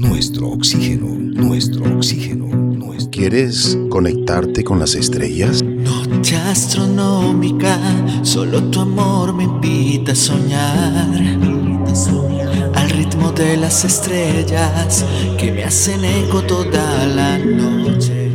nuestro 0.00 0.48
oxígeno, 0.48 1.08
nuestro 1.08 1.84
oxígeno. 1.96 2.46
Nuestro... 2.46 3.10
¿Quieres 3.10 3.76
conectarte 3.90 4.64
con 4.64 4.78
las 4.78 4.94
estrellas? 4.94 5.62
Noche 5.62 6.36
astronómica, 6.36 7.78
solo 8.22 8.62
tu 8.70 8.80
amor 8.80 9.34
me 9.34 9.44
invita 9.44 10.12
a 10.12 10.14
soñar. 10.14 11.20
Al 12.74 12.90
ritmo 12.90 13.32
de 13.32 13.58
las 13.58 13.84
estrellas 13.84 15.04
que 15.38 15.52
me 15.52 15.64
hacen 15.64 16.02
eco 16.02 16.42
toda 16.44 17.06
la 17.06 17.38
noche. 17.38 18.30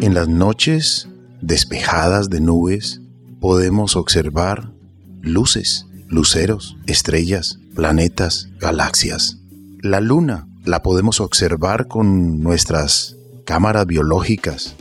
En 0.00 0.14
las 0.14 0.26
noches 0.26 1.08
despejadas 1.40 2.30
de 2.30 2.40
nubes 2.40 3.00
podemos 3.40 3.94
observar 3.94 4.72
luces, 5.20 5.86
luceros, 6.08 6.76
estrellas, 6.86 7.60
planetas, 7.76 8.48
galaxias. 8.58 9.41
La 9.82 10.00
luna 10.00 10.46
la 10.64 10.80
podemos 10.80 11.20
observar 11.20 11.88
con 11.88 12.40
nuestras 12.40 13.16
cámaras 13.44 13.84
biológicas. 13.84 14.76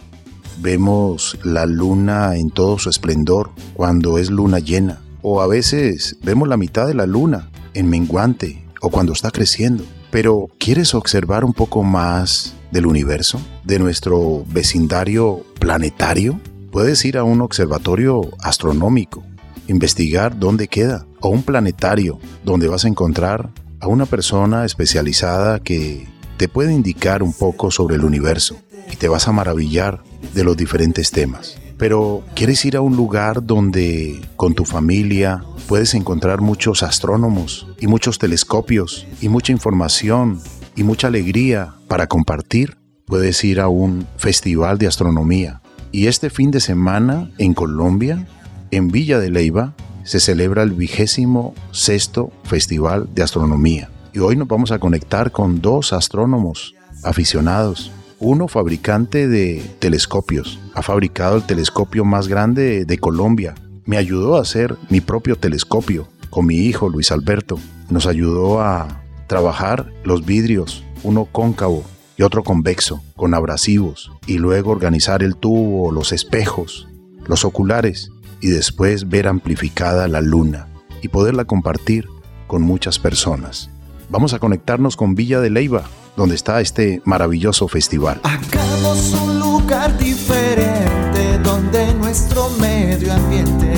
Vemos 0.60 1.40
la 1.44 1.66
luna 1.66 2.36
en 2.36 2.52
todo 2.52 2.78
su 2.78 2.92
esplendor 2.92 3.50
cuando 3.74 4.20
es 4.20 4.30
luna 4.30 4.60
llena. 4.60 5.02
O 5.24 5.42
a 5.42 5.48
veces 5.48 6.18
vemos 6.22 6.48
la 6.48 6.56
mitad 6.56 6.86
de 6.86 6.94
la 6.94 7.08
luna 7.08 7.50
en 7.74 7.90
menguante 7.90 8.64
o 8.80 8.92
cuando 8.92 9.14
está 9.14 9.32
creciendo. 9.32 9.84
Pero 10.12 10.50
¿quieres 10.60 10.94
observar 10.94 11.46
un 11.46 11.54
poco 11.54 11.82
más 11.82 12.54
del 12.72 12.86
universo? 12.86 13.42
¿De 13.64 13.80
nuestro 13.80 14.46
vecindario 14.50 15.44
planetario? 15.58 16.40
Puedes 16.72 17.04
ir 17.06 17.18
a 17.18 17.24
un 17.24 17.42
observatorio 17.42 18.22
astronómico, 18.38 19.24
investigar 19.68 20.38
dónde 20.38 20.68
queda, 20.68 21.08
o 21.22 21.30
un 21.30 21.42
planetario 21.42 22.20
donde 22.46 22.68
vas 22.68 22.86
a 22.86 22.88
encontrar 22.88 23.50
a 23.82 23.88
una 23.88 24.06
persona 24.06 24.64
especializada 24.64 25.60
que 25.60 26.08
te 26.38 26.48
puede 26.48 26.74
indicar 26.74 27.24
un 27.24 27.34
poco 27.34 27.72
sobre 27.72 27.96
el 27.96 28.04
universo 28.04 28.58
y 28.92 28.96
te 28.96 29.08
vas 29.08 29.28
a 29.28 29.32
maravillar 29.32 30.04
de 30.34 30.44
los 30.44 30.56
diferentes 30.56 31.12
temas. 31.12 31.58
Pero 31.78 32.24
quieres 32.36 32.64
ir 32.64 32.78
a 32.78 32.82
un 32.82 32.96
lugar 32.96 33.44
donde 33.44 34.22
con 34.36 34.54
tu 34.54 34.66
familia 34.66 35.44
puedes 35.68 35.96
encontrar 35.96 36.40
muchos 36.42 36.84
astrónomos 36.84 37.68
y 37.80 37.88
muchos 37.88 38.20
telescopios 38.20 39.08
y 39.20 39.30
mucha 39.30 39.52
información 39.52 40.40
y 40.76 40.84
mucha 40.84 41.08
alegría 41.08 41.74
para 41.88 42.08
compartir. 42.08 42.78
Puedes 43.06 43.44
ir 43.44 43.60
a 43.60 43.68
un 43.68 44.08
festival 44.18 44.78
de 44.78 44.88
astronomía 44.88 45.62
y 45.92 46.08
este 46.08 46.30
fin 46.30 46.52
de 46.52 46.60
semana 46.60 47.32
en 47.40 47.54
Colombia, 47.54 48.28
en 48.70 48.90
Villa 48.90 49.20
de 49.20 49.32
Leiva, 49.32 49.74
se 50.04 50.20
celebra 50.20 50.64
el 50.64 50.72
vigésimo 50.72 51.54
sexto 51.72 52.32
Festival 52.44 53.10
de 53.14 53.24
Astronomía. 53.24 53.90
Y 54.14 54.20
hoy 54.20 54.36
nos 54.36 54.48
vamos 54.48 54.72
a 54.72 54.80
conectar 54.80 55.32
con 55.32 55.62
dos 55.62 55.94
astrónomos 55.94 56.76
aficionados. 57.04 57.92
Uno 58.20 58.48
fabricante 58.48 59.28
de 59.28 59.64
telescopios. 59.80 60.60
Ha 60.74 60.82
fabricado 60.82 61.38
el 61.38 61.44
telescopio 61.44 62.06
más 62.06 62.28
grande 62.28 62.86
de 62.86 62.98
Colombia. 62.98 63.56
Me 63.86 63.98
ayudó 63.98 64.38
a 64.38 64.42
hacer 64.42 64.78
mi 64.90 65.02
propio 65.02 65.36
telescopio 65.36 66.08
con 66.30 66.46
mi 66.46 66.56
hijo 66.58 66.90
Luis 66.90 67.12
Alberto. 67.12 67.58
Nos 67.90 68.06
ayudó 68.06 68.62
a 68.62 69.04
trabajar 69.28 69.92
los 70.04 70.26
vidrios, 70.26 70.84
uno 71.04 71.26
cóncavo 71.32 71.84
y 72.18 72.24
otro 72.24 72.44
convexo, 72.44 73.02
con 73.16 73.34
abrasivos, 73.34 74.12
y 74.28 74.38
luego 74.38 74.72
organizar 74.72 75.24
el 75.24 75.36
tubo, 75.36 75.92
los 75.92 76.12
espejos, 76.12 76.88
los 77.26 77.46
oculares, 77.46 78.12
y 78.42 78.50
después 78.50 79.08
ver 79.08 79.28
amplificada 79.28 80.08
la 80.08 80.22
luna 80.22 80.68
y 81.02 81.08
poderla 81.08 81.46
compartir 81.46 82.08
con 82.48 82.62
muchas 82.64 83.00
personas. 83.00 83.70
Vamos 84.10 84.34
a 84.34 84.40
conectarnos 84.40 84.98
con 84.98 85.16
Villa 85.16 85.40
de 85.40 85.50
Leiva, 85.50 85.84
donde 86.18 86.36
está 86.36 86.60
este 86.60 87.02
maravilloso 87.06 87.68
festival. 87.68 88.20
Hagamos 88.24 89.14
un 89.14 89.40
lugar 89.40 89.98
diferente 89.98 91.38
donde 91.44 91.94
nuestro 91.94 92.50
medio 92.60 93.14
ambiente 93.14 93.74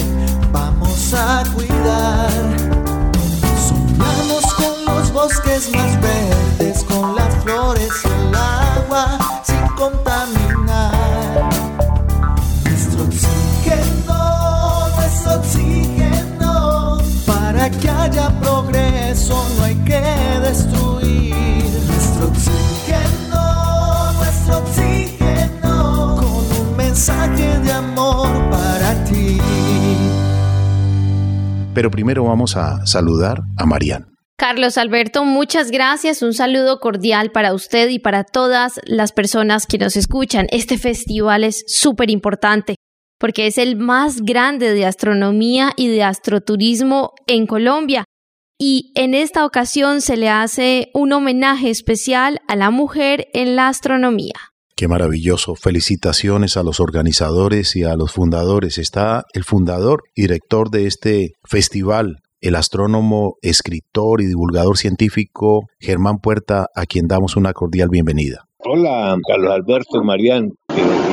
vamos 0.52 1.14
a 1.14 1.44
cuidar. 1.54 2.32
Soñamos 3.68 4.54
con 4.56 4.96
los 4.96 5.14
bosques 5.14 5.72
más 5.76 6.02
verdes, 6.02 6.33
hay 19.74 19.86
que 19.86 20.48
destruir. 20.48 21.66
Nuestro 21.88 22.28
oxígeno, 22.28 24.14
nuestro 24.18 24.58
oxígeno, 24.60 26.16
con 26.18 26.68
un 26.68 26.78
mensaje 26.78 27.60
de 27.60 27.72
amor 27.72 28.28
para 28.50 29.04
ti. 29.06 29.38
Pero 31.74 31.90
primero 31.90 32.24
vamos 32.24 32.56
a 32.56 32.86
saludar 32.86 33.42
a 33.58 33.66
Marian. 33.66 34.08
Carlos 34.38 34.78
Alberto, 34.78 35.26
muchas 35.26 35.72
gracias. 35.72 36.22
Un 36.22 36.34
saludo 36.34 36.80
cordial 36.80 37.32
para 37.32 37.54
usted 37.54 37.90
y 37.90 38.00
para 38.00 38.24
todas 38.24 38.80
las 38.86 39.12
personas 39.12 39.66
que 39.66 39.78
nos 39.78 39.96
escuchan. 39.96 40.48
Este 40.52 40.78
festival 40.78 41.44
es 41.44 41.64
súper 41.68 42.10
importante 42.10 42.76
porque 43.20 43.48
es 43.48 43.58
el 43.58 43.78
más 43.78 44.22
grande 44.22 44.74
de 44.74 44.86
astronomía 44.86 45.72
y 45.78 45.88
de 45.88 46.04
astroturismo 46.04 47.14
en 47.26 47.48
Colombia. 47.48 48.04
Y 48.66 48.94
en 48.96 49.14
esta 49.14 49.46
ocasión 49.46 50.00
se 50.00 50.16
le 50.16 50.30
hace 50.30 50.90
un 50.94 51.12
homenaje 51.12 51.70
especial 51.70 52.40
a 52.48 52.56
la 52.56 52.70
mujer 52.70 53.28
en 53.34 53.58
la 53.58 53.68
astronomía. 53.68 54.36
Qué 54.78 54.88
maravilloso. 54.88 55.56
Felicitaciones 55.56 56.56
a 56.56 56.64
los 56.64 56.80
organizadores 56.80 57.76
y 57.76 57.84
a 57.84 57.98
los 57.98 58.14
fundadores. 58.14 58.78
Está 58.78 59.26
el 59.34 59.44
fundador 59.44 60.04
y 60.16 60.22
director 60.22 60.70
de 60.70 60.88
este 60.88 61.34
festival, 61.44 62.22
el 62.40 62.56
astrónomo, 62.56 63.36
escritor 63.42 64.22
y 64.22 64.28
divulgador 64.28 64.78
científico 64.78 65.68
Germán 65.78 66.20
Puerta, 66.20 66.68
a 66.74 66.86
quien 66.86 67.10
damos 67.10 67.36
una 67.36 67.52
cordial 67.52 67.90
bienvenida. 67.90 68.46
Hola, 68.60 69.18
Carlos 69.28 69.52
Alberto, 69.52 70.02
Marián, 70.06 70.52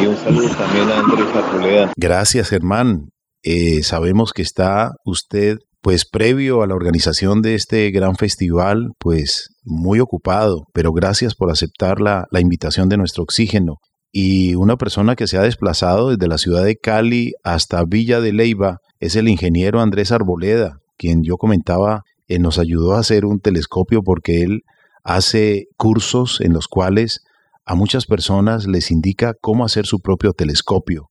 y 0.00 0.06
un 0.06 0.16
saludo 0.18 0.54
también 0.54 0.88
a 0.88 1.00
Andrés 1.00 1.34
Arboleda. 1.34 1.92
Gracias, 1.96 2.48
Germán. 2.48 3.08
Eh, 3.42 3.82
sabemos 3.82 4.32
que 4.32 4.42
está 4.42 4.92
usted, 5.04 5.56
pues 5.82 6.04
previo 6.04 6.62
a 6.62 6.66
la 6.66 6.74
organización 6.74 7.40
de 7.40 7.54
este 7.54 7.90
gran 7.90 8.16
festival, 8.16 8.90
pues 8.98 9.48
muy 9.64 10.00
ocupado, 10.00 10.66
pero 10.74 10.92
gracias 10.92 11.34
por 11.34 11.50
aceptar 11.50 12.00
la, 12.00 12.26
invitación 12.38 12.88
de 12.88 12.98
nuestro 12.98 13.22
oxígeno. 13.22 13.76
Y 14.12 14.54
una 14.56 14.76
persona 14.76 15.16
que 15.16 15.26
se 15.26 15.38
ha 15.38 15.42
desplazado 15.42 16.10
desde 16.10 16.28
la 16.28 16.38
ciudad 16.38 16.64
de 16.64 16.76
Cali 16.76 17.32
hasta 17.44 17.84
Villa 17.84 18.20
de 18.20 18.32
Leiva 18.32 18.78
es 18.98 19.16
el 19.16 19.28
ingeniero 19.28 19.80
Andrés 19.80 20.12
Arboleda, 20.12 20.78
quien 20.98 21.22
yo 21.22 21.36
comentaba, 21.36 22.02
eh, 22.26 22.38
nos 22.38 22.58
ayudó 22.58 22.94
a 22.94 23.00
hacer 23.00 23.24
un 23.24 23.40
telescopio 23.40 24.02
porque 24.02 24.42
él 24.42 24.62
hace 25.04 25.66
cursos 25.76 26.40
en 26.40 26.52
los 26.52 26.68
cuales 26.68 27.20
a 27.64 27.74
muchas 27.74 28.06
personas 28.06 28.66
les 28.66 28.90
indica 28.90 29.32
cómo 29.40 29.64
hacer 29.64 29.86
su 29.86 30.00
propio 30.00 30.32
telescopio 30.32 31.10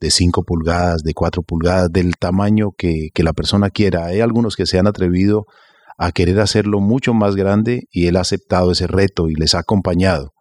de 0.00 0.10
5 0.10 0.42
pulgadas, 0.44 1.02
de 1.02 1.14
4 1.14 1.42
pulgadas, 1.42 1.92
del 1.92 2.16
tamaño 2.16 2.72
que, 2.76 3.10
que 3.14 3.22
la 3.22 3.32
persona 3.32 3.70
quiera. 3.70 4.06
Hay 4.06 4.20
algunos 4.20 4.56
que 4.56 4.66
se 4.66 4.78
han 4.78 4.86
atrevido 4.86 5.46
a 5.98 6.12
querer 6.12 6.40
hacerlo 6.40 6.80
mucho 6.80 7.12
más 7.12 7.36
grande 7.36 7.84
y 7.92 8.06
él 8.06 8.16
ha 8.16 8.20
aceptado 8.20 8.72
ese 8.72 8.86
reto 8.86 9.28
y 9.28 9.34
les 9.34 9.54
ha 9.54 9.58
acompañado. 9.58 10.32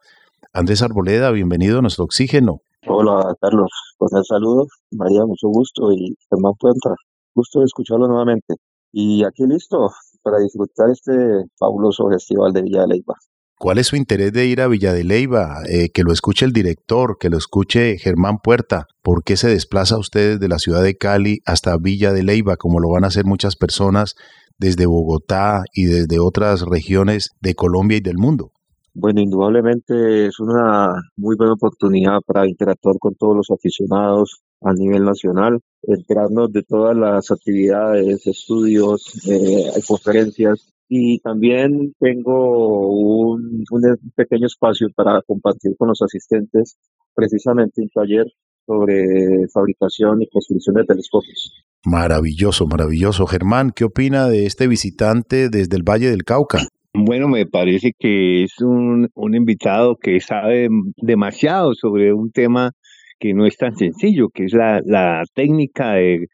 Andrés 0.53 0.81
Arboleda, 0.81 1.31
bienvenido 1.31 1.79
a 1.79 1.81
nuestro 1.81 2.05
oxígeno. 2.05 2.61
Hola, 2.87 3.35
Carlos. 3.41 3.69
Pues 3.97 4.13
un 4.13 4.23
saludo. 4.23 4.67
María, 4.91 5.25
mucho 5.25 5.49
gusto. 5.49 5.91
Y 5.91 6.15
Germán 6.29 6.53
Puerta, 6.57 6.95
gusto 7.35 7.59
de 7.59 7.65
escucharlo 7.65 8.07
nuevamente. 8.07 8.55
Y 8.91 9.23
aquí 9.25 9.43
listo 9.45 9.91
para 10.23 10.39
disfrutar 10.39 10.89
este 10.89 11.43
fabuloso 11.57 12.09
festival 12.09 12.53
de 12.53 12.61
Villa 12.61 12.81
de 12.81 12.87
Leyva. 12.87 13.15
¿Cuál 13.61 13.77
es 13.77 13.87
su 13.87 13.97
interés 13.97 14.31
de 14.31 14.45
ir 14.45 14.61
a 14.61 14.69
Villa 14.69 14.93
de 14.93 15.03
Leiva? 15.03 15.63
Eh, 15.69 15.89
que 15.93 16.03
lo 16.03 16.13
escuche 16.13 16.45
el 16.45 16.53
director, 16.53 17.17
que 17.19 17.29
lo 17.29 17.37
escuche 17.37 17.97
Germán 17.97 18.37
Puerta. 18.41 18.85
¿Por 19.03 19.21
qué 19.25 19.35
se 19.35 19.49
desplaza 19.49 19.97
usted 19.97 20.39
de 20.39 20.47
la 20.47 20.59
ciudad 20.59 20.81
de 20.81 20.95
Cali 20.95 21.39
hasta 21.45 21.75
Villa 21.77 22.13
de 22.13 22.23
Leiva, 22.23 22.55
como 22.55 22.79
lo 22.79 22.87
van 22.87 23.03
a 23.03 23.07
hacer 23.07 23.25
muchas 23.25 23.57
personas 23.57 24.15
desde 24.59 24.85
Bogotá 24.85 25.63
y 25.73 25.87
desde 25.87 26.19
otras 26.19 26.61
regiones 26.61 27.31
de 27.41 27.53
Colombia 27.53 27.97
y 27.97 27.99
del 27.99 28.17
mundo? 28.17 28.53
Bueno, 28.93 29.19
indudablemente 29.19 30.27
es 30.27 30.39
una 30.39 30.93
muy 31.17 31.35
buena 31.35 31.51
oportunidad 31.51 32.21
para 32.25 32.47
interactuar 32.47 32.95
con 32.97 33.15
todos 33.15 33.35
los 33.35 33.51
aficionados 33.51 34.39
a 34.61 34.71
nivel 34.71 35.03
nacional, 35.03 35.59
enterarnos 35.83 36.49
de 36.53 36.63
todas 36.63 36.95
las 36.95 37.29
actividades, 37.29 38.25
estudios, 38.25 39.21
eh, 39.29 39.81
conferencias 39.85 40.71
y 40.89 41.19
también 41.19 41.93
tengo 41.99 42.89
un, 42.89 43.63
un 43.69 43.81
pequeño 44.15 44.47
espacio 44.47 44.87
para 44.95 45.21
compartir 45.21 45.75
con 45.77 45.89
los 45.89 46.01
asistentes 46.01 46.77
precisamente 47.13 47.81
un 47.81 47.89
taller 47.89 48.25
sobre 48.65 49.47
fabricación 49.53 50.21
y 50.21 50.29
construcción 50.29 50.75
de 50.75 50.85
telescopios. 50.85 51.63
Maravilloso, 51.85 52.67
maravilloso. 52.67 53.25
Germán, 53.27 53.71
¿qué 53.75 53.85
opina 53.85 54.27
de 54.27 54.45
este 54.45 54.67
visitante 54.67 55.49
desde 55.49 55.77
el 55.77 55.83
Valle 55.83 56.09
del 56.09 56.23
Cauca? 56.23 56.59
Bueno, 56.93 57.27
me 57.27 57.45
parece 57.45 57.93
que 57.97 58.43
es 58.43 58.59
un, 58.61 59.09
un 59.13 59.35
invitado 59.35 59.95
que 59.95 60.19
sabe 60.19 60.69
demasiado 60.97 61.73
sobre 61.75 62.13
un 62.13 62.31
tema 62.31 62.71
que 63.19 63.33
no 63.33 63.45
es 63.45 63.57
tan 63.57 63.75
sencillo, 63.75 64.29
que 64.29 64.45
es 64.45 64.53
la, 64.53 64.81
la 64.85 65.23
técnica 65.33 65.93
de, 65.93 66.27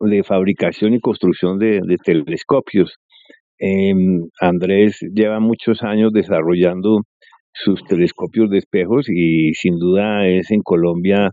de, 0.00 0.22
fabricación 0.24 0.94
y 0.94 1.00
construcción 1.00 1.58
de, 1.58 1.80
de 1.86 1.96
telescopios. 1.96 2.96
Eh, 3.58 3.92
Andrés 4.40 4.98
lleva 5.14 5.40
muchos 5.40 5.82
años 5.82 6.12
desarrollando 6.12 7.02
sus 7.52 7.84
telescopios 7.84 8.50
de 8.50 8.58
espejos 8.58 9.06
y 9.08 9.54
sin 9.54 9.78
duda 9.78 10.26
es 10.26 10.50
en 10.50 10.60
Colombia 10.62 11.30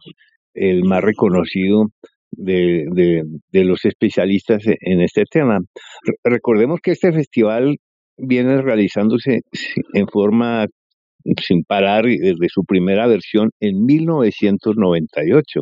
el 0.54 0.84
más 0.84 1.04
reconocido 1.04 1.88
de, 2.32 3.24
los 3.52 3.86
especialistas 3.86 4.64
en 4.66 5.02
este 5.02 5.24
tema. 5.30 5.60
Recordemos 6.24 6.80
que 6.82 6.92
este 6.92 7.12
festival 7.12 7.78
viene 8.18 8.62
realizándose 8.62 9.42
en 9.94 10.08
forma 10.08 10.68
sin 11.46 11.64
parar 11.64 12.06
desde 12.06 12.50
su 12.50 12.64
primera 12.64 13.08
versión 13.08 13.50
en 13.60 13.86
1998 13.86 15.62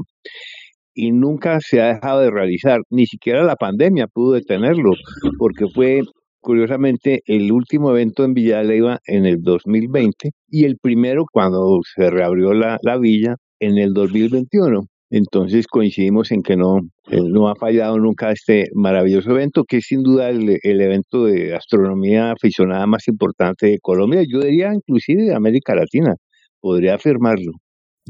y 0.93 1.11
nunca 1.11 1.59
se 1.61 1.81
ha 1.81 1.93
dejado 1.93 2.21
de 2.21 2.31
realizar, 2.31 2.81
ni 2.89 3.05
siquiera 3.05 3.43
la 3.43 3.55
pandemia 3.55 4.07
pudo 4.07 4.33
detenerlo, 4.33 4.91
porque 5.37 5.65
fue 5.73 6.01
curiosamente 6.39 7.21
el 7.25 7.51
último 7.51 7.91
evento 7.91 8.23
en 8.23 8.33
Villa 8.33 8.63
Leyva 8.63 8.99
en 9.05 9.25
el 9.25 9.41
2020 9.41 10.31
y 10.49 10.65
el 10.65 10.77
primero 10.77 11.25
cuando 11.31 11.79
se 11.95 12.09
reabrió 12.09 12.53
la, 12.53 12.79
la 12.81 12.97
villa 12.97 13.35
en 13.59 13.77
el 13.77 13.93
2021. 13.93 14.85
Entonces 15.11 15.65
coincidimos 15.67 16.31
en 16.31 16.43
que 16.43 16.55
no, 16.55 16.79
eh, 17.09 17.19
no 17.21 17.49
ha 17.49 17.55
fallado 17.55 17.97
nunca 17.97 18.31
este 18.31 18.67
maravilloso 18.73 19.31
evento, 19.31 19.63
que 19.63 19.77
es 19.77 19.85
sin 19.87 20.03
duda 20.03 20.29
el, 20.29 20.59
el, 20.61 20.81
evento 20.81 21.25
de 21.25 21.55
astronomía 21.55 22.31
aficionada 22.31 22.85
más 22.85 23.07
importante 23.07 23.67
de 23.67 23.79
Colombia, 23.79 24.23
yo 24.27 24.39
diría 24.39 24.71
inclusive 24.73 25.23
de 25.23 25.35
América 25.35 25.73
Latina, 25.73 26.15
podría 26.61 26.95
afirmarlo. 26.95 27.53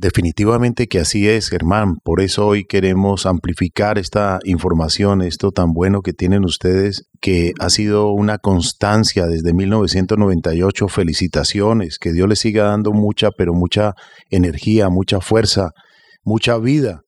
Definitivamente 0.02 0.88
que 0.88 1.00
así 1.00 1.28
es, 1.28 1.50
Germán. 1.50 1.98
Por 1.98 2.22
eso 2.22 2.48
hoy 2.48 2.64
queremos 2.64 3.26
amplificar 3.26 3.98
esta 3.98 4.40
información, 4.46 5.22
esto 5.22 5.52
tan 5.52 5.74
bueno 5.74 6.02
que 6.02 6.14
tienen 6.14 6.46
ustedes, 6.46 7.10
que 7.20 7.52
ha 7.60 7.70
sido 7.70 8.14
una 8.14 8.38
constancia 8.38 9.26
desde 9.26 9.54
1998. 9.54 10.88
Felicitaciones, 10.88 12.00
que 12.00 12.14
Dios 12.14 12.30
les 12.30 12.40
siga 12.40 12.64
dando 12.64 12.94
mucha, 12.94 13.32
pero 13.32 13.54
mucha 13.54 13.94
energía, 14.30 14.88
mucha 14.88 15.20
fuerza, 15.20 15.72
mucha 16.24 16.58
vida 16.58 17.02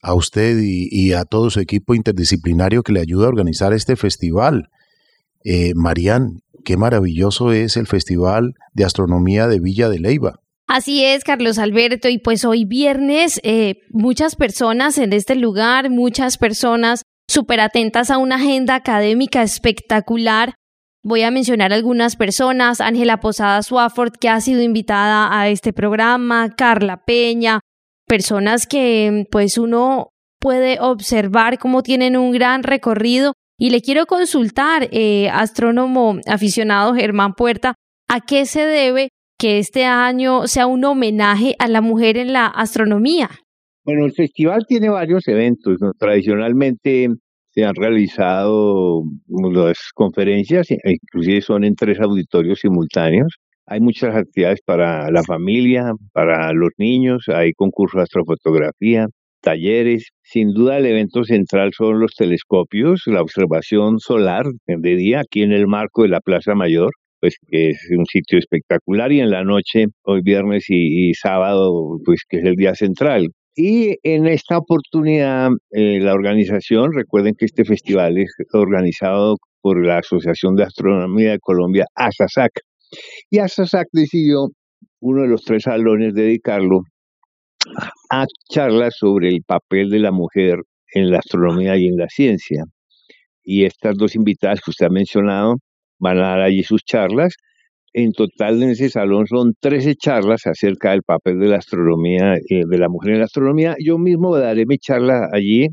a 0.00 0.14
usted 0.14 0.60
y, 0.62 1.14
a 1.14 1.24
todo 1.24 1.50
su 1.50 1.58
equipo 1.58 1.96
interdisciplinario 1.96 2.84
que 2.84 2.92
le 2.92 3.00
ayuda 3.00 3.26
a 3.26 3.30
organizar 3.30 3.72
este 3.72 3.96
festival. 3.96 4.68
Eh, 5.42 5.72
Marían, 5.74 6.42
qué 6.64 6.76
maravilloso 6.76 7.50
es 7.50 7.76
el 7.76 7.88
Festival 7.88 8.54
de 8.72 8.84
Astronomía 8.84 9.48
de 9.48 9.58
Villa 9.58 9.88
de 9.88 9.98
Leiva. 9.98 10.38
Así 10.66 11.04
es, 11.04 11.22
Carlos 11.22 11.58
Alberto, 11.58 12.08
y 12.08 12.18
pues 12.18 12.44
hoy 12.44 12.64
viernes 12.64 13.40
eh, 13.44 13.82
muchas 13.90 14.34
personas 14.34 14.98
en 14.98 15.12
este 15.12 15.36
lugar, 15.36 15.90
muchas 15.90 16.38
personas 16.38 17.02
súper 17.28 17.60
atentas 17.60 18.10
a 18.10 18.18
una 18.18 18.34
agenda 18.34 18.74
académica 18.74 19.42
espectacular. 19.42 20.54
Voy 21.04 21.22
a 21.22 21.30
mencionar 21.30 21.72
algunas 21.72 22.16
personas, 22.16 22.80
Ángela 22.80 23.20
Posada 23.20 23.62
Swafford, 23.62 24.14
que 24.20 24.28
ha 24.28 24.40
sido 24.40 24.60
invitada 24.60 25.38
a 25.38 25.48
este 25.48 25.72
programa, 25.72 26.50
Carla 26.56 27.04
Peña, 27.04 27.60
personas 28.08 28.66
que 28.66 29.24
pues 29.30 29.58
uno 29.58 30.08
puede 30.40 30.80
observar 30.80 31.58
cómo 31.60 31.84
tienen 31.84 32.16
un 32.16 32.32
gran 32.32 32.64
recorrido. 32.64 33.34
Y 33.56 33.70
le 33.70 33.82
quiero 33.82 34.06
consultar, 34.06 34.88
eh, 34.90 35.30
astrónomo 35.30 36.18
aficionado 36.26 36.92
Germán 36.94 37.34
Puerta, 37.34 37.74
¿a 38.08 38.20
qué 38.20 38.46
se 38.46 38.66
debe 38.66 39.10
que 39.38 39.58
este 39.58 39.84
año 39.84 40.46
sea 40.46 40.66
un 40.66 40.84
homenaje 40.84 41.54
a 41.58 41.68
la 41.68 41.80
mujer 41.80 42.16
en 42.16 42.32
la 42.32 42.46
astronomía? 42.46 43.30
Bueno, 43.84 44.06
el 44.06 44.12
festival 44.12 44.64
tiene 44.66 44.88
varios 44.88 45.28
eventos. 45.28 45.78
Tradicionalmente 45.98 47.08
se 47.50 47.64
han 47.64 47.74
realizado 47.74 49.02
las 49.52 49.90
conferencias, 49.94 50.70
e 50.70 50.78
inclusive 50.84 51.40
son 51.40 51.64
en 51.64 51.74
tres 51.74 52.00
auditorios 52.00 52.60
simultáneos. 52.60 53.36
Hay 53.66 53.80
muchas 53.80 54.14
actividades 54.14 54.60
para 54.64 55.10
la 55.10 55.22
familia, 55.22 55.92
para 56.12 56.52
los 56.52 56.70
niños, 56.78 57.24
hay 57.28 57.52
concursos 57.52 57.98
de 57.98 58.02
astrofotografía, 58.02 59.06
talleres. 59.40 60.10
Sin 60.22 60.52
duda 60.52 60.78
el 60.78 60.86
evento 60.86 61.24
central 61.24 61.72
son 61.76 62.00
los 62.00 62.14
telescopios, 62.14 63.02
la 63.06 63.22
observación 63.22 63.98
solar 63.98 64.46
de 64.66 64.96
día 64.96 65.20
aquí 65.20 65.42
en 65.42 65.52
el 65.52 65.66
marco 65.66 66.02
de 66.02 66.08
la 66.08 66.20
Plaza 66.20 66.54
Mayor 66.54 66.92
pues 67.26 67.38
que 67.48 67.70
es 67.70 67.88
un 67.90 68.06
sitio 68.06 68.38
espectacular 68.38 69.10
y 69.10 69.18
en 69.18 69.30
la 69.30 69.42
noche, 69.42 69.86
hoy 70.04 70.20
viernes 70.22 70.66
y, 70.68 71.12
sábado, 71.14 71.98
pues 72.04 72.20
que 72.28 72.36
es 72.36 72.44
el 72.44 72.54
día 72.54 72.76
central. 72.76 73.30
Y 73.56 73.96
en 74.04 74.26
esta 74.26 74.58
oportunidad, 74.58 75.48
eh, 75.72 75.98
la 75.98 76.12
organización, 76.12 76.92
recuerden 76.94 77.34
que 77.36 77.46
este 77.46 77.64
festival 77.64 78.16
es 78.18 78.32
organizado 78.52 79.38
por 79.60 79.84
la 79.84 79.98
Asociación 79.98 80.54
de 80.54 80.62
Astronomía 80.62 81.32
de 81.32 81.40
Colombia, 81.40 81.86
ASASAC. 81.96 82.52
Y 83.28 83.38
ASASAC 83.40 83.88
decidió 83.90 84.46
uno 85.00 85.22
de 85.22 85.28
los 85.28 85.42
tres 85.42 85.64
salones 85.64 86.14
dedicarlo 86.14 86.82
a 88.08 88.26
charlas 88.48 88.94
sobre 88.96 89.30
el 89.30 89.42
papel 89.44 89.90
de 89.90 89.98
la 89.98 90.12
mujer 90.12 90.60
en 90.94 91.10
la 91.10 91.18
astronomía 91.18 91.76
y 91.76 91.88
en 91.88 91.96
la 91.96 92.08
ciencia. 92.08 92.62
Y 93.42 93.64
estas 93.64 93.96
dos 93.96 94.14
invitadas 94.14 94.60
que 94.60 94.70
usted 94.70 94.86
ha 94.86 94.90
mencionado 94.90 95.56
van 95.98 96.18
a 96.18 96.22
dar 96.22 96.40
allí 96.40 96.62
sus 96.62 96.82
charlas. 96.84 97.36
En 97.92 98.12
total 98.12 98.62
en 98.62 98.70
ese 98.70 98.90
salón 98.90 99.26
son 99.26 99.54
13 99.58 99.94
charlas 99.96 100.46
acerca 100.46 100.90
del 100.90 101.02
papel 101.02 101.38
de 101.38 101.48
la 101.48 101.56
astronomía, 101.56 102.34
eh, 102.36 102.64
de 102.68 102.78
la 102.78 102.88
mujer 102.88 103.14
en 103.14 103.18
la 103.20 103.24
astronomía. 103.24 103.74
Yo 103.82 103.98
mismo 103.98 104.36
daré 104.36 104.66
mi 104.66 104.78
charla 104.78 105.28
allí 105.32 105.68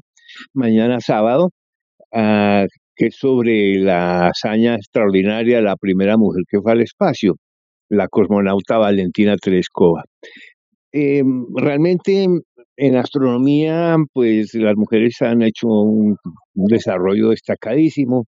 mañana 0.54 1.00
sábado, 1.02 1.50
uh, 2.12 2.66
que 2.96 3.08
es 3.08 3.16
sobre 3.18 3.76
la 3.80 4.28
hazaña 4.28 4.76
extraordinaria 4.76 5.58
de 5.58 5.64
la 5.64 5.76
primera 5.76 6.18
mujer 6.18 6.44
que 6.50 6.62
fue 6.62 6.72
al 6.72 6.82
espacio, 6.82 7.36
la 7.90 8.08
cosmonauta 8.08 8.78
Valentina 8.78 9.36
Tereskova. 9.38 10.04
Eh, 10.94 11.24
realmente 11.56 12.28
en 12.78 12.96
astronomía, 12.96 13.98
pues 14.14 14.54
las 14.56 14.76
mujeres 14.78 15.22
han 15.22 15.42
hecho 15.42 15.68
un 15.68 16.18
desarrollo 16.54 17.30
destacadísimo 17.30 18.26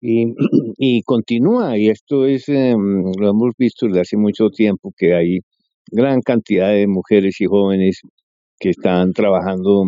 y, 0.00 0.34
y 0.78 1.02
continúa, 1.02 1.78
y 1.78 1.88
esto 1.88 2.26
es, 2.26 2.48
eh, 2.48 2.74
lo 2.74 3.30
hemos 3.30 3.52
visto 3.58 3.86
desde 3.86 4.00
hace 4.00 4.16
mucho 4.16 4.50
tiempo, 4.50 4.92
que 4.96 5.14
hay 5.14 5.40
gran 5.90 6.20
cantidad 6.22 6.70
de 6.70 6.86
mujeres 6.86 7.40
y 7.40 7.46
jóvenes 7.46 8.00
que 8.58 8.70
están 8.70 9.12
trabajando 9.12 9.84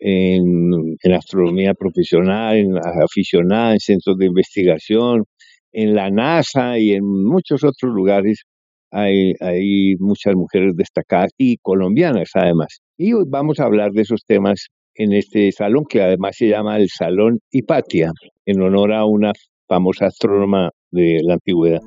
en, 0.00 0.96
en 1.02 1.12
astronomía 1.12 1.74
profesional, 1.74 2.56
en 2.56 2.76
aficionada, 2.78 3.72
en 3.72 3.80
centros 3.80 4.16
de 4.18 4.26
investigación, 4.26 5.24
en 5.72 5.94
la 5.94 6.10
NASA 6.10 6.78
y 6.78 6.92
en 6.92 7.04
muchos 7.04 7.64
otros 7.64 7.92
lugares 7.92 8.44
hay, 8.90 9.32
hay 9.40 9.96
muchas 9.98 10.34
mujeres 10.36 10.76
destacadas 10.76 11.32
y 11.36 11.56
colombianas 11.58 12.30
además. 12.34 12.80
Y 12.96 13.12
hoy 13.12 13.24
vamos 13.26 13.58
a 13.58 13.64
hablar 13.64 13.90
de 13.90 14.02
esos 14.02 14.24
temas 14.24 14.68
en 14.94 15.12
este 15.12 15.50
salón, 15.50 15.84
que 15.88 16.00
además 16.00 16.36
se 16.36 16.48
llama 16.48 16.76
el 16.76 16.88
Salón 16.88 17.40
Hipatia, 17.50 18.12
en 18.46 18.60
honor 18.62 18.92
a 18.92 19.04
una 19.04 19.32
famosa 19.68 20.06
astrónoma 20.06 20.70
de 20.90 21.20
la 21.22 21.34
antigüedad. 21.34 21.80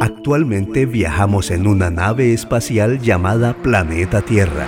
Actualmente 0.00 0.86
viajamos 0.86 1.50
en 1.50 1.66
una 1.66 1.90
nave 1.90 2.32
espacial 2.32 3.00
llamada 3.00 3.54
Planeta 3.62 4.22
Tierra. 4.22 4.66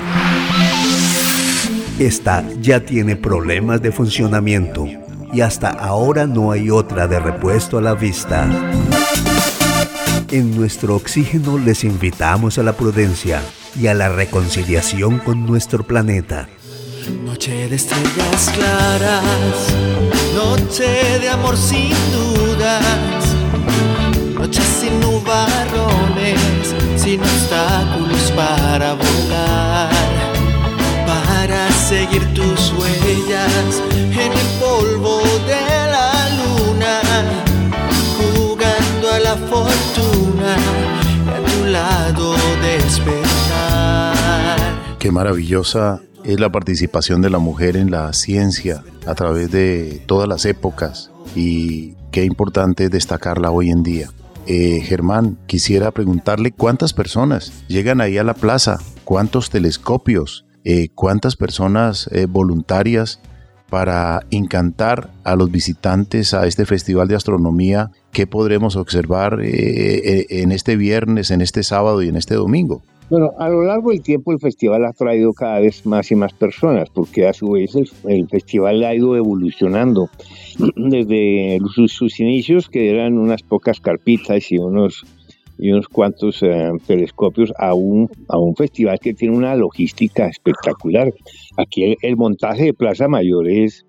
Esta 1.99 2.45
ya 2.61 2.81
tiene 2.85 3.17
problemas 3.17 3.81
de 3.83 3.93
funcionamiento 3.93 4.87
y 5.33 5.41
hasta 5.41 5.71
ahora 5.71 6.27
no 6.27 6.51
hay 6.51 6.71
otra 6.71 7.07
de 7.07 7.21
repuesto 7.21 7.79
a 7.79 7.83
la 7.83 7.95
vista. 7.95 8.49
En 10.31 10.57
nuestro 10.57 10.97
oxígeno 10.97 11.59
les 11.59 11.85
invitamos 11.85 12.59
a 12.59 12.63
la 12.63 12.73
prudencia 12.73 13.41
y 13.79 13.87
a 13.87 13.95
la 13.95 14.09
reconciliación 14.09 15.19
con 15.19 15.47
nuestro 15.47 15.85
planeta. 15.85 16.49
Noche 17.11 17.69
de 17.69 17.75
estrellas 17.75 18.51
claras, 18.55 19.75
noche 20.35 21.19
de 21.19 21.29
amor 21.29 21.57
sin 21.57 21.93
dudas, 22.13 23.35
noche 24.39 24.63
sin 24.63 25.01
nubarrones, 25.01 26.41
sin 26.97 27.21
obstáculos 27.21 28.31
para 28.37 28.95
volar, 28.95 29.91
para 31.05 31.71
seguir 31.73 32.23
tus 32.35 32.73
huellas 32.73 33.83
en 33.91 34.33
el 34.33 34.47
polvo 34.61 35.23
de 35.47 35.61
la 35.91 36.13
luna, 36.39 37.01
jugando 38.17 39.11
a 39.13 39.19
la 39.19 39.37
fortuna 39.37 40.55
a 41.35 41.51
tu 41.51 41.65
lado 41.67 42.37
despertar. 42.63 43.33
Qué 45.01 45.11
maravillosa 45.11 46.01
es 46.25 46.41
la 46.41 46.51
participación 46.51 47.23
de 47.23 47.31
la 47.31 47.39
mujer 47.39 47.77
en 47.77 47.91
la 47.91 48.13
ciencia 48.13 48.83
a 49.07 49.15
través 49.15 49.51
de 49.51 50.03
todas 50.07 50.29
las 50.29 50.45
épocas 50.45 51.11
y 51.35 51.95
qué 52.11 52.25
importante 52.25 52.85
es 52.85 52.91
destacarla 52.91 53.51
hoy 53.51 53.71
en 53.71 53.83
día. 53.83 54.11
Eh, 54.47 54.81
Germán, 54.81 55.39
quisiera 55.47 55.91
preguntarle 55.91 56.53
cuántas 56.53 56.93
personas 56.93 57.65
llegan 57.69 58.01
ahí 58.01 58.19
a 58.19 58.25
la 58.25 58.35
plaza, 58.35 58.79
cuántos 59.05 59.51
telescopios, 59.51 60.45
eh, 60.65 60.89
cuántas 60.95 61.37
personas 61.37 62.09
eh, 62.13 62.27
voluntarias 62.27 63.21
para 63.71 64.21
encantar 64.31 65.11
a 65.25 65.35
los 65.35 65.51
visitantes 65.51 66.35
a 66.35 66.47
este 66.47 66.67
Festival 66.67 67.09
de 67.09 67.17
Astronomía 67.17 67.91
¿Qué 68.13 68.27
podremos 68.27 68.77
observar 68.77 69.39
en 69.41 70.53
este 70.53 70.77
viernes, 70.77 71.31
en 71.31 71.41
este 71.41 71.63
sábado 71.63 72.03
y 72.03 72.09
en 72.09 72.17
este 72.17 72.35
domingo. 72.35 72.83
Bueno, 73.13 73.35
a 73.37 73.51
lo 73.51 73.63
largo 73.63 73.91
del 73.91 74.01
tiempo 74.01 74.33
el 74.33 74.39
festival 74.39 74.87
ha 74.87 74.95
traído 74.95 75.35
cada 75.35 75.61
vez 75.61 75.85
más 75.85 76.11
y 76.11 76.15
más 76.15 76.33
personas, 76.33 76.89
porque 76.89 77.27
a 77.27 77.35
su 77.35 77.51
vez 77.51 77.77
el, 77.77 78.27
festival 78.27 78.83
ha 78.85 78.95
ido 78.95 79.15
evolucionando 79.17 80.09
desde 80.77 81.59
sus, 81.89 82.21
inicios, 82.21 82.71
que 82.71 82.89
eran 82.89 83.19
unas 83.19 83.43
pocas 83.43 83.81
carpitas 83.81 84.51
y 84.51 84.57
unos 84.57 85.05
y 85.59 85.73
unos 85.73 85.89
cuantos 85.89 86.43
eh, 86.43 86.71
telescopios 86.87 87.53
a 87.59 87.75
un, 87.75 88.09
a 88.29 88.39
un 88.39 88.57
festival 88.57 88.99
que 88.99 89.13
tiene 89.13 89.37
una 89.37 89.57
logística 89.57 90.27
espectacular. 90.27 91.13
Aquí 91.59 91.95
el, 92.01 92.17
montaje 92.17 92.65
de 92.65 92.73
Plaza 92.73 93.09
Mayor 93.09 93.47
es, 93.47 93.85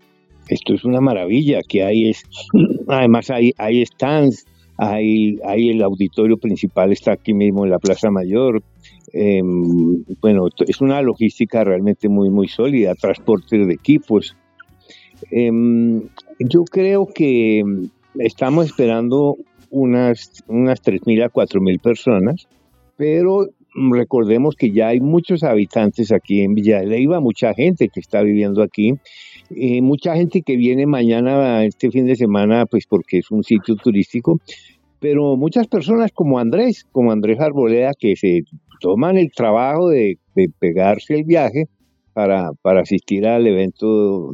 esto 0.50 0.74
es 0.74 0.84
una 0.84 1.00
maravilla, 1.00 1.62
que 1.65 1.82
hay 1.82 2.10
es, 2.10 2.25
además 2.89 3.30
hay, 3.30 3.53
hay 3.58 3.86
stands, 3.86 4.46
hay, 4.75 5.39
hay 5.46 5.70
el 5.70 5.82
auditorio 5.82 6.36
principal 6.36 6.92
está 6.92 7.13
aquí 7.13 7.34
mismo 7.34 7.63
en 7.63 7.72
la 7.72 7.80
Plaza 7.80 8.12
Mayor, 8.12 8.62
Em, 9.12 10.03
bueno, 10.22 10.48
es 10.65 10.81
una 10.81 11.01
logística 11.01 11.63
realmente 11.63 12.07
muy, 12.10 12.29
muy 12.29 12.48
sólida, 12.48 12.95
transporte 12.95 13.57
de 13.57 13.74
equipos. 13.74 14.36
Em, 15.31 16.03
yo 16.39 16.63
creo 16.65 17.07
que 17.07 17.63
estamos 18.19 18.67
esperando 18.67 19.38
unas, 19.69 20.43
unas 20.48 20.81
3.000 20.81 21.24
a 21.24 21.29
4.000 21.29 21.81
personas, 21.81 22.48
pero 22.95 23.48
recordemos 23.91 24.55
que 24.55 24.72
ya 24.72 24.89
hay 24.89 25.00
muchos 25.00 25.43
habitantes 25.43 26.12
aquí 26.12 26.41
en 26.41 26.53
Villa 26.53 26.81
mucha 27.19 27.53
gente 27.53 27.89
que 27.89 28.00
está 28.00 28.22
viviendo 28.22 28.62
aquí, 28.62 28.93
mucha 29.81 30.15
gente 30.15 30.41
que 30.41 30.55
viene 30.55 30.86
mañana, 30.86 31.65
este 31.65 31.89
fin 31.89 32.05
de 32.05 32.15
semana, 32.15 32.65
pues 32.65 32.86
porque 32.88 33.19
es 33.19 33.31
un 33.31 33.43
sitio 33.43 33.75
turístico, 33.75 34.39
pero 35.00 35.36
muchas 35.36 35.67
personas 35.67 36.12
como 36.13 36.39
Andrés, 36.39 36.86
como 36.91 37.12
Andrés 37.12 37.39
Arboleda, 37.39 37.91
que 37.98 38.15
se 38.15 38.43
toman 38.84 39.18
el 39.18 39.32
trabajo 39.32 39.90
de, 39.90 40.20
pegarse 40.60 41.16
el 41.16 41.24
viaje 41.24 41.68
para, 42.12 42.52
asistir 42.63 43.25
al 43.25 43.48
evento 43.48 44.32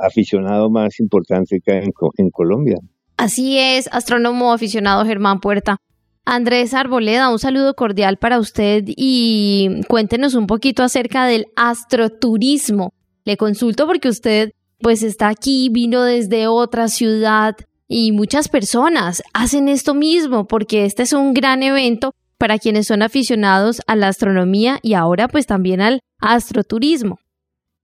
aficionado 0.00 0.70
más 0.70 0.98
importante 0.98 1.60
que 1.64 1.72
hay 1.72 1.84
en, 2.16 2.30
Colombia. 2.30 2.78
Así 3.18 3.58
es, 3.58 3.88
astrónomo 3.92 4.52
aficionado 4.52 5.04
Germán 5.04 5.40
Puerta. 5.40 5.76
Andrés 6.24 6.72
Arboleda, 6.72 7.30
un 7.30 7.38
saludo 7.38 7.74
cordial 7.74 8.16
para 8.16 8.38
usted 8.38 8.84
y 8.86 9.82
cuéntenos 9.88 10.34
un 10.34 10.46
poquito 10.46 10.82
acerca 10.82 11.26
del 11.26 11.46
astroturismo. 11.54 12.94
Le 13.24 13.36
consulto 13.36 13.86
porque 13.86 14.08
usted 14.08 14.52
pues 14.78 15.02
está 15.02 15.28
aquí, 15.28 15.68
vino 15.70 16.02
desde 16.02 16.46
otra 16.46 16.88
ciudad 16.88 17.56
y 17.86 18.12
muchas 18.12 18.48
personas 18.48 19.22
hacen 19.34 19.68
esto 19.68 19.94
mismo 19.94 20.46
porque 20.46 20.86
este 20.86 21.02
es 21.02 21.12
un 21.12 21.34
gran 21.34 21.62
evento 21.62 22.14
para 22.40 22.58
quienes 22.58 22.86
son 22.86 23.02
aficionados 23.02 23.82
a 23.86 23.94
la 23.96 24.08
astronomía 24.08 24.78
y 24.82 24.94
ahora 24.94 25.28
pues 25.28 25.46
también 25.46 25.82
al 25.82 26.00
astroturismo. 26.20 27.18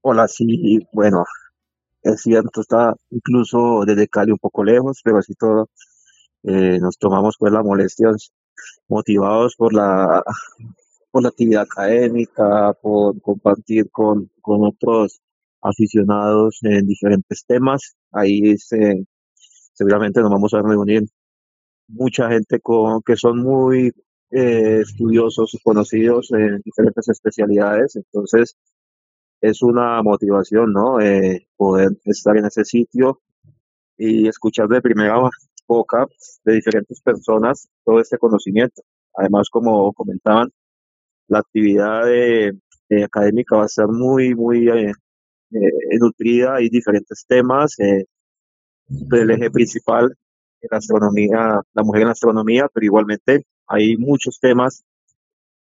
Hola, 0.01 0.27
sí, 0.27 0.79
bueno, 0.91 1.25
es 2.01 2.21
cierto, 2.21 2.61
está 2.61 2.95
incluso 3.11 3.83
desde 3.85 4.07
Cali 4.07 4.31
un 4.31 4.39
poco 4.39 4.63
lejos, 4.63 5.01
pero 5.03 5.19
así 5.19 5.35
todo 5.35 5.69
eh, 6.41 6.79
nos 6.79 6.97
tomamos 6.97 7.35
pues 7.37 7.53
las 7.53 7.63
molestias 7.63 8.31
motivados 8.87 9.55
por 9.55 9.73
la 9.73 10.23
por 11.11 11.21
la 11.21 11.29
actividad 11.29 11.61
académica, 11.61 12.73
por 12.81 13.21
compartir 13.21 13.91
con, 13.91 14.31
con 14.41 14.65
otros 14.65 15.21
aficionados 15.61 16.59
en 16.63 16.87
diferentes 16.87 17.45
temas. 17.45 17.95
Ahí 18.11 18.51
este, 18.51 19.05
seguramente 19.73 20.19
nos 20.19 20.31
vamos 20.31 20.53
a 20.55 20.63
reunir 20.63 21.03
mucha 21.87 22.29
gente 22.29 22.59
con 22.59 23.01
que 23.03 23.15
son 23.15 23.43
muy 23.43 23.91
eh, 24.31 24.81
estudiosos 24.81 25.57
conocidos 25.63 26.31
en 26.31 26.61
diferentes 26.63 27.07
especialidades, 27.09 27.95
entonces 27.95 28.57
es 29.41 29.61
una 29.61 30.01
motivación, 30.03 30.73
¿no? 30.73 30.99
Eh, 30.99 31.47
poder 31.55 31.91
estar 32.05 32.35
en 32.37 32.45
ese 32.45 32.65
sitio 32.65 33.21
y 33.97 34.27
escuchar 34.27 34.67
de 34.67 34.81
primera 34.81 35.17
boca 35.67 36.05
de 36.45 36.53
diferentes 36.53 37.01
personas 37.01 37.69
todo 37.85 37.99
este 38.01 38.17
conocimiento. 38.17 38.81
Además, 39.15 39.49
como 39.49 39.93
comentaban, 39.93 40.49
la 41.27 41.39
actividad 41.39 42.03
académica 43.03 43.57
va 43.57 43.65
a 43.65 43.67
ser 43.69 43.87
muy, 43.87 44.35
muy 44.35 44.69
eh, 44.69 44.91
nutrida 45.99 46.61
y 46.61 46.69
diferentes 46.69 47.25
temas. 47.27 47.75
el 47.79 49.31
eje 49.31 49.51
principal 49.51 50.15
en 50.61 50.67
la 50.71 50.77
astronomía, 50.77 51.61
la 51.73 51.83
mujer 51.83 52.01
en 52.01 52.07
la 52.07 52.13
astronomía, 52.13 52.67
pero 52.73 52.85
igualmente 52.85 53.45
hay 53.67 53.97
muchos 53.97 54.39
temas 54.39 54.83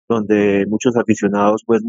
donde 0.07 0.65
muchos 0.67 0.95
aficionados 0.95 1.63
pues 1.65 1.81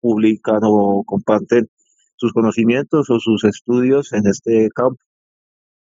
publican 0.00 0.60
o 0.62 1.04
comparten 1.04 1.68
sus 2.16 2.32
conocimientos 2.32 3.08
o 3.10 3.18
sus 3.20 3.44
estudios 3.44 4.12
en 4.12 4.26
este 4.26 4.68
campo. 4.74 5.02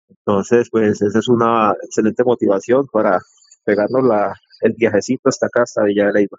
Entonces, 0.09 0.69
pues 0.71 1.01
esa 1.01 1.19
es 1.19 1.29
una 1.29 1.75
excelente 1.83 2.25
motivación 2.25 2.87
para 2.93 3.19
pegarnos 3.65 4.05
la, 4.05 4.35
el 4.61 4.75
viajecito 4.77 5.29
hasta 5.29 5.47
acá, 5.47 5.63
hasta 5.63 5.85
Villa 5.85 6.07
de 6.07 6.13
Leyva. 6.13 6.39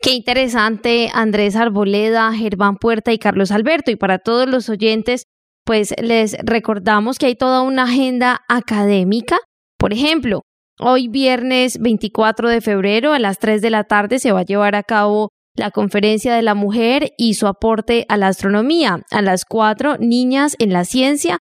Qué 0.00 0.12
interesante, 0.12 1.10
Andrés 1.12 1.56
Arboleda, 1.56 2.32
Germán 2.32 2.76
Puerta 2.76 3.12
y 3.12 3.18
Carlos 3.18 3.50
Alberto. 3.50 3.90
Y 3.90 3.96
para 3.96 4.18
todos 4.18 4.48
los 4.48 4.68
oyentes, 4.68 5.24
pues 5.64 5.94
les 6.00 6.36
recordamos 6.44 7.18
que 7.18 7.26
hay 7.26 7.34
toda 7.34 7.62
una 7.62 7.84
agenda 7.84 8.40
académica. 8.48 9.38
Por 9.78 9.92
ejemplo, 9.92 10.42
Hoy 10.78 11.08
viernes 11.08 11.78
24 11.80 12.50
de 12.50 12.60
febrero 12.60 13.14
a 13.14 13.18
las 13.18 13.38
3 13.38 13.62
de 13.62 13.70
la 13.70 13.84
tarde 13.84 14.18
se 14.18 14.32
va 14.32 14.40
a 14.40 14.44
llevar 14.44 14.74
a 14.74 14.82
cabo 14.82 15.30
la 15.54 15.70
conferencia 15.70 16.34
de 16.34 16.42
la 16.42 16.54
mujer 16.54 17.12
y 17.16 17.32
su 17.32 17.46
aporte 17.46 18.04
a 18.10 18.18
la 18.18 18.28
astronomía. 18.28 19.00
A 19.10 19.22
las 19.22 19.46
4, 19.46 19.96
niñas 19.98 20.54
en 20.58 20.74
la 20.74 20.84
ciencia. 20.84 21.38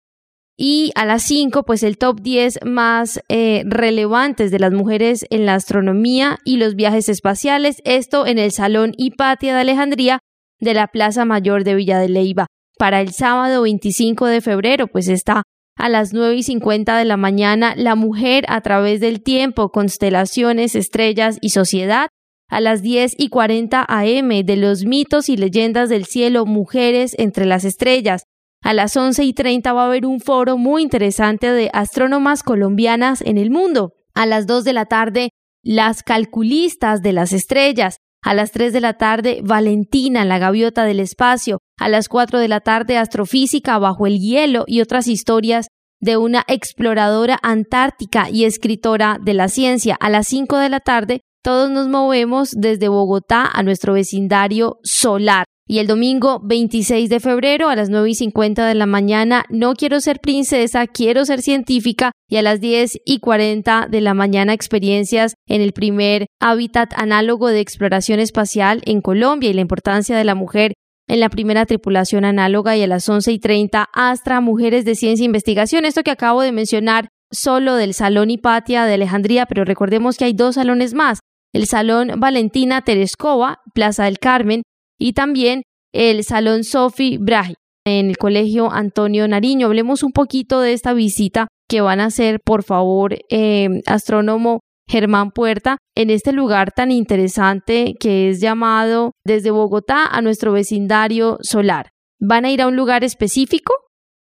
Y 0.56 0.90
a 0.96 1.06
las 1.06 1.22
5, 1.22 1.62
pues 1.62 1.84
el 1.84 1.96
top 1.96 2.20
10 2.20 2.64
más 2.66 3.20
eh, 3.28 3.62
relevantes 3.66 4.50
de 4.50 4.58
las 4.58 4.72
mujeres 4.72 5.24
en 5.30 5.46
la 5.46 5.54
astronomía 5.54 6.38
y 6.44 6.56
los 6.56 6.74
viajes 6.74 7.08
espaciales. 7.08 7.80
Esto 7.84 8.26
en 8.26 8.38
el 8.38 8.50
Salón 8.50 8.94
Hipatia 8.96 9.54
de 9.54 9.60
Alejandría 9.60 10.18
de 10.58 10.74
la 10.74 10.88
Plaza 10.88 11.24
Mayor 11.24 11.62
de 11.62 11.76
Villa 11.76 12.00
de 12.00 12.08
Leiva. 12.08 12.46
Para 12.78 13.00
el 13.00 13.12
sábado 13.12 13.62
25 13.62 14.26
de 14.26 14.40
febrero, 14.40 14.88
pues 14.88 15.06
está 15.06 15.44
a 15.80 15.88
las 15.88 16.12
9 16.12 16.36
y 16.36 16.42
50 16.42 16.96
de 16.96 17.04
la 17.06 17.16
mañana, 17.16 17.74
La 17.74 17.94
mujer 17.94 18.44
a 18.48 18.60
través 18.60 19.00
del 19.00 19.22
tiempo, 19.22 19.70
constelaciones, 19.70 20.74
estrellas 20.74 21.38
y 21.40 21.50
sociedad. 21.50 22.08
A 22.48 22.60
las 22.60 22.82
10 22.82 23.14
y 23.16 23.28
40 23.28 23.86
am 23.88 24.28
de 24.28 24.56
los 24.56 24.84
mitos 24.84 25.28
y 25.28 25.36
leyendas 25.36 25.88
del 25.88 26.04
cielo, 26.04 26.44
Mujeres 26.44 27.14
entre 27.18 27.46
las 27.46 27.64
estrellas. 27.64 28.24
A 28.62 28.74
las 28.74 28.94
11 28.94 29.24
y 29.24 29.32
30 29.32 29.72
va 29.72 29.84
a 29.84 29.86
haber 29.86 30.04
un 30.04 30.20
foro 30.20 30.58
muy 30.58 30.82
interesante 30.82 31.50
de 31.50 31.70
astrónomas 31.72 32.42
colombianas 32.42 33.22
en 33.22 33.38
el 33.38 33.50
mundo. 33.50 33.94
A 34.14 34.26
las 34.26 34.46
2 34.46 34.64
de 34.64 34.72
la 34.74 34.84
tarde, 34.84 35.30
las 35.62 36.02
calculistas 36.02 37.00
de 37.00 37.14
las 37.14 37.32
estrellas. 37.32 37.96
A 38.22 38.34
las 38.34 38.52
3 38.52 38.74
de 38.74 38.82
la 38.82 38.98
tarde, 38.98 39.40
Valentina, 39.42 40.26
la 40.26 40.38
gaviota 40.38 40.84
del 40.84 41.00
espacio. 41.00 41.58
A 41.78 41.88
las 41.88 42.10
4 42.10 42.38
de 42.38 42.48
la 42.48 42.60
tarde, 42.60 42.98
astrofísica 42.98 43.78
bajo 43.78 44.06
el 44.06 44.18
hielo 44.18 44.64
y 44.66 44.82
otras 44.82 45.08
historias 45.08 45.68
de 46.00 46.16
una 46.16 46.44
exploradora 46.48 47.38
antártica 47.42 48.28
y 48.30 48.44
escritora 48.44 49.18
de 49.22 49.34
la 49.34 49.48
ciencia. 49.48 49.96
A 50.00 50.10
las 50.10 50.26
5 50.28 50.56
de 50.56 50.68
la 50.68 50.80
tarde, 50.80 51.20
todos 51.42 51.70
nos 51.70 51.88
movemos 51.88 52.50
desde 52.56 52.88
Bogotá 52.88 53.48
a 53.50 53.62
nuestro 53.62 53.94
vecindario 53.94 54.78
solar. 54.82 55.44
Y 55.66 55.78
el 55.78 55.86
domingo 55.86 56.40
26 56.42 57.08
de 57.08 57.20
febrero 57.20 57.68
a 57.68 57.76
las 57.76 57.90
9 57.90 58.10
y 58.10 58.14
50 58.16 58.66
de 58.66 58.74
la 58.74 58.86
mañana, 58.86 59.44
no 59.50 59.74
quiero 59.74 60.00
ser 60.00 60.18
princesa, 60.18 60.88
quiero 60.88 61.24
ser 61.24 61.42
científica. 61.42 62.10
Y 62.28 62.38
a 62.38 62.42
las 62.42 62.60
10 62.60 62.98
y 63.04 63.20
40 63.20 63.86
de 63.88 64.00
la 64.00 64.12
mañana, 64.12 64.52
experiencias 64.52 65.34
en 65.46 65.60
el 65.60 65.72
primer 65.72 66.26
hábitat 66.40 66.92
análogo 66.96 67.48
de 67.48 67.60
exploración 67.60 68.18
espacial 68.18 68.82
en 68.84 69.00
Colombia 69.00 69.48
y 69.48 69.52
la 69.52 69.60
importancia 69.60 70.16
de 70.16 70.24
la 70.24 70.34
mujer 70.34 70.72
en 71.10 71.18
la 71.18 71.28
primera 71.28 71.66
tripulación 71.66 72.24
análoga. 72.24 72.76
Y 72.76 72.82
a 72.82 72.86
las 72.86 73.08
11 73.08 73.32
y 73.32 73.38
30, 73.40 73.88
Astra, 73.92 74.40
Mujeres 74.40 74.84
de 74.84 74.94
Ciencia 74.94 75.24
e 75.24 75.26
Investigación. 75.26 75.84
Esto 75.84 76.02
que 76.02 76.12
acabo 76.12 76.40
de 76.40 76.52
mencionar 76.52 77.08
solo 77.32 77.74
del 77.74 77.94
Salón 77.94 78.30
Hipatia 78.30 78.84
de 78.84 78.94
Alejandría, 78.94 79.46
pero 79.46 79.64
recordemos 79.64 80.16
que 80.16 80.24
hay 80.24 80.32
dos 80.32 80.54
salones 80.54 80.94
más. 80.94 81.18
El 81.52 81.66
Salón 81.66 82.12
Valentina 82.18 82.82
Tereskova, 82.82 83.58
Plaza 83.74 84.04
del 84.04 84.20
Carmen, 84.20 84.62
y 84.98 85.12
también 85.12 85.62
el 85.92 86.22
Salón 86.22 86.62
Sofi 86.62 87.18
Brahi 87.18 87.54
en 87.84 88.10
el 88.10 88.16
Colegio 88.16 88.70
Antonio 88.70 89.26
Nariño. 89.26 89.66
Hablemos 89.66 90.04
un 90.04 90.12
poquito 90.12 90.60
de 90.60 90.72
esta 90.72 90.92
visita 90.92 91.48
que 91.68 91.80
van 91.80 92.00
a 92.00 92.06
hacer, 92.06 92.38
por 92.44 92.62
favor, 92.62 93.16
eh, 93.30 93.68
astrónomo 93.86 94.60
Germán 94.90 95.30
Puerta, 95.30 95.78
en 95.94 96.10
este 96.10 96.32
lugar 96.32 96.72
tan 96.72 96.90
interesante 96.90 97.94
que 98.00 98.28
es 98.28 98.40
llamado 98.40 99.12
desde 99.24 99.52
Bogotá 99.52 100.04
a 100.04 100.20
nuestro 100.20 100.50
vecindario 100.52 101.38
solar. 101.42 101.90
¿Van 102.18 102.44
a 102.44 102.50
ir 102.50 102.60
a 102.60 102.66
un 102.66 102.74
lugar 102.74 103.04
específico? 103.04 103.72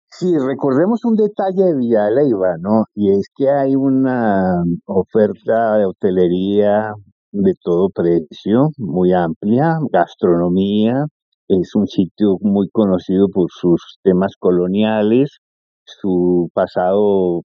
Sí, 0.09 0.33
recordemos 0.39 1.05
un 1.05 1.17
detalle 1.17 1.65
de 1.65 1.77
Villa 1.77 2.07
¿no? 2.61 2.85
Y 2.95 3.11
es 3.11 3.27
que 3.35 3.51
hay 3.51 3.75
una 3.75 4.63
oferta 4.87 5.79
de 5.79 5.87
hotelería 5.87 6.93
de 7.33 7.55
todo 7.61 7.89
precio, 7.89 8.69
muy 8.79 9.13
amplia, 9.13 9.79
gastronomía, 9.91 11.07
es 11.49 11.75
un 11.75 11.89
sitio 11.89 12.37
muy 12.41 12.69
conocido 12.71 13.27
por 13.33 13.51
sus 13.51 13.99
temas 14.05 14.37
coloniales, 14.39 15.39
su 15.85 16.51
pasado 16.55 17.43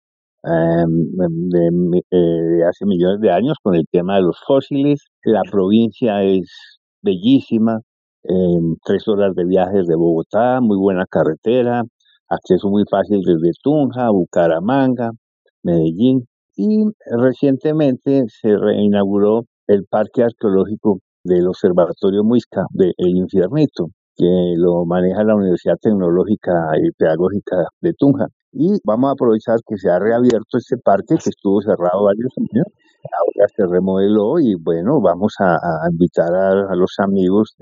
em, 0.48 2.04
eh, 2.12 2.18
de, 2.60 2.66
hace 2.66 2.86
millones 2.86 3.20
de 3.22 3.32
años 3.32 3.58
con 3.62 3.76
el 3.76 3.86
tema 3.92 4.16
de 4.16 4.24
los 4.24 4.38
fósiles. 4.46 5.02
La 5.24 5.42
provincia 5.50 6.24
es 6.24 6.80
bellísima, 7.02 7.80
em, 8.24 8.76
tres 8.86 9.08
horas 9.08 9.36
de 9.36 9.46
viajes 9.46 9.88
de 9.88 9.96
Bogotá, 9.96 10.60
muy 10.62 10.78
buena 10.78 11.06
carretera, 11.10 11.84
acceso 12.30 12.70
muy 12.70 12.84
fácil 12.90 13.22
desde 13.24 13.52
Tunja, 13.62 14.10
Bucaramanga, 14.12 15.12
Medellín. 15.64 16.26
Y 16.56 16.86
recientemente 17.12 18.26
se 18.28 18.58
reinauguró 18.58 19.44
el 19.68 19.86
Parque 19.90 20.24
Arqueológico 20.24 21.00
del 21.24 21.48
Observatorio 21.48 22.24
Muisca 22.24 22.66
de 22.72 22.94
El 22.98 23.18
Infiernito, 23.18 23.88
que 24.16 24.54
lo 24.58 24.86
maneja 24.86 25.24
la 25.24 25.36
Universidad 25.36 25.78
Tecnológica 25.82 26.72
y 26.82 26.92
Pedagógica 26.92 27.68
de 27.82 27.94
Tunja. 27.94 28.28
Y 28.60 28.80
vamos 28.84 29.10
a 29.10 29.14
aprovechar 29.14 29.60
que 29.68 29.78
se 29.78 29.88
ha 29.88 30.00
reabierto 30.00 30.58
este 30.58 30.78
parque 30.78 31.14
que 31.24 31.30
estuvo 31.30 31.62
cerrado 31.62 32.06
varios 32.06 32.34
años. 32.38 32.66
Ahora 33.06 33.48
se 33.56 33.68
remodeló 33.68 34.40
y 34.40 34.56
bueno, 34.56 35.00
vamos 35.00 35.36
a, 35.40 35.60
invitar 35.92 36.34
a, 36.34 36.76
los 36.76 36.96
amigos 36.98 37.56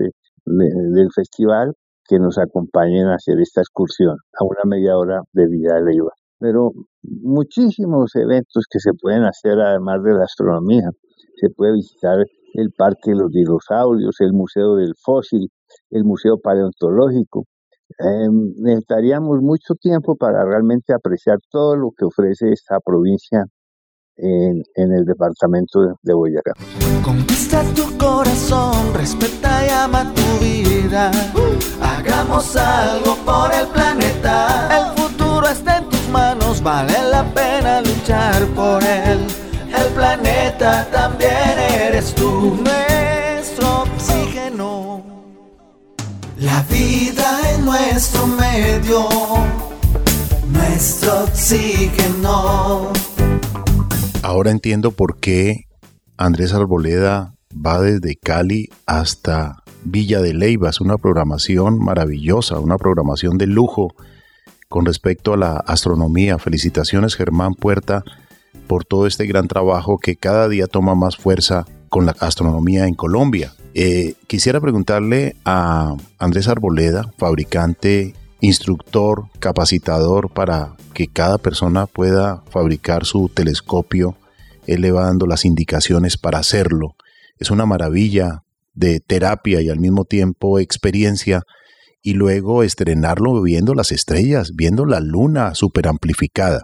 del 0.46 1.08
festival 1.14 1.74
que 2.08 2.18
nos 2.18 2.38
acompañen 2.38 3.08
a 3.08 3.16
hacer 3.16 3.38
esta 3.40 3.60
excursión 3.60 4.16
a 4.40 4.44
una 4.44 4.62
media 4.64 4.96
hora 4.96 5.20
de 5.34 5.46
Villa 5.46 5.78
Leiva. 5.80 6.12
Pero 6.38 6.70
muchísimos 7.02 8.16
eventos 8.16 8.64
que 8.70 8.78
se 8.78 8.92
pueden 8.94 9.24
hacer 9.24 9.60
además 9.60 10.02
de 10.02 10.14
la 10.14 10.24
astronomía. 10.24 10.88
Se 11.38 11.50
puede 11.50 11.74
visitar 11.74 12.24
el 12.54 12.70
Parque 12.72 13.10
de 13.10 13.16
los 13.16 13.30
Dinosaurios, 13.32 14.16
el 14.20 14.32
Museo 14.32 14.76
del 14.76 14.94
Fósil, 15.04 15.50
el 15.90 16.04
Museo 16.04 16.38
Paleontológico. 16.38 17.44
Em, 17.98 18.52
necesitaríamos 18.58 19.40
mucho 19.40 19.74
tiempo 19.74 20.16
para 20.16 20.44
realmente 20.44 20.92
apreciar 20.92 21.38
todo 21.50 21.76
lo 21.76 21.92
que 21.96 22.04
ofrece 22.04 22.52
esta 22.52 22.80
provincia 22.80 23.44
en, 24.16 24.62
el 24.74 25.04
departamento 25.04 25.80
de, 26.02 26.14
Boyacá. 26.14 26.52
Conquista 27.04 27.62
tu 27.74 27.96
corazón, 27.96 28.92
respeta 28.94 29.66
y 29.66 29.70
ama 29.70 30.12
tu 30.14 30.44
vida. 30.44 31.10
hagamos 31.80 32.56
algo 32.56 33.16
por 33.24 33.52
el 33.52 33.66
planeta. 33.68 34.68
El 34.78 35.02
futuro 35.02 35.46
está 35.46 35.78
en 35.78 35.88
tus 35.88 36.08
manos, 36.08 36.62
vale 36.62 36.94
la 37.10 37.24
pena 37.34 37.82
luchar 37.82 38.46
por 38.54 38.82
él. 38.82 39.20
El 39.68 39.92
planeta 39.94 40.88
también 40.90 41.58
eres 41.58 42.14
tú, 42.14 42.56
nuestro 42.56 43.82
oxígeno. 43.82 44.25
La 46.38 46.62
vida 46.64 47.54
en 47.54 47.64
nuestro 47.64 48.26
medio, 48.26 49.08
nuestro 50.52 51.24
oxígeno. 51.24 52.92
Ahora 54.22 54.50
entiendo 54.50 54.90
por 54.90 55.18
qué 55.18 55.64
Andrés 56.18 56.52
Arboleda 56.52 57.34
va 57.54 57.80
desde 57.80 58.16
Cali 58.16 58.68
hasta 58.84 59.62
Villa 59.84 60.20
de 60.20 60.34
Leyva. 60.34 60.70
Una 60.80 60.98
programación 60.98 61.78
maravillosa, 61.78 62.58
una 62.58 62.76
programación 62.76 63.38
de 63.38 63.46
lujo 63.46 63.94
con 64.68 64.84
respecto 64.84 65.32
a 65.32 65.38
la 65.38 65.56
astronomía. 65.56 66.38
Felicitaciones 66.38 67.14
Germán 67.14 67.54
Puerta 67.54 68.04
por 68.66 68.84
todo 68.84 69.06
este 69.06 69.24
gran 69.26 69.48
trabajo 69.48 69.96
que 69.96 70.16
cada 70.16 70.50
día 70.50 70.66
toma 70.66 70.94
más 70.94 71.16
fuerza 71.16 71.64
con 71.88 72.04
la 72.04 72.14
astronomía 72.20 72.86
en 72.86 72.94
Colombia. 72.94 73.54
Eh, 73.78 74.14
quisiera 74.26 74.58
preguntarle 74.58 75.36
a 75.44 75.96
Andrés 76.18 76.48
Arboleda, 76.48 77.12
fabricante, 77.18 78.14
instructor, 78.40 79.24
capacitador 79.38 80.32
para 80.32 80.74
que 80.94 81.08
cada 81.08 81.36
persona 81.36 81.86
pueda 81.86 82.42
fabricar 82.48 83.04
su 83.04 83.28
telescopio. 83.28 84.16
elevando 84.66 85.26
las 85.26 85.44
indicaciones 85.44 86.16
para 86.16 86.38
hacerlo. 86.38 86.96
Es 87.38 87.52
una 87.52 87.66
maravilla 87.66 88.42
de 88.72 88.98
terapia 88.98 89.60
y 89.60 89.68
al 89.68 89.78
mismo 89.78 90.04
tiempo 90.04 90.58
experiencia. 90.58 91.42
Y 92.02 92.14
luego 92.14 92.64
estrenarlo 92.64 93.40
viendo 93.42 93.74
las 93.74 93.92
estrellas, 93.92 94.52
viendo 94.56 94.84
la 94.86 94.98
luna 94.98 95.54
super 95.54 95.86
amplificada. 95.86 96.62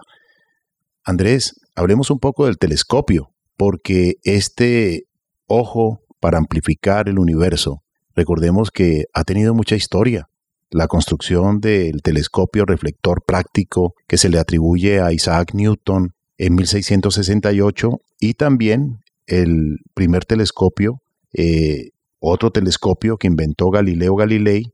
Andrés, 1.05 1.53
hablemos 1.75 2.09
un 2.09 2.19
poco 2.19 2.47
del 2.47 2.57
telescopio, 2.57 3.29
porque 3.55 4.15
este 4.23 5.03
ojo 5.47 6.02
para 6.23 6.37
amplificar 6.37 7.09
el 7.09 7.19
universo. 7.19 7.83
Recordemos 8.15 8.71
que 8.71 9.07
ha 9.13 9.25
tenido 9.25 9.53
mucha 9.53 9.75
historia. 9.75 10.29
La 10.69 10.87
construcción 10.87 11.59
del 11.59 12.01
telescopio 12.01 12.63
reflector 12.63 13.25
práctico 13.27 13.93
que 14.07 14.15
se 14.15 14.29
le 14.29 14.39
atribuye 14.39 15.01
a 15.01 15.11
Isaac 15.11 15.53
Newton 15.53 16.13
en 16.37 16.55
1668 16.55 17.99
y 18.21 18.35
también 18.35 18.99
el 19.27 19.79
primer 19.93 20.23
telescopio, 20.23 21.01
eh, 21.33 21.89
otro 22.19 22.51
telescopio 22.51 23.17
que 23.17 23.27
inventó 23.27 23.69
Galileo 23.69 24.15
Galilei, 24.15 24.71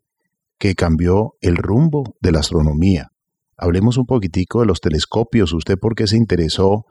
que 0.59 0.75
cambió 0.75 1.33
el 1.41 1.57
rumbo 1.57 2.15
de 2.21 2.31
la 2.31 2.41
astronomía. 2.41 3.07
Hablemos 3.57 3.97
un 3.97 4.05
poquitico 4.05 4.59
de 4.59 4.67
los 4.67 4.81
telescopios. 4.81 5.51
¿Usted 5.53 5.79
por 5.79 5.95
qué 5.95 6.05
se 6.05 6.15
interesó 6.15 6.85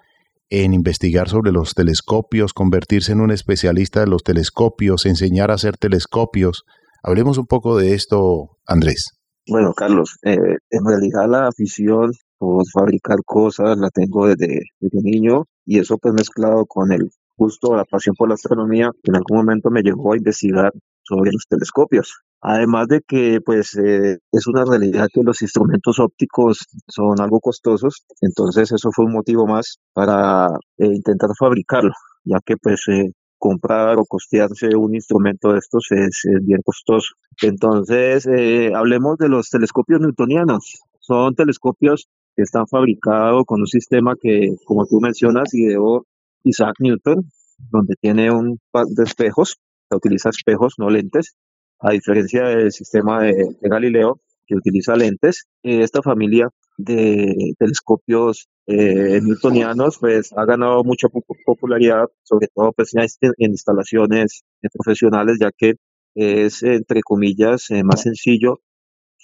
en 0.51 0.75
investigar 0.75 1.29
sobre 1.29 1.53
los 1.53 1.75
telescopios, 1.75 2.53
convertirse 2.53 3.13
en 3.13 3.21
un 3.21 3.31
especialista 3.31 4.01
de 4.01 4.07
los 4.07 4.23
telescopios, 4.23 5.07
enseñar 5.07 5.51
a 5.51 5.55
hacer 5.55 5.77
telescopios. 5.77 6.65
Hablemos 7.03 7.39
un 7.39 7.47
poco 7.47 7.77
de 7.77 7.95
esto, 7.95 8.57
Andrés. 8.67 9.19
Bueno, 9.47 9.73
Carlos, 9.75 10.19
eh, 10.25 10.37
en 10.71 10.85
realidad 10.85 11.29
la 11.29 11.49
afición 11.49 12.13
por 12.39 12.65
fabricar 12.73 13.19
cosas 13.25 13.79
la 13.79 13.91
tengo 13.91 14.27
desde, 14.27 14.61
niño 14.81 15.45
y 15.65 15.79
eso 15.79 15.99
pues 15.99 16.15
mezclado 16.15 16.67
con 16.67 16.93
el 16.93 17.11
gusto, 17.37 17.75
la 17.77 17.85
pasión 17.85 18.15
por 18.17 18.29
la 18.29 18.35
astronomía, 18.35 18.91
en 19.03 19.17
algún 19.17 19.39
momento 19.39 19.71
me 19.71 19.83
llevó 19.83 20.13
a 20.13 20.17
investigar 20.17 20.73
sobre 21.03 21.33
los 21.33 21.47
telescopios. 21.49 22.23
Además 22.41 22.87
de 22.89 23.01
que 23.07 23.41
pues 23.45 23.77
eh, 23.77 24.19
es 24.31 24.47
una 24.47 24.65
realidad 24.65 25.09
que 25.13 25.23
los 25.23 25.43
instrumentos 25.43 25.99
ópticos 25.99 26.67
son 26.87 27.21
algo 27.21 27.41
costosos, 27.41 28.05
entonces 28.21 28.71
eso 28.71 28.91
fue 28.95 29.07
un 29.07 29.13
motivo 29.13 29.47
más 29.47 29.79
para 29.93 30.47
eh, 30.79 30.87
intentar 30.87 31.31
fabricarlo, 31.37 31.93
ya 32.25 32.39
que 32.45 32.57
pues 32.57 32.83
eh, 32.89 33.11
comprar 33.39 33.99
o 33.99 34.05
costearse 34.05 34.77
un 34.77 34.95
instrumento 34.95 35.53
de 35.53 35.59
estos 35.59 35.89
es, 35.91 36.23
bien 36.43 36.61
costoso. 36.65 37.15
Entonces 37.43 38.27
hablemos 38.75 39.17
de 39.19 39.29
los 39.29 39.49
telescopios 39.49 40.01
newtonianos. 40.01 40.81
Son 41.01 41.35
telescopios 41.35 42.09
que 42.37 42.43
están 42.43 42.67
fabricados 42.67 43.45
con 43.47 43.61
un 43.61 43.67
sistema 43.67 44.15
que, 44.21 44.57
como 44.65 44.87
tú 44.87 45.01
mencionas, 45.01 45.55
ideó 45.55 46.05
Isaac 46.45 46.75
Newton, 46.81 47.29
donde 47.71 47.95
tiene 48.01 48.31
un 48.31 48.59
par 48.71 48.87
de 48.87 49.05
espejos, 49.05 49.57
se 49.89 49.97
utiliza 49.97 50.31
espejos, 50.31 50.75
no 50.79 50.91
lentes, 50.91 51.35
a 51.81 51.93
diferencia 51.93 52.45
del 52.45 52.73
sistema 52.73 53.23
de, 53.23 53.57
Galileo, 53.63 54.21
que 54.47 54.55
utiliza 54.55 54.97
lentes, 54.97 55.47
eh, 55.63 55.83
esta 55.83 56.03
familia 56.03 56.49
de 56.77 57.55
telescopios 57.59 58.49
eh, 58.67 59.21
newtonianos 59.23 59.99
pues 59.99 60.33
ha 60.37 60.45
ganado 60.45 60.85
mucha 60.85 61.09
popularidad, 61.45 62.07
sobre 62.23 62.49
todo 62.55 62.73
pues, 62.73 62.93
en 62.95 63.51
instalaciones 63.51 64.43
profesionales, 64.73 65.39
ya 65.41 65.51
que 65.57 65.75
es, 66.15 66.63
entre 66.63 67.03
comillas, 67.03 67.71
eh, 67.71 67.83
más 67.85 68.03
sencillo 68.03 68.61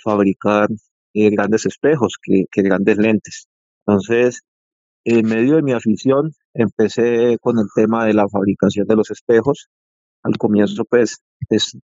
fabricar 0.02 0.68
grandes 1.14 1.64
espejos 1.66 2.18
que, 2.22 2.44
que, 2.50 2.62
grandes 2.62 2.98
lentes. 2.98 3.46
Entonces, 3.86 4.42
en 5.04 5.26
medio 5.26 5.56
de 5.56 5.62
mi 5.62 5.72
afición, 5.72 6.32
empecé 6.54 7.38
con 7.40 7.58
el 7.58 7.66
tema 7.74 8.04
de 8.04 8.14
la 8.14 8.28
fabricación 8.28 8.86
de 8.86 8.96
los 8.96 9.10
espejos. 9.10 9.68
Al 10.22 10.36
comienzo, 10.38 10.84
pues, 10.84 11.18
es 11.50 11.78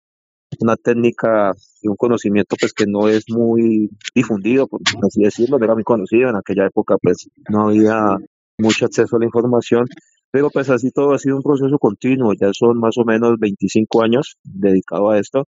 una 0.59 0.75
técnica 0.75 1.53
y 1.81 1.87
un 1.87 1.95
conocimiento 1.95 2.55
pues 2.59 2.73
que 2.73 2.85
no 2.87 3.07
es 3.07 3.25
muy 3.29 3.89
difundido, 4.13 4.67
por 4.67 4.81
así 5.05 5.23
decirlo, 5.23 5.57
no 5.57 5.65
era 5.65 5.75
muy 5.75 5.83
conocido 5.83 6.29
en 6.29 6.35
aquella 6.35 6.65
época, 6.67 6.95
pues 7.01 7.29
no 7.49 7.69
había 7.69 8.17
mucho 8.57 8.85
acceso 8.85 9.15
a 9.15 9.19
la 9.19 9.25
información, 9.25 9.85
pero 10.31 10.49
pues 10.49 10.69
así 10.69 10.91
todo 10.91 11.13
ha 11.13 11.19
sido 11.19 11.37
un 11.37 11.43
proceso 11.43 11.77
continuo, 11.79 12.33
ya 12.39 12.51
son 12.53 12.79
más 12.79 12.97
o 12.97 13.05
menos 13.05 13.37
25 13.39 14.03
años 14.03 14.37
dedicado 14.43 15.09
a 15.09 15.19
esto 15.19 15.45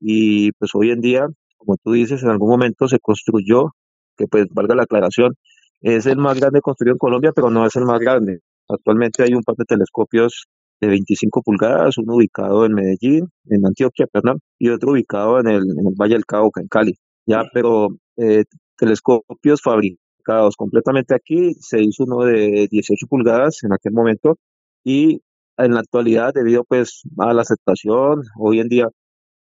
y 0.00 0.52
pues 0.52 0.70
hoy 0.74 0.90
en 0.90 1.00
día, 1.00 1.26
como 1.56 1.76
tú 1.82 1.92
dices, 1.92 2.22
en 2.22 2.30
algún 2.30 2.50
momento 2.50 2.88
se 2.88 2.98
construyó, 3.00 3.74
que 4.16 4.26
pues 4.26 4.46
valga 4.52 4.74
la 4.74 4.84
aclaración, 4.84 5.34
Es 5.80 6.06
el 6.06 6.18
más 6.18 6.40
grande 6.40 6.60
construido 6.60 6.94
en 6.94 6.98
Colombia, 6.98 7.32
pero 7.34 7.50
no 7.50 7.64
es 7.66 7.76
el 7.76 7.84
más 7.84 8.00
grande. 8.00 8.40
Actualmente 8.68 9.22
hay 9.22 9.34
un 9.34 9.42
par 9.44 9.54
de 9.56 9.64
telescopios 9.64 10.46
de 10.80 10.88
25 10.88 11.42
pulgadas, 11.42 11.98
uno 11.98 12.16
ubicado 12.16 12.64
en 12.66 12.74
Medellín, 12.74 13.28
en 13.46 13.66
Antioquia, 13.66 14.06
perdón, 14.06 14.40
y 14.58 14.70
otro 14.70 14.92
ubicado 14.92 15.40
en 15.40 15.48
el, 15.48 15.64
Valle 16.00 16.14
del 16.14 16.26
Cauca, 16.26 16.60
en 16.60 16.68
Cali. 16.68 16.94
Ya, 17.26 17.42
pero 17.52 17.88
eh, 18.16 18.44
telescopios 18.76 19.60
fabricados 19.62 20.56
completamente 20.56 21.14
aquí, 21.14 21.54
se 21.60 21.82
hizo 21.82 22.04
uno 22.04 22.24
de 22.24 22.68
18 22.70 23.06
pulgadas 23.08 23.64
en 23.64 23.72
aquel 23.72 23.92
momento 23.92 24.36
y 24.84 25.20
en 25.56 25.74
la 25.74 25.80
actualidad, 25.80 26.32
debido 26.34 26.64
pues 26.64 27.02
a 27.18 27.32
la 27.34 27.42
aceptación, 27.42 28.22
hoy 28.38 28.60
en 28.60 28.68
día 28.68 28.88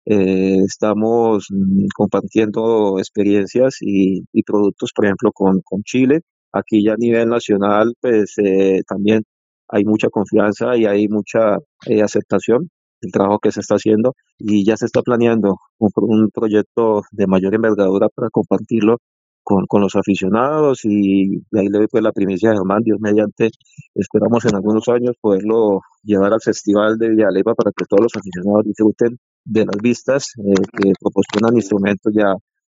eh, 0.05 0.59
estamos 0.65 1.47
mm, 1.49 1.87
compartiendo 1.95 2.97
experiencias 2.99 3.77
y, 3.81 4.23
productos, 4.43 4.91
por 4.95 5.05
ejemplo, 5.05 5.31
con, 5.33 5.61
con 5.63 5.83
Chile. 5.83 6.21
Aquí 6.53 6.83
ya 6.83 6.93
a 6.93 6.97
nivel 6.97 7.29
nacional, 7.29 7.93
pues 8.01 8.35
eh, 8.37 8.81
también 8.87 9.23
hay 9.69 9.85
mucha 9.85 10.09
confianza 10.09 10.75
y 10.77 10.85
hay 10.85 11.07
mucha 11.07 11.57
eh, 11.87 12.01
aceptación 12.01 12.69
del 13.01 13.11
trabajo 13.11 13.39
que 13.39 13.51
se 13.51 13.59
está 13.59 13.75
haciendo 13.75 14.13
y 14.37 14.65
ya 14.65 14.77
se 14.77 14.85
está 14.85 15.01
planeando 15.01 15.57
un, 15.77 16.29
proyecto 16.33 17.03
de 17.11 17.27
mayor 17.27 17.53
envergadura 17.55 18.09
para 18.09 18.29
compartirlo 18.29 18.97
con, 19.43 19.81
los 19.81 19.95
aficionados 19.95 20.81
y 20.83 21.37
de 21.51 21.59
ahí 21.61 21.67
le 21.67 21.77
doy 21.77 21.87
pues 21.89 22.03
la 22.03 22.11
primicia 22.11 22.49
de 22.49 22.57
Germán, 22.57 22.81
Dios 22.83 22.97
mediante, 22.99 23.49
esperamos 23.95 24.43
en 24.45 24.55
algunos 24.55 24.89
años 24.89 25.15
poderlo 25.21 25.79
llevar 26.03 26.33
al 26.33 26.41
Festival 26.41 26.97
de 26.97 27.09
Villaleva 27.09 27.53
para 27.55 27.71
que 27.71 27.85
todos 27.87 28.03
los 28.03 28.11
aficionados 28.15 28.65
disfruten 28.65 29.17
de 29.45 29.65
las 29.65 29.77
vistas 29.81 30.33
eh, 30.37 30.53
que 30.73 30.91
proporcionan 30.99 31.55
instrumentos 31.55 32.13
ya 32.13 32.33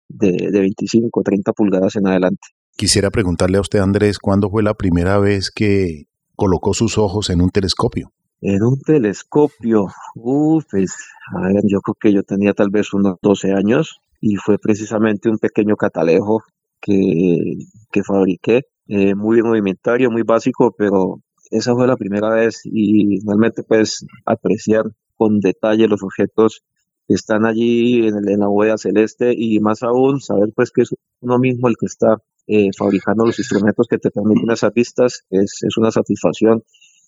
de, 0.09 0.51
de 0.51 0.61
25 0.61 1.23
30 1.25 1.53
pulgadas 1.53 1.97
en 1.97 2.07
adelante. 2.07 2.47
Quisiera 2.77 3.11
preguntarle 3.11 3.59
a 3.59 3.63
usted, 3.63 3.81
Andrés, 3.81 4.19
¿cuándo 4.19 4.49
fue 4.49 4.63
la 4.63 4.75
primera 4.75 5.19
vez 5.19 5.51
que 5.51 6.05
colocó 6.41 6.73
sus 6.73 6.97
ojos 6.97 7.29
en 7.29 7.43
un 7.43 7.51
telescopio? 7.51 8.13
En 8.41 8.63
un 8.63 8.81
telescopio, 8.81 9.89
uff, 10.15 10.65
pues, 10.71 10.97
a 11.37 11.49
ver, 11.49 11.63
yo 11.69 11.81
creo 11.83 11.97
que 12.01 12.13
yo 12.15 12.23
tenía 12.23 12.55
tal 12.55 12.71
vez 12.71 12.95
unos 12.95 13.17
12 13.21 13.53
años 13.53 14.01
y 14.23 14.37
fue 14.37 14.57
precisamente 14.59 15.29
un 15.29 15.37
pequeño 15.37 15.77
catalejo 15.77 16.43
que, 16.81 17.59
que 17.93 18.03
fabriqué, 18.03 18.63
eh, 18.89 19.15
muy 19.15 19.43
movimentario, 19.43 20.11
muy 20.11 20.23
básico, 20.23 20.75
pero 20.79 21.21
esa 21.51 21.75
fue 21.75 21.87
la 21.87 21.97
primera 21.97 22.31
vez 22.31 22.63
y 22.65 23.21
realmente 23.27 23.63
pues 23.63 24.07
apreciar 24.25 24.85
con 25.17 25.41
detalle 25.41 25.89
los 25.89 26.03
objetos 26.03 26.63
que 27.07 27.13
están 27.17 27.45
allí 27.45 28.07
en, 28.07 28.27
en 28.27 28.41
la 28.41 28.49
huella 28.49 28.79
celeste 28.79 29.35
y 29.37 29.61
más 29.61 29.83
aún 29.83 30.21
saber 30.21 30.49
pues 30.57 30.71
que 30.71 30.83
es 30.83 30.89
uno 31.21 31.39
mismo 31.39 31.69
el 31.69 31.75
que 31.79 31.85
está 31.85 32.17
eh, 32.53 32.71
fabricando 32.77 33.25
los 33.25 33.39
instrumentos 33.39 33.87
que 33.89 33.99
te 33.99 34.11
permiten 34.11 34.51
esas 34.51 34.75
vistas 34.75 35.25
es, 35.31 35.63
es 35.63 35.77
una 35.77 35.93
satisfacción 35.93 36.65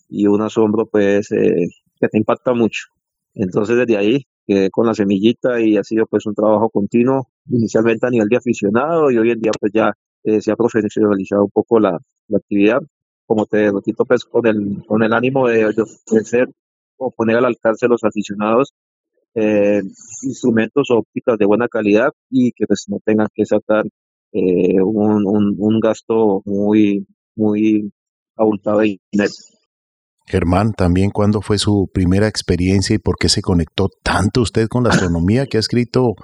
y 0.08 0.28
un 0.28 0.40
asombro 0.40 0.86
pues 0.86 1.32
eh, 1.32 1.66
que 1.98 2.08
te 2.08 2.16
impacta 2.16 2.52
mucho. 2.52 2.84
Entonces 3.34 3.76
desde 3.76 3.96
ahí 3.96 4.24
quedé 4.46 4.70
con 4.70 4.86
la 4.86 4.94
semillita 4.94 5.60
y 5.60 5.76
ha 5.76 5.82
sido 5.82 6.06
pues 6.06 6.26
un 6.26 6.34
trabajo 6.36 6.70
continuo, 6.70 7.28
inicialmente 7.50 8.06
a 8.06 8.10
nivel 8.10 8.28
de 8.28 8.36
aficionado 8.36 9.10
y 9.10 9.18
hoy 9.18 9.32
en 9.32 9.40
día 9.40 9.50
pues 9.58 9.72
ya 9.74 9.92
eh, 10.22 10.40
se 10.40 10.52
ha 10.52 10.56
profesionalizado 10.56 11.42
un 11.42 11.50
poco 11.50 11.80
la, 11.80 11.98
la, 12.28 12.38
actividad, 12.38 12.78
como 13.26 13.44
te 13.46 13.68
repito 13.72 14.04
pues 14.04 14.24
con 14.24 14.46
el, 14.46 14.84
con 14.86 15.02
el 15.02 15.12
ánimo 15.12 15.48
de, 15.48 15.66
ofrecer 15.66 16.50
o 16.98 17.10
poner 17.10 17.36
al 17.38 17.46
alcance 17.46 17.86
de 17.86 17.90
los 17.90 18.04
aficionados 18.04 18.74
eh, 19.34 19.82
instrumentos 20.22 20.88
ópticos 20.90 21.36
de 21.36 21.46
buena 21.46 21.66
calidad 21.66 22.10
y 22.30 22.52
que 22.52 22.64
pues 22.66 22.84
no 22.86 23.00
tengan 23.04 23.26
que 23.34 23.44
sacar 23.44 23.84
eh, 24.32 24.80
un, 24.82 25.54
un, 25.58 25.80
gasto 25.80 26.42
muy, 26.44 27.06
muy 27.36 27.92
abultado 28.36 28.78
de 28.80 28.98
dinero. 29.10 29.32
Germán, 30.26 30.72
también 30.72 31.10
cuándo 31.10 31.42
fue 31.42 31.58
su 31.58 31.90
primera 31.92 32.28
experiencia 32.28 32.94
y 32.94 32.98
por 32.98 33.16
qué 33.18 33.28
se 33.28 33.42
conectó 33.42 33.88
tanto 34.02 34.40
usted 34.40 34.68
con 34.68 34.84
la 34.84 34.90
astronomía 34.90 35.46
que 35.46 35.58
ha 35.58 35.60
escrito 35.60 36.14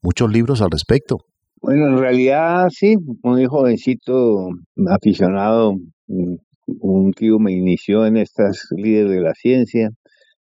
muchos 0.00 0.30
libros 0.32 0.62
al 0.62 0.70
respecto. 0.70 1.18
Bueno, 1.60 1.86
en 1.86 1.98
realidad 1.98 2.66
sí, 2.70 2.96
muy 3.22 3.46
jovencito 3.46 4.48
aficionado, 4.88 5.76
un 6.08 7.12
tío 7.12 7.38
me 7.38 7.52
inició 7.52 8.04
en 8.06 8.16
estas 8.16 8.66
líderes 8.76 9.12
de 9.12 9.20
la 9.20 9.34
ciencia 9.34 9.90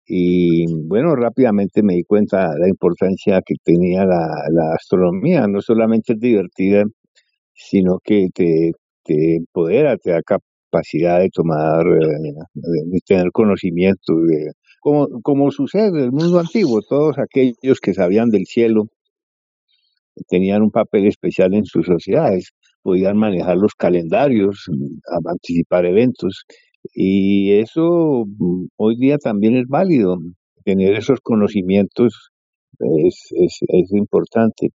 y 0.07 0.67
bueno, 0.87 1.17
rápidamente 1.17 1.83
me 1.83 1.95
di 1.95 2.05
cuenta 2.05 2.53
de 2.53 2.61
la 2.61 2.69
importancia 2.69 3.43
que 3.45 3.57
tenía 3.63 4.05
la, 4.05 4.27
la 4.51 4.75
astronomía, 4.75 5.47
no 5.49 5.61
solamente 5.61 6.15
es 6.15 6.21
divertida, 6.21 6.85
sino 7.59 7.99
que 8.03 8.29
te, 8.35 8.73
te 9.05 9.37
empodera, 9.37 9.97
te 9.97 10.13
da 10.13 10.23
capacidad 10.23 11.21
de 11.21 11.31
tomar, 11.31 11.87
eh, 11.87 12.33
de, 12.55 13.01
tener 13.07 13.31
conocimiento, 13.33 14.15
de, 14.15 14.53
como, 14.81 15.09
como 15.23 15.51
sucede 15.51 15.89
en 15.89 16.05
el 16.05 16.13
mundo 16.13 16.39
antiguo, 16.39 16.81
todos 16.89 17.17
aquellos 17.19 17.81
que 17.81 17.95
sabían 17.95 18.31
del 18.31 18.47
cielo 18.47 18.89
tenían 20.29 20.63
un 20.63 20.71
papel 20.71 21.07
especial 21.07 21.55
en 21.55 21.65
sus 21.65 21.87
sociedades, 21.87 22.51
podían 22.83 23.17
manejar 23.17 23.57
los 23.57 23.75
calendarios, 23.75 24.67
anticipar 25.27 25.87
eventos, 25.87 26.45
y 26.95 27.53
eso 27.53 28.25
mm, 28.27 28.67
hoy 28.77 28.97
día 28.99 29.19
también 29.19 29.57
es 29.57 29.67
válido, 29.69 30.19
tener 30.65 30.95
esos 30.95 31.21
conocimientos 31.21 32.31
es, 32.79 33.29
es, 33.33 33.59
es 33.69 33.93
importante. 33.93 34.71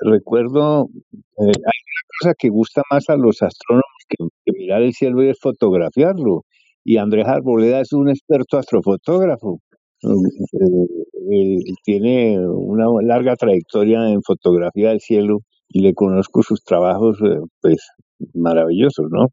Recuerdo, 0.00 0.88
eh, 1.12 1.44
hay 1.46 1.48
una 1.48 2.02
cosa 2.20 2.34
que 2.38 2.48
gusta 2.48 2.82
más 2.90 3.08
a 3.08 3.16
los 3.16 3.42
astrónomos 3.42 3.84
que, 4.08 4.52
mirar 4.52 4.82
el 4.82 4.92
cielo 4.92 5.22
y 5.22 5.30
es 5.30 5.38
fotografiarlo. 5.40 6.44
Y 6.84 6.96
Andrés 6.96 7.26
Arboleda 7.26 7.80
es 7.80 7.92
un 7.92 8.08
experto 8.08 8.58
astrofotógrafo. 8.58 9.60
Eh, 10.02 11.58
tiene 11.84 12.38
una 12.38 12.86
larga 13.02 13.36
trayectoria 13.36 14.08
en 14.08 14.22
fotografía 14.22 14.90
del 14.90 15.00
cielo 15.00 15.40
y 15.68 15.82
le 15.82 15.94
conozco 15.94 16.42
sus 16.42 16.62
trabajos, 16.62 17.18
eh, 17.22 17.40
pues 17.60 17.88
maravillosos, 18.34 19.06
¿no? 19.10 19.26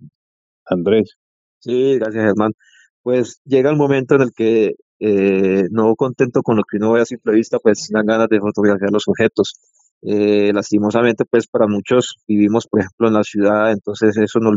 Andrés. 0.65 1.15
Sí, 1.59 1.97
gracias, 1.97 2.25
Germán. 2.25 2.51
Pues 3.03 3.39
llega 3.45 3.69
el 3.69 3.77
momento 3.77 4.15
en 4.15 4.21
el 4.23 4.31
que 4.35 4.73
no 5.71 5.95
contento 5.95 6.41
con 6.41 6.57
lo 6.57 6.63
que 6.63 6.77
uno 6.77 6.93
ve 6.93 7.01
a 7.01 7.05
simple 7.05 7.33
vista, 7.33 7.59
pues 7.59 7.89
dan 7.91 8.05
ganas 8.05 8.27
de 8.29 8.39
fotografiar 8.39 8.91
los 8.91 9.07
objetos. 9.07 9.53
Eh, 10.07 10.53
lastimosamente, 10.53 11.25
pues 11.25 11.47
para 11.47 11.65
muchos 11.67 12.17
vivimos, 12.27 12.67
por 12.67 12.81
ejemplo, 12.81 13.07
en 13.07 13.15
la 13.15 13.23
ciudad, 13.23 13.71
entonces 13.71 14.15
eso 14.17 14.39
nos 14.39 14.53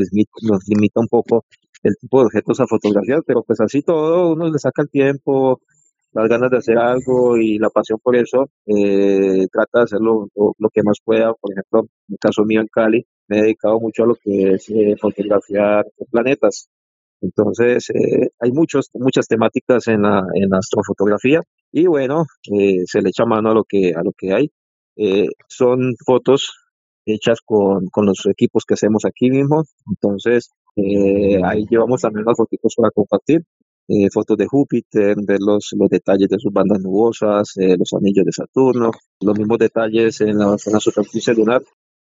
limita, 0.66 1.00
un 1.00 1.08
poco 1.08 1.46
el 1.82 1.96
tipo 1.96 2.20
de 2.20 2.26
objetos 2.26 2.60
a 2.60 2.66
fotografiar, 2.66 3.22
pero 3.26 3.42
pues 3.42 3.58
así 3.60 3.80
todo, 3.80 4.32
uno 4.32 4.50
le 4.50 4.58
saca 4.58 4.82
el 4.82 4.90
tiempo, 4.90 5.62
las 6.12 6.28
ganas 6.28 6.50
de 6.50 6.58
hacer 6.58 6.76
algo 6.76 7.38
y 7.38 7.58
la 7.58 7.70
pasión 7.70 7.98
por 8.02 8.16
eso, 8.16 8.50
eh, 8.66 9.46
trata 9.50 9.78
de 9.80 9.84
hacerlo 9.84 10.28
lo, 10.34 10.68
que 10.70 10.82
más 10.82 10.98
pueda. 11.02 11.32
Por 11.34 11.52
ejemplo, 11.52 11.80
en 12.08 12.12
el 12.14 12.18
caso 12.18 12.44
mío 12.44 12.60
en 12.60 12.66
Cali, 12.68 13.06
me 13.28 13.38
he 13.38 13.42
dedicado 13.42 13.80
mucho 13.80 14.04
a 14.04 14.06
lo 14.06 14.16
que 14.16 14.54
es 14.54 14.68
eh, 14.70 14.96
fotografiar 15.00 15.86
planetas. 16.10 16.68
Entonces, 17.20 17.90
hay 18.38 18.52
muchos, 18.52 18.90
muchas 18.94 19.26
temáticas 19.26 19.88
en 19.88 20.02
la, 20.02 20.24
astrofotografía 20.58 21.40
y 21.72 21.86
bueno, 21.86 22.26
se 22.42 23.02
le 23.02 23.08
echa 23.08 23.24
mano 23.24 23.50
a 23.50 23.54
lo 23.54 23.64
que, 23.64 23.92
a 23.94 24.02
lo 24.02 24.12
que 24.12 24.32
hay. 24.32 24.50
Eh, 24.98 25.28
son 25.48 25.94
fotos 26.04 26.52
hechas 27.06 27.38
con, 27.44 27.86
con, 27.86 28.04
los 28.04 28.26
equipos 28.26 28.64
que 28.66 28.74
hacemos 28.74 29.04
aquí 29.04 29.30
mismo. 29.30 29.64
Entonces, 29.88 30.50
eh, 30.76 31.40
ahí 31.44 31.64
llevamos 31.70 32.02
también 32.02 32.26
las 32.26 32.36
fotos 32.36 32.74
para 32.76 32.90
compartir. 32.90 33.42
Eh, 33.86 34.08
fotos 34.12 34.36
de 34.36 34.46
Júpiter, 34.46 35.16
ver 35.26 35.38
los, 35.40 35.70
los 35.78 35.88
detalles 35.88 36.28
de 36.28 36.38
sus 36.38 36.52
bandas 36.52 36.80
nubosas, 36.80 37.54
los 37.56 37.92
anillos 37.94 38.26
de 38.26 38.32
Saturno, 38.32 38.90
los 39.22 39.38
mismos 39.38 39.56
detalles 39.56 40.20
en 40.20 40.36
la, 40.36 40.56
en 40.66 40.72
la 40.72 40.80
superficie 40.80 41.32
lunar. 41.32 41.62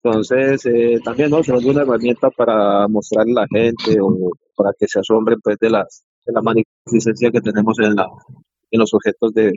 Entonces, 0.04 0.64
también 1.04 1.30
¿no? 1.30 1.38
nos 1.38 1.66
una 1.66 1.82
herramienta 1.84 2.30
para 2.32 2.88
mostrarle 2.90 3.32
a 3.32 3.42
la 3.42 3.48
gente 3.50 3.98
o 4.02 4.32
para 4.56 4.72
que 4.78 4.88
se 4.88 5.00
asombren 5.00 5.40
pues, 5.42 5.58
de, 5.60 5.70
las, 5.70 6.04
de 6.26 6.34
la 6.34 6.42
magnificencia 6.42 7.32
que 7.32 7.42
tenemos 7.42 7.80
en, 7.80 7.96
la, 7.96 8.08
en 8.72 8.80
los 8.80 8.94
objetos 8.94 9.34
de, 9.34 9.54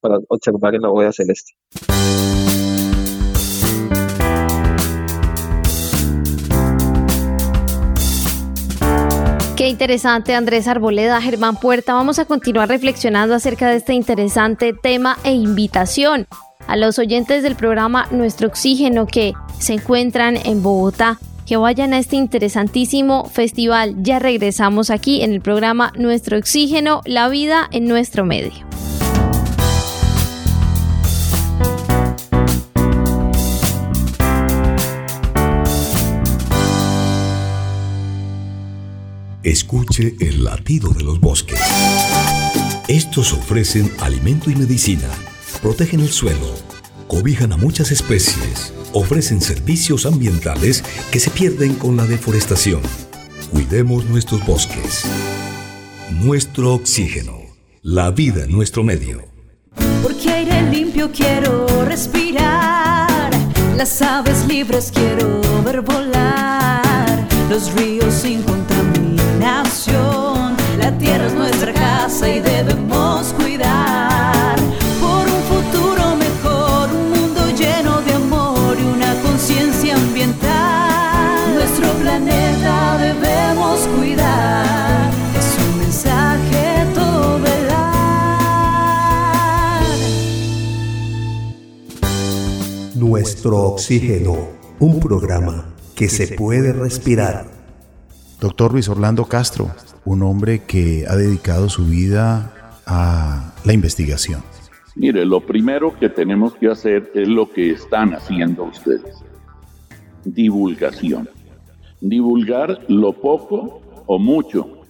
para 0.00 0.18
observar 0.28 0.74
en 0.74 0.82
la 0.82 0.90
huella 0.90 1.12
celeste. 1.12 1.52
Interesante, 9.68 10.34
Andrés 10.34 10.68
Arboleda, 10.68 11.20
Germán 11.20 11.56
Puerta. 11.56 11.94
Vamos 11.94 12.18
a 12.18 12.24
continuar 12.24 12.68
reflexionando 12.68 13.34
acerca 13.34 13.68
de 13.68 13.76
este 13.76 13.94
interesante 13.94 14.72
tema 14.72 15.18
e 15.24 15.32
invitación 15.32 16.26
a 16.68 16.76
los 16.76 16.98
oyentes 16.98 17.42
del 17.42 17.56
programa 17.56 18.06
Nuestro 18.12 18.48
Oxígeno 18.48 19.06
que 19.06 19.34
se 19.58 19.74
encuentran 19.74 20.36
en 20.36 20.62
Bogotá, 20.62 21.18
que 21.46 21.56
vayan 21.56 21.94
a 21.94 21.98
este 21.98 22.16
interesantísimo 22.16 23.24
festival. 23.24 23.94
Ya 23.98 24.18
regresamos 24.18 24.90
aquí 24.90 25.22
en 25.22 25.32
el 25.32 25.40
programa 25.40 25.92
Nuestro 25.96 26.38
Oxígeno, 26.38 27.00
la 27.04 27.28
vida 27.28 27.68
en 27.72 27.88
nuestro 27.88 28.24
medio. 28.24 28.52
Escuche 39.50 40.16
el 40.18 40.42
latido 40.42 40.90
de 40.90 41.04
los 41.04 41.20
bosques. 41.20 41.60
Estos 42.88 43.32
ofrecen 43.32 43.92
alimento 44.00 44.50
y 44.50 44.56
medicina, 44.56 45.08
protegen 45.62 46.00
el 46.00 46.10
suelo, 46.10 46.52
cobijan 47.06 47.52
a 47.52 47.56
muchas 47.56 47.92
especies, 47.92 48.72
ofrecen 48.92 49.40
servicios 49.40 50.04
ambientales 50.04 50.82
que 51.12 51.20
se 51.20 51.30
pierden 51.30 51.74
con 51.74 51.96
la 51.96 52.06
deforestación. 52.06 52.80
Cuidemos 53.52 54.04
nuestros 54.06 54.44
bosques. 54.44 55.04
Nuestro 56.10 56.74
oxígeno. 56.74 57.38
La 57.82 58.10
vida 58.10 58.44
en 58.44 58.50
nuestro 58.50 58.82
medio. 58.82 59.28
Porque 60.02 60.28
aire 60.28 60.70
limpio 60.72 61.12
quiero 61.12 61.84
respirar. 61.84 63.30
Las 63.76 64.02
aves 64.02 64.44
libres 64.48 64.90
quiero 64.92 65.40
ver 65.64 65.82
volar. 65.82 67.28
Los 67.48 67.72
ríos 67.74 68.12
sin 68.12 68.45
Nuestro 93.08 93.58
oxígeno, 93.58 94.34
un 94.80 94.98
programa 94.98 95.66
que 95.94 96.08
se 96.08 96.36
puede 96.36 96.72
respirar. 96.72 97.46
Doctor 98.40 98.72
Luis 98.72 98.88
Orlando 98.88 99.26
Castro, 99.26 99.70
un 100.04 100.24
hombre 100.24 100.64
que 100.66 101.04
ha 101.08 101.14
dedicado 101.14 101.68
su 101.68 101.86
vida 101.86 102.52
a 102.84 103.54
la 103.64 103.72
investigación. 103.72 104.42
Mire, 104.96 105.24
lo 105.24 105.40
primero 105.40 105.96
que 105.96 106.08
tenemos 106.08 106.56
que 106.56 106.66
hacer 106.66 107.12
es 107.14 107.28
lo 107.28 107.48
que 107.48 107.70
están 107.70 108.12
haciendo 108.12 108.64
ustedes. 108.64 109.22
Divulgación. 110.24 111.28
Divulgar 112.00 112.86
lo 112.88 113.12
poco 113.12 113.82
o 114.06 114.18
mucho 114.18 114.82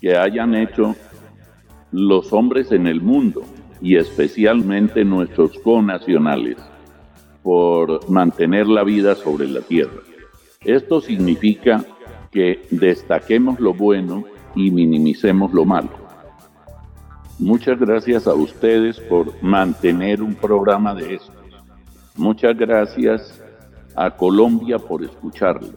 que 0.00 0.16
hayan 0.16 0.54
hecho 0.54 0.94
los 1.90 2.32
hombres 2.32 2.70
en 2.70 2.86
el 2.86 3.00
mundo 3.00 3.42
y 3.82 3.96
especialmente 3.96 5.04
nuestros 5.04 5.58
conacionales 5.58 6.58
por 7.44 8.10
mantener 8.10 8.66
la 8.66 8.82
vida 8.82 9.14
sobre 9.14 9.46
la 9.46 9.60
tierra. 9.60 10.00
Esto 10.64 11.00
significa 11.00 11.84
que 12.32 12.66
destaquemos 12.70 13.60
lo 13.60 13.74
bueno 13.74 14.24
y 14.56 14.72
minimicemos 14.72 15.52
lo 15.52 15.64
malo. 15.64 15.90
Muchas 17.38 17.78
gracias 17.78 18.26
a 18.26 18.34
ustedes 18.34 18.98
por 18.98 19.40
mantener 19.42 20.22
un 20.22 20.34
programa 20.34 20.94
de 20.94 21.16
estos. 21.16 21.36
Muchas 22.16 22.56
gracias 22.56 23.40
a 23.94 24.10
Colombia 24.10 24.78
por 24.78 25.04
escucharlo. 25.04 25.68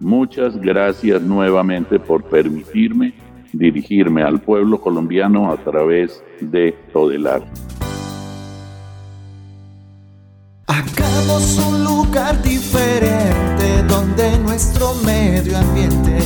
Muchas 0.00 0.60
gracias 0.60 1.22
nuevamente 1.22 1.98
por 1.98 2.24
permitirme 2.24 3.14
dirigirme 3.52 4.22
al 4.22 4.40
pueblo 4.40 4.80
colombiano 4.80 5.50
a 5.50 5.56
través 5.56 6.22
de 6.40 6.72
Todelar. 6.92 7.42
Hagamos 10.68 11.56
un 11.56 11.82
lugar 11.82 12.42
diferente 12.42 13.82
donde 13.88 14.38
nuestro 14.38 14.94
medio 14.96 15.56
ambiente 15.56 16.18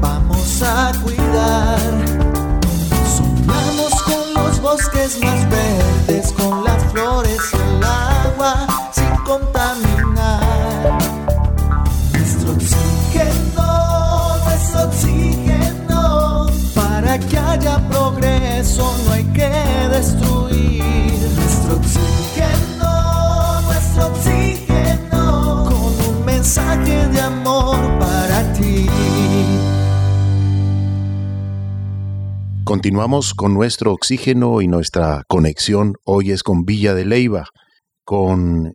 vamos 0.00 0.62
a 0.62 0.92
cuidar. 1.02 2.24
Continuamos 32.74 33.34
con 33.34 33.54
nuestro 33.54 33.92
oxígeno 33.92 34.60
y 34.60 34.66
nuestra 34.66 35.22
conexión 35.28 35.94
hoy 36.04 36.32
es 36.32 36.42
con 36.42 36.64
Villa 36.64 36.92
de 36.92 37.04
Leiva, 37.04 37.46
con 38.02 38.74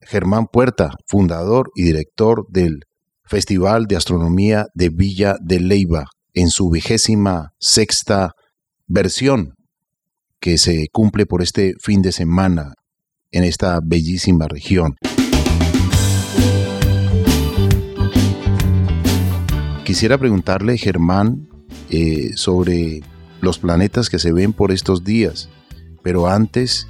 Germán 0.00 0.46
Puerta, 0.46 0.90
fundador 1.08 1.72
y 1.74 1.82
director 1.82 2.46
del 2.48 2.84
Festival 3.24 3.86
de 3.86 3.96
Astronomía 3.96 4.66
de 4.74 4.90
Villa 4.90 5.34
de 5.42 5.58
Leiva, 5.58 6.04
en 6.32 6.48
su 6.48 6.70
vigésima 6.70 7.48
sexta 7.58 8.34
versión, 8.86 9.54
que 10.38 10.56
se 10.56 10.86
cumple 10.92 11.26
por 11.26 11.42
este 11.42 11.74
fin 11.80 12.02
de 12.02 12.12
semana 12.12 12.74
en 13.32 13.42
esta 13.42 13.80
bellísima 13.82 14.46
región. 14.46 14.94
Quisiera 19.84 20.18
preguntarle, 20.18 20.78
Germán, 20.78 21.48
eh, 21.90 22.30
sobre 22.36 23.00
los 23.40 23.58
planetas 23.58 24.10
que 24.10 24.18
se 24.18 24.32
ven 24.32 24.52
por 24.52 24.72
estos 24.72 25.04
días, 25.04 25.48
pero 26.02 26.28
antes 26.28 26.86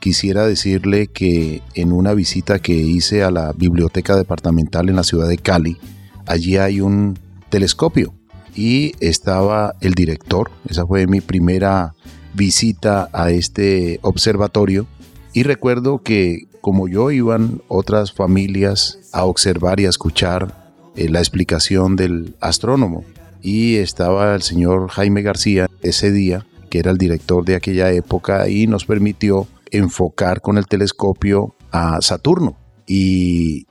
quisiera 0.00 0.46
decirle 0.46 1.08
que 1.08 1.62
en 1.74 1.92
una 1.92 2.14
visita 2.14 2.58
que 2.58 2.74
hice 2.74 3.22
a 3.22 3.30
la 3.30 3.52
biblioteca 3.52 4.16
departamental 4.16 4.88
en 4.88 4.96
la 4.96 5.02
ciudad 5.02 5.28
de 5.28 5.38
Cali, 5.38 5.78
allí 6.26 6.56
hay 6.56 6.80
un 6.80 7.18
telescopio. 7.48 8.14
Y 8.54 8.94
estaba 9.00 9.74
el 9.80 9.94
director, 9.94 10.50
esa 10.68 10.86
fue 10.86 11.06
mi 11.06 11.20
primera 11.20 11.94
visita 12.34 13.10
a 13.12 13.30
este 13.30 13.98
observatorio. 14.02 14.86
Y 15.32 15.42
recuerdo 15.42 16.02
que 16.02 16.46
como 16.62 16.88
yo 16.88 17.10
iban 17.10 17.62
otras 17.68 18.12
familias 18.12 18.98
a 19.12 19.24
observar 19.24 19.78
y 19.78 19.86
a 19.86 19.90
escuchar 19.90 20.72
eh, 20.96 21.08
la 21.08 21.18
explicación 21.18 21.96
del 21.96 22.34
astrónomo 22.40 23.04
y 23.46 23.76
estaba 23.76 24.34
el 24.34 24.42
señor 24.42 24.88
Jaime 24.88 25.22
García 25.22 25.70
ese 25.80 26.10
día, 26.10 26.44
que 26.68 26.80
era 26.80 26.90
el 26.90 26.98
director 26.98 27.44
de 27.44 27.54
aquella 27.54 27.92
época 27.92 28.48
y 28.48 28.66
nos 28.66 28.86
permitió 28.86 29.46
enfocar 29.70 30.40
con 30.40 30.58
el 30.58 30.66
telescopio 30.66 31.54
a 31.70 32.02
Saturno 32.02 32.56
y 32.88 33.68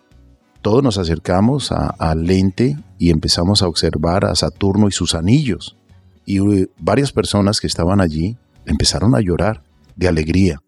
todos 0.61 0.81
nos 0.81 0.97
acercamos 0.97 1.73
al 1.73 2.23
lente 2.23 2.77
y 2.97 3.09
empezamos 3.09 3.61
a 3.61 3.67
observar 3.67 4.23
a 4.23 4.35
Saturno 4.35 4.87
y 4.87 4.93
sus 4.93 5.13
anillos 5.13 5.75
y 6.25 6.39
varias 6.79 7.11
personas 7.11 7.59
que 7.59 7.67
estaban 7.67 7.99
allí 7.99 8.37
empezaron 8.65 9.13
a 9.13 9.19
llorar 9.19 9.61
de 9.97 10.07
alegría. 10.07 10.61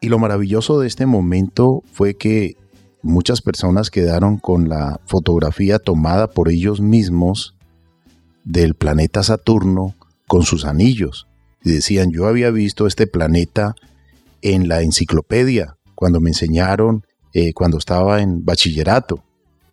Y 0.00 0.08
lo 0.08 0.18
maravilloso 0.18 0.80
de 0.80 0.88
este 0.88 1.06
momento 1.06 1.84
fue 1.92 2.16
que 2.16 2.56
muchas 3.02 3.40
personas 3.40 3.92
quedaron 3.92 4.36
con 4.36 4.68
la 4.68 4.98
fotografía 5.06 5.78
tomada 5.78 6.26
por 6.28 6.48
ellos 6.50 6.80
mismos 6.80 7.54
del 8.48 8.74
planeta 8.74 9.22
Saturno 9.22 9.94
con 10.26 10.42
sus 10.42 10.64
anillos. 10.64 11.26
Y 11.62 11.70
decían, 11.72 12.10
yo 12.10 12.26
había 12.26 12.50
visto 12.50 12.86
este 12.86 13.06
planeta 13.06 13.74
en 14.40 14.68
la 14.68 14.80
enciclopedia, 14.80 15.76
cuando 15.94 16.20
me 16.20 16.30
enseñaron, 16.30 17.04
eh, 17.34 17.52
cuando 17.52 17.76
estaba 17.76 18.22
en 18.22 18.44
bachillerato, 18.44 19.22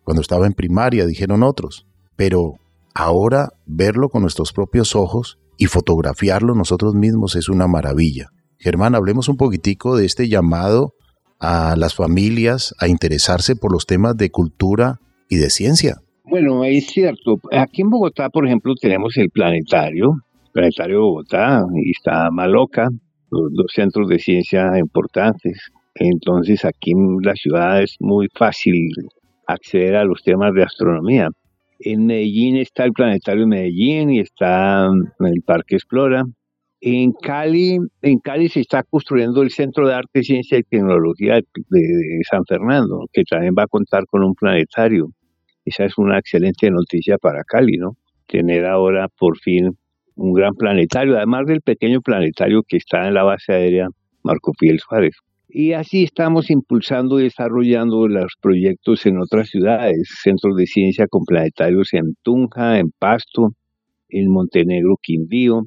cuando 0.04 0.20
estaba 0.20 0.46
en 0.46 0.52
primaria, 0.52 1.06
dijeron 1.06 1.42
otros. 1.42 1.86
Pero 2.16 2.54
ahora 2.94 3.52
verlo 3.64 4.10
con 4.10 4.22
nuestros 4.22 4.52
propios 4.52 4.94
ojos 4.94 5.38
y 5.56 5.66
fotografiarlo 5.66 6.54
nosotros 6.54 6.94
mismos 6.94 7.34
es 7.34 7.48
una 7.48 7.66
maravilla. 7.66 8.30
Germán, 8.58 8.94
hablemos 8.94 9.28
un 9.28 9.36
poquitico 9.36 9.96
de 9.96 10.04
este 10.04 10.28
llamado 10.28 10.94
a 11.38 11.76
las 11.76 11.94
familias 11.94 12.74
a 12.78 12.88
interesarse 12.88 13.56
por 13.56 13.72
los 13.72 13.86
temas 13.86 14.16
de 14.16 14.30
cultura 14.30 15.00
y 15.28 15.36
de 15.36 15.50
ciencia. 15.50 16.00
Bueno, 16.38 16.64
es 16.64 16.88
cierto. 16.88 17.40
Aquí 17.50 17.80
en 17.80 17.88
Bogotá, 17.88 18.28
por 18.28 18.44
ejemplo, 18.44 18.74
tenemos 18.78 19.16
el 19.16 19.30
planetario, 19.30 20.16
planetario 20.52 21.00
Bogotá, 21.00 21.62
y 21.82 21.92
está 21.92 22.30
Maloca, 22.30 22.88
los 23.30 23.50
dos 23.54 23.72
centros 23.72 24.06
de 24.06 24.18
ciencia 24.18 24.78
importantes. 24.78 25.58
Entonces, 25.94 26.66
aquí 26.66 26.90
en 26.90 27.16
la 27.22 27.34
ciudad 27.36 27.82
es 27.82 27.96
muy 28.00 28.28
fácil 28.34 28.74
acceder 29.46 29.96
a 29.96 30.04
los 30.04 30.22
temas 30.22 30.52
de 30.52 30.64
astronomía. 30.64 31.30
En 31.80 32.04
Medellín 32.04 32.56
está 32.56 32.84
el 32.84 32.92
planetario 32.92 33.44
de 33.44 33.48
Medellín 33.48 34.10
y 34.10 34.20
está 34.20 34.88
el 35.20 35.42
Parque 35.42 35.76
Explora. 35.76 36.22
En 36.82 37.12
Cali, 37.12 37.78
en 38.02 38.18
Cali 38.18 38.50
se 38.50 38.60
está 38.60 38.82
construyendo 38.82 39.40
el 39.40 39.48
Centro 39.48 39.88
de 39.88 39.94
Arte, 39.94 40.22
Ciencia 40.22 40.58
y 40.58 40.64
Tecnología 40.64 41.36
de 41.36 42.20
San 42.30 42.44
Fernando, 42.46 43.06
que 43.10 43.22
también 43.24 43.54
va 43.58 43.62
a 43.62 43.68
contar 43.68 44.04
con 44.04 44.22
un 44.22 44.34
planetario. 44.34 45.08
Esa 45.66 45.84
es 45.84 45.98
una 45.98 46.18
excelente 46.18 46.70
noticia 46.70 47.18
para 47.18 47.44
Cali, 47.44 47.76
¿no? 47.76 47.96
tener 48.26 48.66
ahora 48.66 49.08
por 49.08 49.38
fin 49.38 49.76
un 50.14 50.32
gran 50.32 50.54
planetario, 50.54 51.16
además 51.16 51.46
del 51.46 51.60
pequeño 51.60 52.00
planetario 52.00 52.62
que 52.66 52.78
está 52.78 53.06
en 53.06 53.14
la 53.14 53.22
base 53.22 53.52
aérea 53.52 53.88
Marco 54.22 54.52
Fidel 54.58 54.80
Suárez. 54.80 55.16
Y 55.48 55.72
así 55.72 56.02
estamos 56.02 56.50
impulsando 56.50 57.20
y 57.20 57.24
desarrollando 57.24 58.08
los 58.08 58.34
proyectos 58.40 59.06
en 59.06 59.18
otras 59.18 59.48
ciudades, 59.48 60.08
centros 60.22 60.56
de 60.56 60.66
ciencia 60.66 61.06
con 61.06 61.24
planetarios 61.24 61.92
en 61.92 62.14
Tunja, 62.22 62.78
en 62.78 62.90
Pasto, 62.98 63.50
en 64.08 64.30
Montenegro, 64.30 64.96
Quindío, 65.00 65.66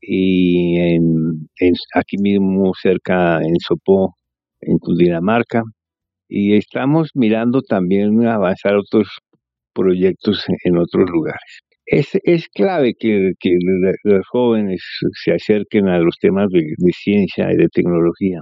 y 0.00 0.76
en, 0.78 1.48
aquí 1.94 2.18
mismo 2.18 2.72
cerca 2.74 3.38
en 3.40 3.56
Sopó, 3.60 4.16
en 4.60 4.78
Cundinamarca. 4.78 5.62
Y 6.28 6.54
estamos 6.54 7.10
mirando 7.14 7.62
también 7.62 8.26
avanzar 8.26 8.76
otros 8.76 9.08
proyectos 9.74 10.44
en 10.64 10.78
otros 10.78 11.10
lugares. 11.10 11.62
Es, 11.86 12.08
es 12.22 12.48
clave 12.48 12.94
que, 12.98 13.32
que 13.38 13.50
los 14.04 14.26
jóvenes 14.28 14.82
se 15.22 15.32
acerquen 15.32 15.88
a 15.88 15.98
los 15.98 16.16
temas 16.18 16.48
de, 16.50 16.74
ciencia 16.92 17.52
y 17.52 17.56
de 17.56 17.68
tecnología 17.68 18.40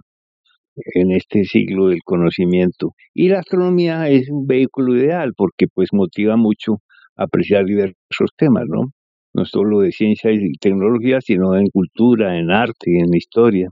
en 0.94 1.10
este 1.12 1.44
siglo 1.44 1.88
del 1.88 2.00
conocimiento. 2.04 2.92
Y 3.14 3.28
la 3.28 3.40
astronomía 3.40 4.08
es 4.08 4.30
un 4.30 4.46
vehículo 4.46 4.96
ideal 4.96 5.32
porque 5.36 5.66
pues 5.72 5.88
motiva 5.92 6.36
mucho 6.36 6.76
a 7.16 7.24
apreciar 7.24 7.64
diversos 7.64 8.30
temas, 8.36 8.64
¿no? 8.68 8.92
No 9.34 9.44
solo 9.44 9.80
de 9.80 9.92
ciencia 9.92 10.30
y 10.30 10.52
tecnología, 10.60 11.20
sino 11.20 11.56
en 11.56 11.66
cultura, 11.66 12.38
en 12.38 12.50
arte, 12.50 12.98
en 12.98 13.14
historia. 13.14 13.68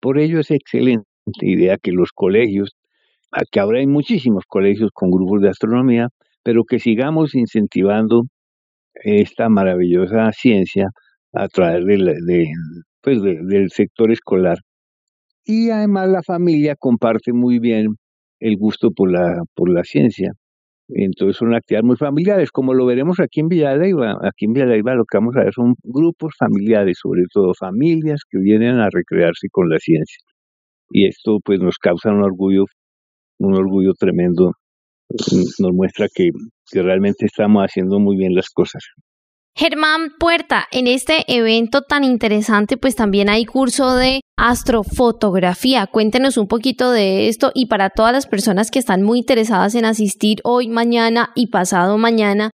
Por 0.00 0.18
ello 0.18 0.40
es 0.40 0.50
excelente 0.50 1.04
idea 1.42 1.76
que 1.76 1.92
los 1.92 2.10
colegios, 2.12 2.76
que 3.50 3.60
ahora 3.60 3.78
hay 3.78 3.86
muchísimos 3.86 4.44
colegios 4.46 4.90
con 4.92 5.10
grupos 5.10 5.42
de 5.42 5.50
astronomía, 5.50 6.08
pero 6.42 6.64
que 6.64 6.78
sigamos 6.78 7.34
incentivando 7.34 8.24
esta 8.94 9.48
maravillosa 9.48 10.32
ciencia 10.32 10.88
a 11.32 11.48
través 11.48 11.84
pues 13.02 13.22
del 13.22 13.70
sector 13.70 14.12
escolar 14.12 14.58
y 15.44 15.70
además 15.70 16.08
la 16.08 16.22
familia 16.22 16.76
comparte 16.78 17.32
muy 17.32 17.58
bien 17.58 17.96
el 18.40 18.56
gusto 18.56 18.90
por 18.92 19.10
la, 19.10 19.42
por 19.54 19.70
la 19.70 19.84
ciencia. 19.84 20.32
Entonces 20.88 21.36
son 21.36 21.54
actividades 21.54 21.86
muy 21.86 21.96
familiares, 21.96 22.50
como 22.52 22.74
lo 22.74 22.86
veremos 22.86 23.20
aquí 23.20 23.40
en 23.40 23.48
Villalaiva. 23.48 24.18
Aquí 24.22 24.46
en 24.46 24.52
Villalaiva 24.54 24.94
lo 24.94 25.04
que 25.04 25.18
vamos 25.18 25.36
a 25.36 25.44
ver 25.44 25.52
son 25.54 25.74
grupos 25.82 26.34
familiares, 26.38 26.98
sobre 27.00 27.24
todo 27.32 27.54
familias 27.54 28.22
que 28.28 28.38
vienen 28.38 28.78
a 28.80 28.90
recrearse 28.90 29.48
con 29.50 29.68
la 29.70 29.78
ciencia. 29.78 30.18
Y 30.90 31.06
esto 31.06 31.38
pues 31.44 31.60
nos 31.60 31.78
causa 31.78 32.10
un 32.10 32.22
orgullo, 32.22 32.64
un 33.38 33.54
orgullo 33.54 33.94
tremendo. 33.94 34.52
Nos 35.58 35.72
muestra 35.72 36.08
que, 36.12 36.30
realmente 36.72 37.26
estamos 37.26 37.64
haciendo 37.64 37.98
muy 37.98 38.16
bien 38.16 38.34
las 38.34 38.48
cosas. 38.48 38.82
Germán 39.56 40.12
Puerta, 40.18 40.66
en 40.70 40.86
este 40.86 41.24
evento 41.26 41.82
tan 41.82 42.04
interesante, 42.04 42.76
pues 42.76 42.94
también 42.94 43.28
hay 43.28 43.44
curso 43.44 43.96
de 43.96 44.20
astrofotografía. 44.36 45.88
Cuéntenos 45.88 46.36
un 46.36 46.46
poquito 46.46 46.92
de 46.92 47.28
esto 47.28 47.50
y 47.54 47.66
para 47.66 47.90
todas 47.90 48.12
las 48.12 48.26
personas 48.26 48.70
que 48.70 48.78
están 48.78 49.02
muy 49.02 49.18
interesadas 49.18 49.74
en 49.74 49.84
asistir 49.84 50.38
hoy, 50.44 50.68
mañana 50.68 51.30
y 51.34 51.48
pasado 51.48 51.98
mañana, 51.98 52.50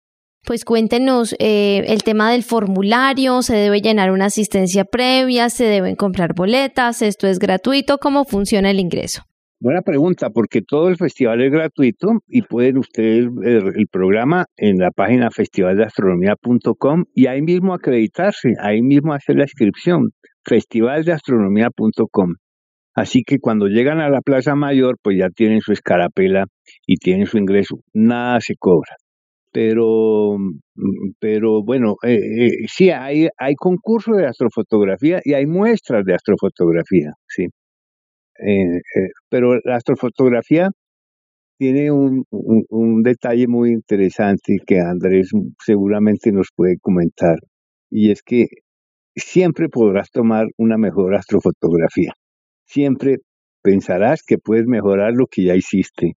pues 0.44 0.64
cuéntenos 0.64 1.34
eh, 1.38 1.84
el 1.86 2.02
tema 2.02 2.30
del 2.30 2.42
formulario, 2.42 3.42
se 3.42 3.54
debe 3.54 3.80
llenar 3.80 4.10
una 4.10 4.26
asistencia 4.26 4.84
previa, 4.84 5.48
se 5.50 5.64
deben 5.64 5.96
comprar 5.96 6.34
boletas, 6.34 7.00
esto 7.00 7.26
es 7.26 7.38
gratuito, 7.38 7.98
¿cómo 7.98 8.24
funciona 8.24 8.70
el 8.70 8.80
ingreso? 8.80 9.22
Buena 9.62 9.83
pregunta, 9.83 10.31
porque 10.31 10.61
todo 10.61 10.88
el 10.88 10.96
festival 10.96 11.40
es 11.40 11.53
gratuito 11.53 12.09
y 12.27 12.42
pueden 12.42 12.79
ustedes 12.79 13.33
ver 13.33 13.62
el 13.77 13.87
programa 13.87 14.46
en 14.57 14.79
la 14.79 14.90
página 14.90 15.31
festivaldeastronomía.com 15.31 17.05
y 17.14 17.27
ahí 17.29 17.42
mismo 17.42 17.72
acreditarse, 17.72 18.55
ahí 18.61 18.83
mismo 18.83 19.12
hacer 19.14 19.37
la 19.37 19.44
inscripción, 19.44 20.11
festivaldeastronomía.com. 20.44 22.35
Así 22.96 23.22
que 23.22 23.38
cuando 23.38 23.68
llegan 23.68 24.01
a 24.01 24.11
la 24.11 24.20
Plaza 24.20 24.57
Mayor, 24.57 24.96
pues 25.01 25.16
ya 25.16 25.29
tienen 25.29 25.61
su 25.61 25.70
escarapela 25.70 26.46
y 26.85 26.96
tienen 26.96 27.27
su 27.27 27.38
ingreso. 27.38 27.77
Nada 27.94 28.40
se 28.40 28.57
cobra. 28.59 28.96
Pero, 29.53 30.38
pero 31.20 31.62
bueno, 31.62 31.94
eh, 32.03 32.16
eh, 32.16 32.51
sí, 32.66 32.90
hay, 32.90 33.29
hay 33.38 33.55
concursos 33.55 34.16
de 34.16 34.27
astrofotografía 34.27 35.20
y 35.22 35.35
hay 35.35 35.46
muestras 35.46 36.05
de 36.05 36.14
astrofotografía, 36.14 37.12
sí. 37.29 37.46
Eh, 38.44 38.76
eh, 38.78 39.09
pero 39.28 39.59
la 39.64 39.76
astrofotografía 39.76 40.70
tiene 41.59 41.92
un, 41.92 42.24
un, 42.31 43.02
detalle 43.02 43.46
muy 43.48 43.70
interesante 43.72 44.59
que 44.66 44.81
Andrés 44.81 45.31
seguramente 45.64 46.33
nos 46.33 46.48
puede 46.55 46.78
comentar, 46.81 47.38
y 47.90 48.11
es 48.11 48.22
que 48.22 48.46
siempre 49.16 49.68
podrás 49.68 50.11
tomar 50.11 50.48
una 50.57 50.78
mejor 50.78 51.14
astrofotografía. 51.14 52.14
Siempre 52.66 53.18
pensarás 53.62 54.22
que 54.26 54.38
puedes 54.38 54.66
mejorar 54.66 55.12
lo 55.14 55.26
que 55.26 55.44
ya 55.44 55.55
hiciste. 55.55 56.14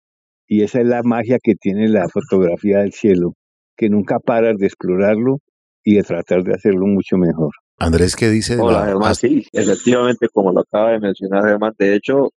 Y 0.48 0.64
esa 0.64 0.82
es 0.82 0.88
la 0.88 1.02
magia 1.04 1.40
que 1.42 1.56
tiene 1.56 1.88
la 1.90 2.08
fotografía 2.10 2.80
del 2.80 2.94
cielo, 2.94 3.34
que 3.78 3.90
nunca 3.90 4.20
paras 4.20 4.58
de 4.58 4.68
explorarlo 4.68 5.40
y 5.84 5.96
de 5.96 6.04
tratar 6.04 6.44
de 6.44 6.54
hacerlo 6.54 6.86
mucho 6.88 7.18
mejor. 7.18 7.52
Andrés, 7.78 8.16
¿qué 8.16 8.30
dice? 8.30 8.58
Hola, 8.60 8.86
Germán. 8.86 9.16
Sí, 9.16 9.46
efectivamente, 9.52 10.28
como 10.30 10.52
lo 10.52 10.62
acaba 10.62 10.92
de 10.92 11.00
mencionar 11.00 11.46
Germán, 11.46 11.74
de 11.78 11.96
hecho, 11.96 12.32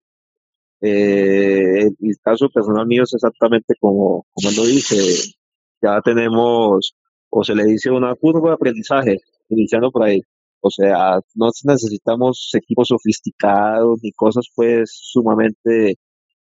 eh, 0.81 1.87
el 1.99 2.17
caso 2.21 2.49
personal 2.49 2.85
mío 2.85 3.03
es 3.03 3.13
exactamente 3.13 3.73
como, 3.79 4.25
como 4.33 4.49
él 4.49 4.55
lo 4.55 4.65
dice. 4.65 5.33
Ya 5.81 6.01
tenemos, 6.01 6.95
o 7.29 7.43
se 7.43 7.55
le 7.55 7.65
dice 7.65 7.91
una 7.91 8.15
curva 8.15 8.49
de 8.49 8.55
aprendizaje, 8.55 9.17
iniciando 9.49 9.91
por 9.91 10.03
ahí. 10.03 10.21
O 10.61 10.69
sea, 10.71 11.19
no 11.35 11.51
necesitamos 11.63 12.49
equipos 12.53 12.87
sofisticados 12.87 13.99
ni 14.01 14.11
cosas 14.13 14.47
pues 14.55 14.89
sumamente 14.93 15.95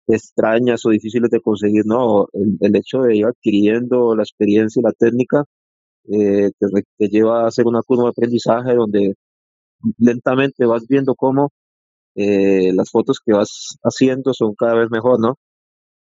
extrañas 0.07 0.87
o 0.87 0.91
difíciles 0.91 1.31
de 1.31 1.41
conseguir, 1.41 1.85
no. 1.85 2.27
El, 2.33 2.57
el 2.61 2.77
hecho 2.77 3.03
de 3.03 3.17
ir 3.17 3.27
adquiriendo 3.27 4.15
la 4.15 4.23
experiencia 4.23 4.81
y 4.81 4.85
la 4.85 4.93
técnica 4.93 5.45
eh, 6.09 6.51
te, 6.99 7.09
lleva 7.09 7.45
a 7.45 7.49
hacer 7.49 7.67
una 7.67 7.83
curva 7.83 8.05
de 8.05 8.11
aprendizaje 8.11 8.75
donde 8.75 9.15
lentamente 9.99 10.67
vas 10.67 10.87
viendo 10.89 11.15
cómo 11.15 11.51
eh, 12.17 12.73
las 12.75 12.91
fotos 12.91 13.21
que 13.25 13.33
vas 13.35 13.77
haciendo 13.85 14.35
son 14.35 14.55
cada 14.55 14.75
vez 14.77 14.91
mejor, 14.91 15.21
¿no? 15.21 15.37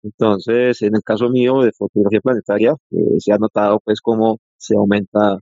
Entonces, 0.03 0.83
en 0.83 0.97
el 0.97 1.03
caso 1.03 1.29
mío 1.31 1.63
de 1.63 1.73
fotografía 1.73 2.21
planetaria, 2.21 2.75
eh, 2.91 3.21
se 3.21 3.33
ha 3.33 3.39
notado 3.39 3.81
pues 3.85 4.01
cómo 4.01 4.39
se 4.59 4.77
aumenta, 4.77 5.39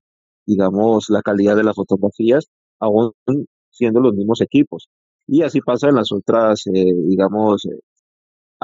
digamos, 0.47 1.11
la 1.11 1.23
calidad 1.23 1.57
de 1.57 1.65
las 1.65 1.77
fotografías, 1.77 2.47
aún 2.81 3.13
siendo 3.71 4.01
los 4.01 4.15
mismos 4.15 4.41
equipos. 4.41 4.89
Y 5.27 5.43
así 5.43 5.61
pasa 5.61 5.89
en 5.89 5.97
las 5.97 6.13
otras, 6.13 6.65
digamos, 6.67 7.67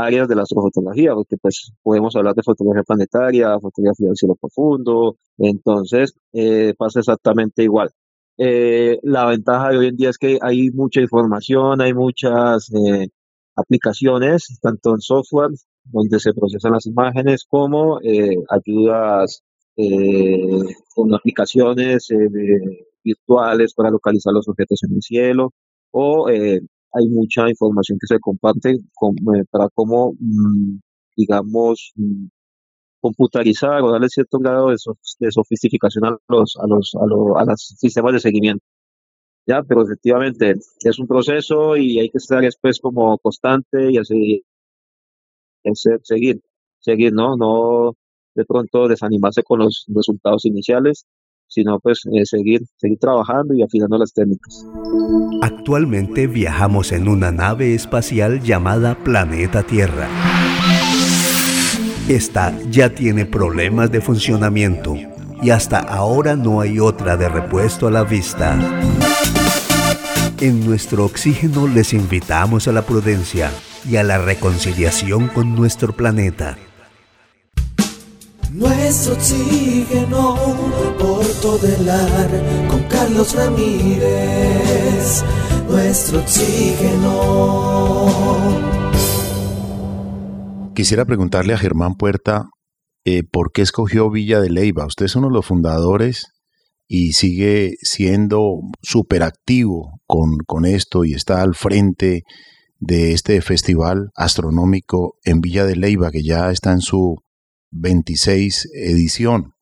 áreas 0.04 0.28
de 0.28 0.34
la 0.34 0.42
astrofotografía, 0.42 1.14
porque 1.14 1.36
pues 1.36 1.72
podemos 1.82 2.14
hablar 2.16 2.34
de 2.34 2.42
fotografía 2.42 2.82
planetaria, 2.82 3.58
fotografía 3.60 4.08
del 4.08 4.16
cielo 4.16 4.36
profundo, 4.40 5.16
entonces 5.38 6.14
eh, 6.32 6.74
pasa 6.76 7.00
exactamente 7.00 7.62
igual. 7.62 7.90
Eh, 8.38 8.98
la 9.02 9.26
ventaja 9.26 9.70
de 9.70 9.78
hoy 9.78 9.86
en 9.88 9.96
día 9.96 10.10
es 10.10 10.18
que 10.18 10.38
hay 10.40 10.70
mucha 10.70 11.00
información, 11.00 11.80
hay 11.80 11.92
muchas 11.94 12.70
eh, 12.72 13.08
aplicaciones, 13.56 14.58
tanto 14.62 14.94
en 14.94 15.00
software, 15.00 15.50
donde 15.84 16.20
se 16.20 16.32
procesan 16.32 16.72
las 16.72 16.86
imágenes, 16.86 17.44
como 17.48 17.98
ayudas 18.48 19.42
con 20.94 21.14
aplicaciones 21.14 22.08
virtuales 23.02 23.72
para 23.74 23.90
localizar 23.90 24.32
los 24.32 24.46
objetos 24.46 24.82
en 24.84 24.94
el 24.94 25.02
cielo, 25.02 25.52
o 25.90 26.28
hay 26.92 27.09
mucha 27.09 27.48
información 27.48 27.98
que 28.00 28.07
se 28.07 28.20
comparte 28.20 28.70
eh, 28.72 29.44
para 29.50 29.68
cómo, 29.74 30.12
mm, 30.18 30.79
digamos, 31.16 31.92
mm, 31.96 32.26
computarizar 33.00 33.83
o 33.83 33.92
darle 33.92 34.08
cierto 34.08 34.38
grado 34.38 34.71
de, 34.71 34.77
sofisticación 35.31 36.04
a 36.06 36.17
los, 36.29 36.56
a 36.60 36.67
los, 36.67 36.92
a 37.00 37.06
los, 37.06 37.37
a 37.37 37.44
los 37.44 37.60
sistemas 37.79 38.14
de 38.14 38.21
seguimiento. 38.21 38.64
Ya, 39.46 39.62
pero 39.62 39.83
efectivamente 39.83 40.54
es 40.81 40.98
un 40.98 41.06
proceso 41.06 41.77
y 41.77 41.98
hay 41.98 42.10
que 42.10 42.19
estar 42.19 42.40
después 42.42 42.79
como 42.81 43.19
constante 43.19 43.90
y 43.92 43.98
así 43.98 44.44
seguir, 46.02 46.40
seguir, 46.81 47.12
¿no? 47.12 47.37
No 47.37 47.94
de 48.35 48.44
pronto 48.44 48.88
desanimarse 48.88 49.42
con 49.42 49.60
los 49.60 49.87
resultados 49.88 50.44
iniciales, 50.44 51.06
sino 51.51 51.79
pues 51.81 52.01
eh, 52.07 52.25
seguir, 52.25 52.63
seguir 52.77 52.98
trabajando 52.98 53.53
y 53.55 53.63
afinando 53.63 53.98
las 53.98 54.13
técnicas. 54.13 54.65
Actualmente 55.42 56.27
viajamos 56.27 56.92
en 56.92 57.09
una 57.09 57.33
nave 57.33 57.75
espacial 57.75 58.40
llamada 58.40 58.94
Planeta 58.94 59.63
Tierra. 59.63 60.09
Esta 62.09 62.59
ya 62.71 62.94
tiene 62.94 63.27
problemas 63.27 63.90
de 63.90 64.01
funcionamiento 64.01 64.96
y 65.42 65.51
hasta 65.51 65.79
ahora 65.79 66.37
no 66.37 66.61
hay 66.61 66.79
otra 66.79 67.17
de 67.17 67.29
repuesto 67.29 67.88
a 67.88 67.90
la 67.90 68.05
vista. 68.05 68.59
En 70.40 70.65
nuestro 70.65 71.05
oxígeno 71.05 71.69
les 71.69 71.92
invitamos 71.92 72.67
a 72.69 72.73
la 72.73 72.83
prudencia 72.83 73.51
y 73.88 73.96
a 73.96 74.03
la 74.03 74.19
reconciliación 74.19 75.29
con 75.29 75.55
nuestro 75.55 75.92
planeta. 75.92 76.57
Nuestro 78.53 79.13
oxígeno 79.15 80.37
con 81.42 82.82
Carlos 82.90 83.34
Ramírez, 83.34 85.24
nuestro 85.68 86.20
oxígeno. 86.20 88.06
Quisiera 90.74 91.06
preguntarle 91.06 91.54
a 91.54 91.58
Germán 91.58 91.94
Puerta 91.94 92.50
eh, 93.06 93.22
por 93.22 93.52
qué 93.52 93.62
escogió 93.62 94.10
Villa 94.10 94.40
de 94.40 94.50
Leyva. 94.50 94.84
Usted 94.84 95.06
es 95.06 95.16
uno 95.16 95.28
de 95.28 95.34
los 95.34 95.46
fundadores 95.46 96.26
y 96.86 97.12
sigue 97.12 97.76
siendo 97.80 98.60
súper 98.82 99.22
activo 99.22 99.98
con, 100.06 100.36
con 100.46 100.66
esto 100.66 101.06
y 101.06 101.14
está 101.14 101.40
al 101.40 101.54
frente 101.54 102.24
de 102.78 103.12
este 103.12 103.40
festival 103.40 104.10
astronómico 104.14 105.14
en 105.24 105.40
Villa 105.40 105.64
de 105.64 105.76
Leyva, 105.76 106.10
que 106.10 106.22
ya 106.22 106.50
está 106.50 106.72
en 106.72 106.82
su 106.82 107.16
26 107.70 108.68
edición. 108.74 109.52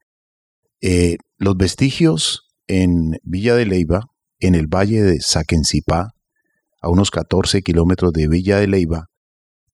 Eh, 0.80 1.18
los 1.38 1.56
vestigios 1.56 2.42
en 2.66 3.18
Villa 3.22 3.54
de 3.54 3.64
Leyva, 3.64 4.06
en 4.40 4.54
el 4.54 4.66
valle 4.66 5.02
de 5.02 5.20
Saquencipá, 5.20 6.10
a 6.80 6.90
unos 6.90 7.10
14 7.10 7.62
kilómetros 7.62 8.12
de 8.12 8.28
Villa 8.28 8.58
de 8.58 8.66
Leyva, 8.66 9.06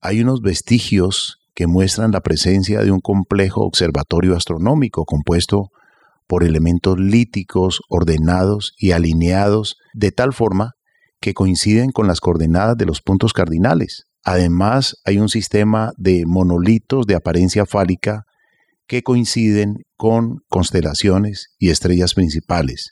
hay 0.00 0.20
unos 0.20 0.42
vestigios 0.42 1.38
que 1.54 1.66
muestran 1.66 2.12
la 2.12 2.20
presencia 2.20 2.82
de 2.82 2.90
un 2.90 3.00
complejo 3.00 3.62
observatorio 3.62 4.36
astronómico 4.36 5.04
compuesto 5.06 5.70
por 6.26 6.44
elementos 6.44 6.98
líticos 6.98 7.80
ordenados 7.88 8.74
y 8.76 8.92
alineados 8.92 9.76
de 9.94 10.12
tal 10.12 10.32
forma 10.32 10.72
que 11.20 11.32
coinciden 11.32 11.90
con 11.90 12.06
las 12.06 12.20
coordenadas 12.20 12.76
de 12.76 12.84
los 12.84 13.00
puntos 13.00 13.32
cardinales. 13.32 14.04
Además, 14.22 14.96
hay 15.04 15.18
un 15.18 15.28
sistema 15.28 15.92
de 15.96 16.24
monolitos 16.26 17.06
de 17.06 17.14
apariencia 17.14 17.64
fálica 17.64 18.24
que 18.86 19.02
coinciden 19.02 19.76
con 19.96 20.38
constelaciones 20.48 21.48
y 21.58 21.70
estrellas 21.70 22.14
principales. 22.14 22.90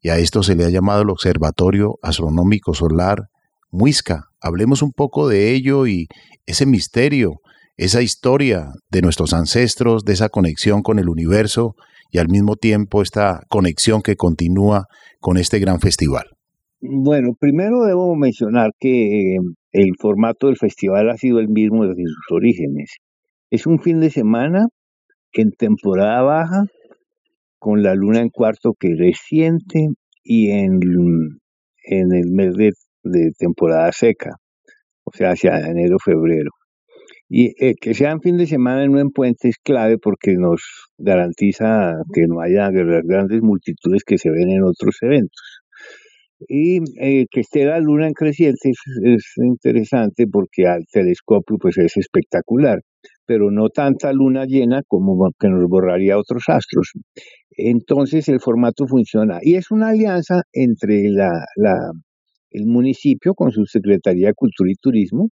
Y 0.00 0.10
a 0.10 0.18
esto 0.18 0.42
se 0.42 0.54
le 0.54 0.64
ha 0.64 0.70
llamado 0.70 1.02
el 1.02 1.10
Observatorio 1.10 1.96
Astronómico 2.02 2.74
Solar 2.74 3.24
Muisca. 3.70 4.26
Hablemos 4.40 4.82
un 4.82 4.92
poco 4.92 5.28
de 5.28 5.52
ello 5.52 5.86
y 5.86 6.06
ese 6.46 6.66
misterio, 6.66 7.40
esa 7.76 8.00
historia 8.02 8.68
de 8.90 9.02
nuestros 9.02 9.32
ancestros, 9.32 10.04
de 10.04 10.12
esa 10.12 10.28
conexión 10.28 10.82
con 10.82 10.98
el 10.98 11.08
universo 11.08 11.74
y 12.10 12.18
al 12.18 12.28
mismo 12.28 12.56
tiempo 12.56 13.02
esta 13.02 13.42
conexión 13.48 14.02
que 14.02 14.16
continúa 14.16 14.86
con 15.20 15.36
este 15.36 15.58
gran 15.58 15.80
festival. 15.80 16.26
Bueno, 16.80 17.34
primero 17.38 17.82
debo 17.84 18.14
mencionar 18.14 18.70
que 18.78 19.34
eh, 19.34 19.38
el 19.72 19.90
formato 19.98 20.46
del 20.46 20.56
festival 20.56 21.10
ha 21.10 21.16
sido 21.16 21.40
el 21.40 21.48
mismo 21.48 21.84
desde 21.84 22.04
sus 22.04 22.30
orígenes. 22.30 22.96
Es 23.50 23.66
un 23.66 23.80
fin 23.80 24.00
de 24.00 24.10
semana 24.10 24.68
en 25.40 25.52
temporada 25.52 26.22
baja, 26.22 26.64
con 27.58 27.82
la 27.82 27.94
luna 27.94 28.20
en 28.20 28.30
cuarto 28.30 28.74
que 28.78 28.94
reciente 28.96 29.88
y 30.22 30.50
en, 30.50 30.80
en 31.84 32.12
el 32.12 32.30
mes 32.30 32.54
de 32.56 33.30
temporada 33.38 33.90
seca, 33.92 34.36
o 35.04 35.10
sea, 35.12 35.30
hacia 35.30 35.58
enero, 35.58 35.96
febrero. 36.04 36.50
Y 37.28 37.52
eh, 37.62 37.74
que 37.78 37.92
sea 37.94 38.12
en 38.12 38.22
fin 38.22 38.38
de 38.38 38.46
semana 38.46 38.86
no 38.86 38.98
en 39.00 39.10
puente 39.10 39.48
es 39.48 39.58
clave 39.58 39.98
porque 39.98 40.34
nos 40.36 40.62
garantiza 40.96 41.94
que 42.14 42.26
no 42.26 42.40
haya 42.40 42.70
grandes 42.70 43.42
multitudes 43.42 44.02
que 44.04 44.16
se 44.16 44.30
ven 44.30 44.48
en 44.50 44.62
otros 44.62 44.96
eventos. 45.02 45.60
Y 46.48 46.78
eh, 47.00 47.26
que 47.30 47.40
esté 47.40 47.64
la 47.66 47.80
luna 47.80 48.06
en 48.06 48.14
creciente 48.14 48.70
es, 48.70 49.32
interesante 49.36 50.26
porque 50.26 50.66
al 50.66 50.84
telescopio 50.90 51.58
pues 51.58 51.76
es 51.78 51.96
espectacular, 51.96 52.80
pero 53.28 53.50
no 53.52 53.68
tanta 53.70 54.12
luna 54.14 54.46
llena 54.46 54.82
como 54.88 55.30
que 55.38 55.48
nos 55.50 55.68
borraría 55.68 56.18
otros 56.18 56.44
astros. 56.48 56.92
Entonces 57.52 58.28
el 58.30 58.40
formato 58.40 58.86
funciona 58.88 59.38
y 59.42 59.56
es 59.56 59.70
una 59.70 59.90
alianza 59.90 60.42
entre 60.52 61.10
la, 61.10 61.44
la 61.56 61.92
el 62.50 62.66
municipio 62.66 63.34
con 63.34 63.50
su 63.52 63.66
Secretaría 63.66 64.28
de 64.28 64.34
Cultura 64.34 64.70
y 64.70 64.74
Turismo, 64.76 65.28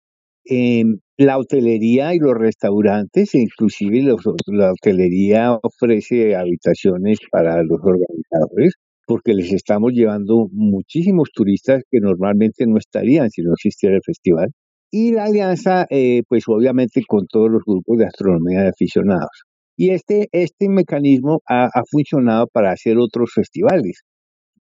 em, 0.46 0.98
la 1.18 1.38
hotelería 1.40 2.14
y 2.14 2.20
los 2.20 2.36
restaurantes, 2.36 3.34
e 3.36 3.40
inclusive 3.42 4.02
la 4.48 4.72
hotelería 4.74 5.58
ofrece 5.64 6.36
habitaciones 6.36 7.20
para 7.32 7.64
los 7.64 7.80
organizadores, 7.82 8.74
porque 9.08 9.34
les 9.34 9.54
estamos 9.54 9.94
llevando 9.94 10.48
muchísimos 10.52 11.30
turistas 11.34 11.84
que 11.90 12.00
normalmente 12.02 12.66
no 12.68 12.78
estarían 12.78 13.30
si 13.32 13.42
no 13.44 13.54
existiera 13.54 13.96
el 13.96 14.02
festival. 14.06 14.50
Y 14.98 15.12
la 15.12 15.26
alianza, 15.26 15.86
eh, 15.90 16.24
pues 16.30 16.46
obviamente 16.48 17.02
con 17.06 17.28
todos 17.28 17.52
los 17.52 17.64
grupos 17.66 17.98
de 17.98 18.06
astronomía 18.06 18.62
de 18.62 18.70
aficionados. 18.70 19.44
Y 19.76 19.90
este, 19.90 20.30
este 20.32 20.70
mecanismo 20.70 21.42
ha, 21.50 21.68
funcionado 21.92 22.48
para 22.48 22.72
hacer 22.72 22.98
otros 22.98 23.32
festivales 23.36 24.04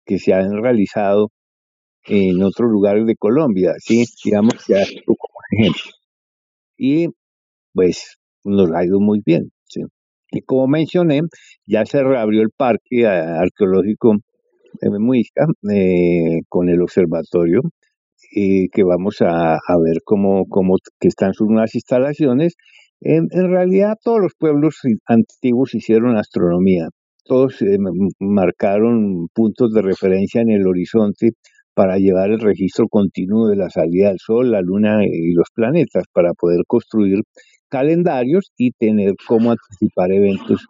que 0.05 0.19
se 0.19 0.35
han 0.35 0.61
realizado 0.61 1.29
en 2.07 2.43
otros 2.43 2.69
lugares 2.69 3.07
de 3.07 3.15
Colombia, 3.15 3.75
¿sí? 3.79 4.07
Digamos 4.25 4.55
que 4.67 4.75
como 5.07 5.39
ejemplo. 5.53 5.93
Y 6.77 7.07
pues 7.73 8.17
nos 8.43 8.73
ha 8.73 8.85
ido 8.85 8.99
muy 8.99 9.21
bien, 9.25 9.53
¿sí? 9.69 9.83
Y 10.33 10.41
como 10.41 10.67
mencioné, 10.67 11.21
ya 11.65 11.87
se 11.87 12.03
reabrió 12.03 12.43
el 12.43 12.51
parque 12.51 13.07
arqueológico 13.07 14.17
de 14.81 14.91
Memuisca 14.91 15.47
eh, 15.73 16.41
con 16.49 16.69
el 16.71 16.83
observatorio 16.83 17.61
y 18.35 18.69
que 18.69 18.83
vamos 18.83 19.19
a, 19.21 19.59
ver 19.85 19.99
cómo, 20.05 20.45
cómo 20.49 20.77
que 20.99 21.09
están 21.09 21.35
sus 21.35 21.49
nuevas 21.49 21.75
instalaciones. 21.75 22.55
En, 23.01 23.29
realidad 23.31 23.97
todos 24.03 24.21
los 24.21 24.33
pueblos 24.39 24.81
antiguos 25.07 25.75
hicieron 25.75 26.17
astronomía, 26.17 26.89
todos 27.25 27.63
eh, 27.63 27.79
marcaron 28.19 29.29
puntos 29.33 29.73
de 29.73 29.83
referencia 29.83 30.41
en 30.41 30.51
el 30.51 30.67
horizonte 30.67 31.31
para 31.75 31.99
llevar 31.99 32.31
el 32.31 32.41
registro 32.41 32.87
continuo 32.89 33.49
de 33.49 33.57
la 33.57 33.71
salida 33.71 34.09
del 34.09 34.19
Sol, 34.19 34.51
la 34.51 34.63
Luna 34.63 35.05
y 35.05 35.33
los 35.35 35.49
planetas, 35.55 36.05
para 36.13 36.33
poder 36.33 36.61
construir 36.67 37.21
calendarios 37.69 38.53
y 38.57 38.71
tener 38.73 39.15
cómo 39.27 39.53
anticipar 39.53 40.13
eventos 40.13 40.67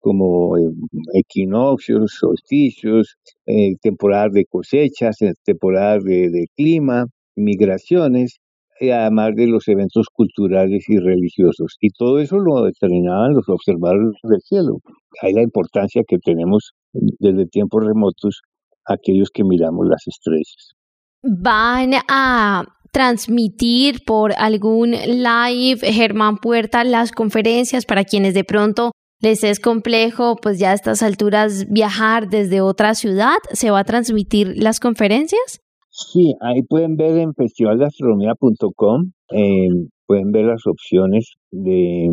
como 0.00 0.56
eh, 0.56 0.70
equinoccios, 1.14 2.16
solsticios, 2.18 3.16
eh, 3.46 3.76
temporadas 3.80 4.32
de 4.32 4.46
cosechas, 4.46 5.20
eh, 5.22 5.34
temporadas 5.44 6.02
de, 6.04 6.46
clima, 6.56 7.06
migraciones, 7.36 8.38
además 8.80 9.34
de 9.36 9.46
los 9.46 9.68
eventos 9.68 10.06
culturales 10.12 10.88
y 10.88 10.98
religiosos. 10.98 11.76
Y 11.80 11.90
todo 11.90 12.18
eso 12.18 12.38
lo 12.38 12.64
determinaban 12.64 13.34
los 13.34 13.48
observadores 13.48 14.14
del 14.22 14.40
cielo. 14.40 14.78
Hay 15.22 15.34
la 15.34 15.42
importancia 15.42 16.02
que 16.08 16.16
tenemos 16.18 16.72
desde 16.92 17.46
tiempos 17.46 17.84
remotos 17.84 18.40
aquellos 18.86 19.28
que 19.30 19.44
miramos 19.44 19.86
las 19.86 20.06
estrellas. 20.06 20.74
¿Van 21.22 21.92
a 22.08 22.64
transmitir 22.90 24.04
por 24.04 24.32
algún 24.32 24.92
live, 24.92 25.78
Germán 25.92 26.38
Puerta, 26.38 26.82
las 26.84 27.12
conferencias 27.12 27.86
para 27.86 28.04
quienes 28.04 28.34
de 28.34 28.44
pronto 28.44 28.92
les 29.20 29.44
es 29.44 29.60
complejo, 29.60 30.36
pues 30.36 30.58
ya 30.58 30.70
a 30.72 30.74
estas 30.74 31.02
alturas 31.02 31.66
viajar 31.68 32.28
desde 32.28 32.60
otra 32.60 32.94
ciudad? 32.94 33.36
¿Se 33.52 33.70
va 33.70 33.80
a 33.80 33.84
transmitir 33.84 34.54
las 34.56 34.80
conferencias? 34.80 35.60
Sí, 35.90 36.34
ahí 36.40 36.62
pueden 36.62 36.96
ver 36.96 37.18
en 37.18 37.34
festivaldeastronomía.com, 37.34 39.12
eh, 39.32 39.68
pueden 40.06 40.30
ver 40.30 40.46
las 40.46 40.66
opciones 40.66 41.34
de 41.50 42.08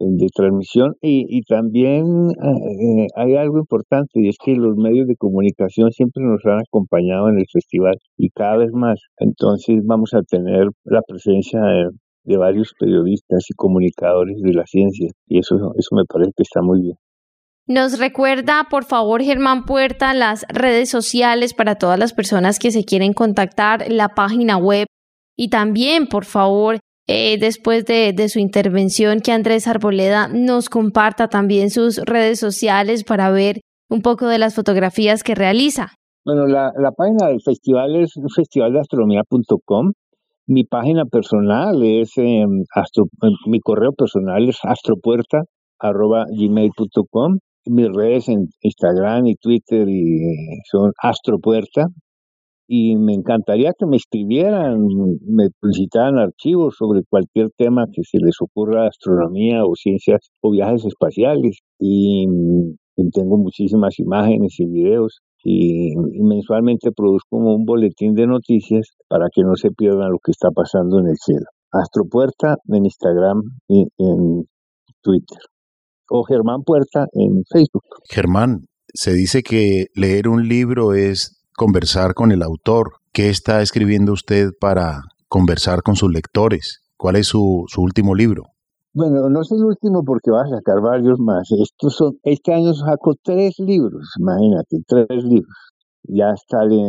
de 0.00 0.28
transmisión 0.34 0.94
y, 1.02 1.42
también 1.42 2.30
eh, 2.30 3.06
hay 3.16 3.36
algo 3.36 3.58
importante 3.58 4.20
y 4.20 4.28
es 4.28 4.36
que 4.42 4.54
los 4.56 4.76
medios 4.76 5.06
de 5.06 5.16
comunicación 5.16 5.90
siempre 5.92 6.24
nos 6.24 6.44
han 6.46 6.60
acompañado 6.60 7.28
en 7.28 7.38
el 7.38 7.46
festival 7.52 7.94
y 8.16 8.30
cada 8.30 8.56
vez 8.56 8.72
más. 8.72 8.98
Entonces 9.18 9.82
vamos 9.84 10.14
a 10.14 10.22
tener 10.22 10.68
la 10.84 11.02
presencia 11.06 11.60
de, 11.60 11.90
de 12.24 12.36
varios 12.36 12.72
periodistas 12.78 13.44
y 13.48 13.54
comunicadores 13.54 14.40
de 14.42 14.52
la 14.52 14.64
ciencia 14.66 15.08
y 15.26 15.38
eso, 15.38 15.72
eso 15.76 15.96
me 15.96 16.04
parece 16.04 16.32
que 16.36 16.42
está 16.42 16.62
muy 16.62 16.82
bien. 16.82 16.96
Nos 17.66 17.98
recuerda, 17.98 18.66
por 18.68 18.84
favor, 18.84 19.22
Germán 19.22 19.64
Puerta, 19.64 20.12
las 20.12 20.44
redes 20.48 20.90
sociales 20.90 21.54
para 21.54 21.76
todas 21.76 21.98
las 21.98 22.12
personas 22.12 22.58
que 22.58 22.72
se 22.72 22.84
quieren 22.84 23.12
contactar, 23.12 23.90
la 23.90 24.08
página 24.08 24.56
web 24.56 24.86
y 25.36 25.48
también, 25.48 26.06
por 26.06 26.24
favor, 26.24 26.80
eh, 27.06 27.38
después 27.38 27.86
de, 27.86 28.28
su 28.28 28.38
intervención, 28.38 29.20
que 29.20 29.32
Andrés 29.32 29.66
Arboleda 29.66 30.28
nos 30.28 30.68
comparta 30.68 31.28
también 31.28 31.70
sus 31.70 31.96
redes 31.96 32.38
sociales 32.38 33.04
para 33.04 33.30
ver 33.30 33.60
un 33.88 34.02
poco 34.02 34.28
de 34.28 34.38
las 34.38 34.54
fotografías 34.54 35.22
que 35.22 35.34
realiza. 35.34 35.88
Bueno, 36.24 36.46
la, 36.46 36.92
página 36.96 37.28
del 37.28 37.40
festival 37.40 37.96
es 37.96 38.12
festivaldeastronomía.com. 38.36 39.92
Mi 40.50 40.64
página 40.64 41.04
personal 41.04 41.82
es, 41.84 42.10
em, 42.16 42.64
astro, 42.74 43.04
em, 43.22 43.30
mi 43.46 43.60
correo 43.60 43.92
personal 43.92 44.48
es 44.48 44.58
astropuerta.gmail.com. 44.64 47.38
Mis 47.66 47.88
redes 47.94 48.28
en 48.28 48.48
Instagram 48.60 49.28
y 49.28 49.36
Twitter 49.36 49.88
y 49.88 50.18
son 50.68 50.90
astropuerta 51.00 51.86
y 52.66 52.96
me 52.96 53.14
encantaría 53.14 53.74
que 53.78 53.86
me 53.86 53.96
escribieran, 53.96 54.88
me 55.24 55.50
solicitaran 55.60 56.18
archivos 56.18 56.74
sobre 56.76 57.02
cualquier 57.08 57.50
tema 57.56 57.86
que 57.92 58.02
se 58.02 58.18
les 58.18 58.34
ocurra, 58.40 58.88
astronomía 58.88 59.64
o 59.64 59.76
ciencias 59.76 60.32
o 60.40 60.50
viajes 60.50 60.84
espaciales. 60.84 61.60
Y, 61.78 62.26
tengo 63.14 63.38
muchísimas 63.38 64.00
imágenes 64.00 64.58
y 64.58 64.66
videos 64.66 65.20
y, 65.44 65.94
mensualmente 65.96 66.92
produzco 66.92 67.36
un 67.36 67.64
boletín 67.64 68.14
de 68.14 68.26
noticias 68.26 68.90
para 69.08 69.26
que 69.32 69.42
no 69.42 69.56
se 69.56 69.70
pierdan 69.70 70.10
lo 70.10 70.18
que 70.18 70.32
está 70.32 70.50
pasando 70.50 70.98
en 70.98 71.08
el 71.08 71.16
cielo. 71.16 71.46
Astropuerta 71.72 72.56
en 72.68 72.84
Instagram 72.84 73.42
y 73.68 73.86
en 73.98 74.44
Twitter 75.02 75.38
o 76.10 76.24
Germán 76.24 76.62
Puerta 76.64 77.06
en 77.12 77.44
Facebook. 77.50 77.84
Germán, 78.10 78.66
se 78.92 79.12
dice 79.12 79.42
que 79.42 79.86
leer 79.94 80.28
un 80.28 80.48
libro 80.48 80.92
es 80.92 81.40
conversar 81.54 82.14
con 82.14 82.32
el 82.32 82.42
autor. 82.42 82.94
¿Qué 83.12 83.30
está 83.30 83.62
escribiendo 83.62 84.12
usted 84.12 84.50
para 84.60 85.02
conversar 85.28 85.82
con 85.82 85.96
sus 85.96 86.12
lectores? 86.12 86.80
¿Cuál 86.96 87.16
es 87.16 87.28
su, 87.28 87.64
su 87.68 87.80
último 87.80 88.14
libro? 88.14 88.46
Bueno, 88.92 89.28
no 89.30 89.42
es 89.42 89.52
el 89.52 89.64
último 89.64 90.02
porque 90.04 90.32
va 90.32 90.42
a 90.42 90.48
sacar 90.48 90.80
varios 90.80 91.20
más. 91.20 91.48
Estos 91.52 91.94
son, 91.94 92.18
este 92.24 92.52
año 92.52 92.74
saco 92.74 93.14
tres 93.22 93.54
libros, 93.58 94.14
imagínate, 94.18 94.78
tres 94.86 95.22
libros. 95.24 95.54
Ya, 96.04 96.34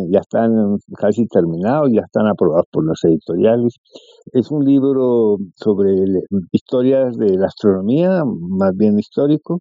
ya 0.09 0.19
están 0.19 0.77
casi 0.97 1.27
terminados, 1.27 1.91
ya 1.93 2.01
están 2.01 2.27
aprobados 2.27 2.65
por 2.71 2.87
las 2.87 3.03
editoriales. 3.03 3.75
Es 4.33 4.49
un 4.49 4.65
libro 4.65 5.37
sobre 5.55 5.91
historias 6.51 7.17
de 7.17 7.37
la 7.37 7.47
astronomía, 7.47 8.23
más 8.25 8.75
bien 8.75 8.97
histórico. 8.97 9.59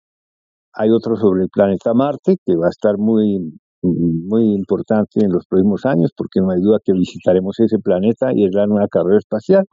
Hay 0.74 0.90
otro 0.90 1.16
sobre 1.16 1.42
el 1.42 1.50
planeta 1.50 1.92
Marte, 1.94 2.36
que 2.46 2.56
va 2.56 2.66
a 2.66 2.70
estar 2.70 2.96
muy, 2.98 3.60
muy 3.82 4.54
importante 4.54 5.24
en 5.24 5.32
los 5.32 5.46
próximos 5.46 5.84
años, 5.84 6.12
porque 6.16 6.40
no 6.40 6.50
hay 6.52 6.60
duda 6.62 6.78
que 6.82 6.92
visitaremos 6.92 7.60
ese 7.60 7.78
planeta 7.80 8.32
y 8.34 8.46
es 8.46 8.54
la 8.54 8.66
nueva 8.66 8.88
carrera 8.88 9.18
espacial 9.18 9.66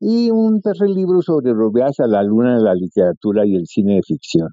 y 0.00 0.30
un 0.30 0.62
tercer 0.62 0.88
libro 0.88 1.20
sobre 1.20 1.50
a 1.50 2.06
la 2.06 2.22
luna 2.22 2.56
de 2.56 2.62
la 2.62 2.74
literatura 2.74 3.46
y 3.46 3.54
el 3.54 3.66
cine 3.66 3.96
de 3.96 4.02
ficción. 4.02 4.48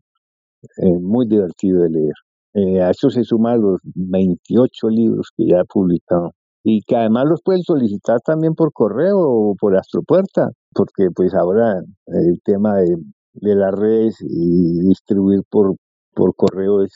Eh, 0.83 0.99
muy 1.01 1.27
divertido 1.27 1.83
de 1.83 1.89
leer. 1.89 2.13
Eh, 2.53 2.81
a 2.81 2.89
eso 2.89 3.09
se 3.09 3.23
suman 3.23 3.61
los 3.61 3.79
28 3.95 4.89
libros 4.89 5.29
que 5.35 5.45
ya 5.47 5.59
he 5.61 5.65
publicado 5.65 6.31
y 6.63 6.81
que 6.81 6.97
además 6.97 7.25
los 7.29 7.41
pueden 7.43 7.61
solicitar 7.61 8.19
también 8.25 8.53
por 8.53 8.73
correo 8.73 9.19
o 9.19 9.55
por 9.57 9.77
Astropuerta, 9.77 10.49
porque 10.73 11.07
pues 11.15 11.33
ahora 11.33 11.79
el 12.07 12.41
tema 12.43 12.75
de, 12.77 12.97
las 13.55 13.73
redes 13.73 14.17
y 14.19 14.79
distribuir 14.81 15.41
por, 15.49 15.75
por 16.13 16.35
correo 16.35 16.83
es, 16.83 16.91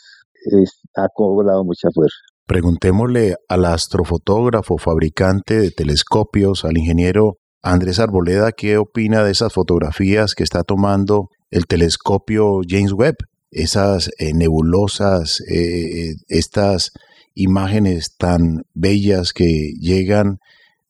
es, 0.51 0.81
ha 0.97 1.07
cobrado 1.13 1.63
mucha 1.63 1.89
fuerza. 1.93 2.17
Preguntémosle 2.47 3.35
al 3.47 3.65
astrofotógrafo, 3.65 4.77
fabricante 4.77 5.57
de 5.57 5.71
telescopios, 5.71 6.65
al 6.65 6.77
ingeniero 6.77 7.37
Andrés 7.63 7.99
Arboleda, 7.99 8.51
¿qué 8.51 8.77
opina 8.77 9.23
de 9.23 9.31
esas 9.31 9.53
fotografías 9.53 10.33
que 10.33 10.43
está 10.43 10.63
tomando 10.63 11.29
el 11.51 11.67
telescopio 11.67 12.61
James 12.67 12.93
Webb? 12.93 13.17
Esas 13.51 14.09
eh, 14.17 14.33
nebulosas, 14.33 15.41
eh, 15.41 16.15
estas 16.27 16.91
imágenes 17.35 18.15
tan 18.17 18.63
bellas 18.73 19.33
que 19.33 19.73
llegan 19.79 20.39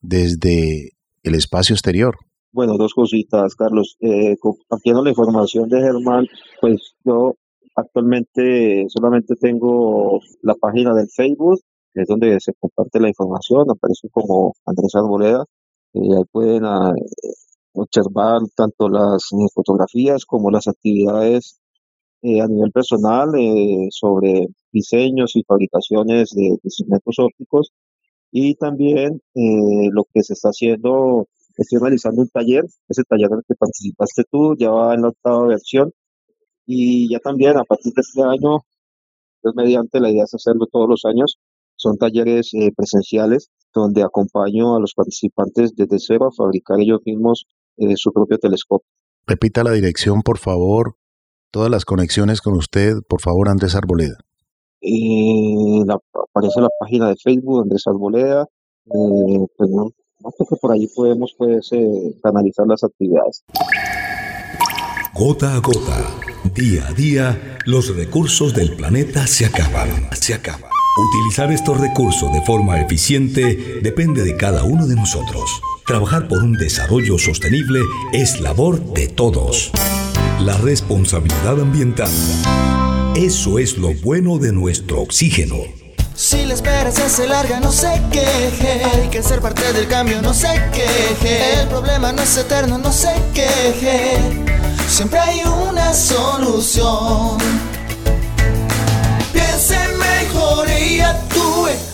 desde 0.00 0.92
el 1.22 1.34
espacio 1.34 1.74
exterior. 1.74 2.16
Bueno, 2.52 2.76
dos 2.78 2.94
cositas, 2.94 3.54
Carlos. 3.54 3.96
Eh, 4.00 4.36
compartiendo 4.38 5.02
la 5.02 5.10
información 5.10 5.68
de 5.68 5.80
Germán, 5.80 6.26
pues 6.60 6.94
yo 7.04 7.34
actualmente 7.76 8.86
solamente 8.88 9.34
tengo 9.36 10.20
la 10.42 10.54
página 10.54 10.94
del 10.94 11.08
Facebook, 11.08 11.60
es 11.94 12.06
donde 12.06 12.38
se 12.40 12.52
comparte 12.58 13.00
la 13.00 13.08
información, 13.08 13.70
aparece 13.70 14.08
como 14.10 14.54
Andrés 14.66 14.94
Arboleda, 14.94 15.44
eh, 15.44 15.44
ahí 15.94 16.24
pueden 16.30 16.64
ah, 16.64 16.92
observar 17.74 18.40
tanto 18.56 18.88
las 18.88 19.28
fotografías 19.54 20.24
como 20.24 20.50
las 20.50 20.68
actividades 20.68 21.60
eh, 22.22 22.40
a 22.40 22.46
nivel 22.46 22.70
personal 22.72 23.30
eh, 23.38 23.88
sobre 23.90 24.48
diseños 24.72 25.36
y 25.36 25.42
fabricaciones 25.44 26.30
de, 26.30 26.58
instrumentos 26.62 27.16
ópticos. 27.18 27.72
Y 28.30 28.54
también 28.54 29.20
lo 29.34 30.04
que 30.12 30.22
se 30.22 30.32
está 30.32 30.48
haciendo, 30.48 31.28
estoy 31.56 31.78
realizando 31.80 32.22
un 32.22 32.28
taller, 32.28 32.64
ese 32.88 33.02
taller 33.04 33.28
en 33.30 33.38
el 33.38 33.44
que 33.46 33.54
participaste 33.54 34.24
tú 34.30 34.56
ya 34.56 34.70
va 34.70 34.94
en 34.94 35.02
la 35.02 35.08
octava 35.08 35.46
versión. 35.48 35.92
Y 36.66 37.10
ya 37.10 37.18
también 37.18 37.58
a 37.58 37.64
partir 37.64 37.92
de 37.92 38.00
este 38.00 38.22
año, 38.22 38.60
pues 39.42 39.54
mediante 39.54 40.00
la 40.00 40.10
idea 40.10 40.24
es 40.24 40.34
hacerlo 40.34 40.66
todos 40.66 40.88
los 40.88 41.04
años, 41.04 41.38
son 41.76 41.96
talleres 41.96 42.50
presenciales 42.76 43.50
donde 43.74 44.02
acompaño 44.02 44.76
a 44.76 44.80
los 44.80 44.94
participantes 44.94 45.74
desde 45.74 45.98
cero 45.98 46.28
a 46.28 46.32
fabricar 46.32 46.80
ellos 46.80 47.00
mismos 47.04 47.46
eh, 47.78 47.94
su 47.96 48.12
propio 48.12 48.38
telescopio. 48.38 48.86
Repita 49.26 49.64
la 49.64 49.72
dirección, 49.72 50.22
por 50.22 50.38
favor. 50.38 50.96
Todas 51.50 51.70
las 51.70 51.84
conexiones 51.84 52.40
con 52.40 52.54
usted, 52.54 52.96
por 53.08 53.20
favor, 53.20 53.48
Andrés 53.48 53.74
Arboleda. 53.74 54.18
Eh, 54.80 55.84
aparece 55.88 56.60
la 56.60 56.70
página 56.78 57.08
de 57.08 57.16
Facebook, 57.16 57.62
Andrés 57.62 57.82
Arboleda. 57.86 58.46
Eh, 58.86 59.46
pues 59.56 59.70
no, 59.70 59.90
que 59.90 60.56
por 60.60 60.72
ahí 60.72 60.88
podemos 60.94 61.34
pues, 61.36 61.70
canalizar 62.22 62.66
las 62.66 62.82
actividades. 62.82 63.44
Gota 65.14 65.54
a 65.54 65.60
gota, 65.60 66.16
día 66.54 66.88
a 66.88 66.92
día, 66.94 67.58
los 67.66 67.94
recursos 67.94 68.54
del 68.54 68.74
planeta 68.76 69.26
se 69.26 69.44
acaban, 69.44 70.08
se 70.12 70.34
acaban. 70.34 70.71
Utilizar 70.96 71.50
estos 71.50 71.80
recursos 71.80 72.30
de 72.34 72.42
forma 72.42 72.78
eficiente 72.78 73.80
depende 73.80 74.22
de 74.24 74.36
cada 74.36 74.64
uno 74.64 74.86
de 74.86 74.94
nosotros. 74.94 75.62
Trabajar 75.86 76.28
por 76.28 76.42
un 76.42 76.52
desarrollo 76.52 77.16
sostenible 77.18 77.80
es 78.12 78.40
labor 78.40 78.78
de 78.92 79.08
todos. 79.08 79.70
La 80.40 80.54
responsabilidad 80.58 81.58
ambiental. 81.58 82.10
Eso 83.16 83.58
es 83.58 83.78
lo 83.78 83.94
bueno 84.02 84.36
de 84.36 84.52
nuestro 84.52 85.00
oxígeno. 85.00 85.56
Si 86.14 86.44
la 86.44 86.52
espera 86.52 86.92
se 86.92 87.04
hace 87.04 87.26
larga, 87.26 87.58
no 87.58 87.72
se 87.72 87.88
queje. 88.12 88.84
Hay 88.84 89.08
que 89.08 89.22
ser 89.22 89.40
parte 89.40 89.72
del 89.72 89.88
cambio, 89.88 90.20
no 90.20 90.34
se 90.34 90.48
queje. 90.74 91.62
El 91.62 91.68
problema 91.68 92.12
no 92.12 92.20
es 92.20 92.36
eterno, 92.36 92.76
no 92.76 92.92
se 92.92 93.14
queje. 93.32 94.18
Siempre 94.88 95.18
hay 95.18 95.40
una 95.70 95.94
solución. 95.94 97.38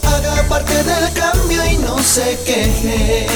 Haga 0.03 0.49
parte 0.49 0.73
del 0.73 1.13
cambio 1.15 1.61
y 1.71 1.77
no 1.79 1.99
se 1.99 2.39
queje. 2.47 3.27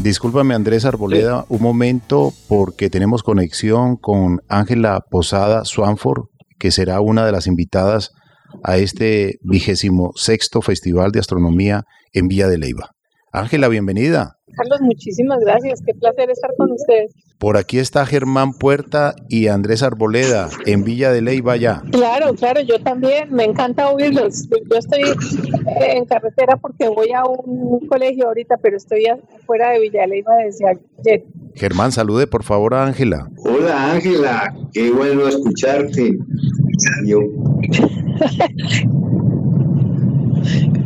Discúlpame 0.00 0.54
Andrés 0.54 0.84
Arboleda, 0.84 1.44
un 1.48 1.62
momento 1.62 2.32
porque 2.48 2.90
tenemos 2.90 3.22
conexión 3.22 3.96
con 3.96 4.40
Ángela 4.48 5.00
Posada 5.08 5.64
Swanford, 5.64 6.24
que 6.58 6.72
será 6.72 7.00
una 7.00 7.24
de 7.24 7.30
las 7.30 7.46
invitadas 7.46 8.10
a 8.64 8.78
este 8.78 9.38
vigésimo 9.42 10.10
sexto 10.16 10.60
Festival 10.60 11.12
de 11.12 11.20
Astronomía 11.20 11.84
en 12.12 12.26
Villa 12.26 12.48
de 12.48 12.58
Leiva. 12.58 12.90
Ángela, 13.32 13.68
bienvenida. 13.68 14.38
Carlos, 14.56 14.80
muchísimas 14.80 15.38
gracias. 15.40 15.80
Qué 15.84 15.94
placer 15.94 16.30
estar 16.30 16.50
con 16.56 16.72
ustedes. 16.72 17.12
Por 17.38 17.56
aquí 17.56 17.78
está 17.78 18.06
Germán 18.06 18.52
Puerta 18.52 19.16
y 19.28 19.48
Andrés 19.48 19.82
Arboleda 19.82 20.48
en 20.64 20.84
Villa 20.84 21.10
de 21.10 21.22
Leyva 21.22 21.56
ya. 21.56 21.82
Claro, 21.90 22.34
claro, 22.34 22.60
yo 22.60 22.78
también. 22.80 23.32
Me 23.32 23.44
encanta 23.44 23.90
oírlos. 23.90 24.48
Yo 24.48 24.78
estoy 24.78 25.02
en 25.88 26.04
carretera 26.04 26.56
porque 26.56 26.88
voy 26.88 27.10
a 27.12 27.24
un 27.24 27.86
colegio 27.88 28.28
ahorita, 28.28 28.58
pero 28.58 28.76
estoy 28.76 29.06
fuera 29.44 29.70
de 29.70 29.80
Villa 29.80 30.02
de 30.02 30.06
Leyva 30.08 30.36
desde 30.44 30.68
ayer. 30.68 31.24
Germán, 31.54 31.90
salude 31.92 32.26
por 32.26 32.44
favor 32.44 32.74
a 32.74 32.84
Ángela. 32.84 33.28
Hola 33.38 33.92
Ángela, 33.92 34.54
qué 34.72 34.90
bueno 34.92 35.26
escucharte. 35.26 36.16
Yo. 37.04 37.18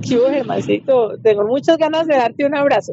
¿Qué 0.02 0.18
Germancito? 0.18 1.18
Tengo 1.22 1.44
muchas 1.46 1.78
ganas 1.78 2.06
de 2.06 2.14
darte 2.14 2.46
un 2.46 2.54
abrazo. 2.54 2.92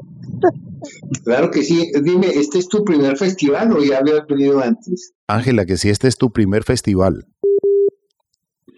Claro 1.23 1.51
que 1.51 1.63
sí. 1.63 1.91
Dime, 2.01 2.27
¿este 2.27 2.59
es 2.59 2.67
tu 2.67 2.83
primer 2.83 3.17
festival 3.17 3.71
o 3.73 3.83
ya 3.83 3.99
habías 3.99 4.25
venido 4.27 4.59
antes? 4.61 5.13
Ángela, 5.27 5.65
que 5.65 5.77
si 5.77 5.89
este 5.89 6.07
es 6.07 6.17
tu 6.17 6.31
primer 6.31 6.63
festival. 6.63 7.25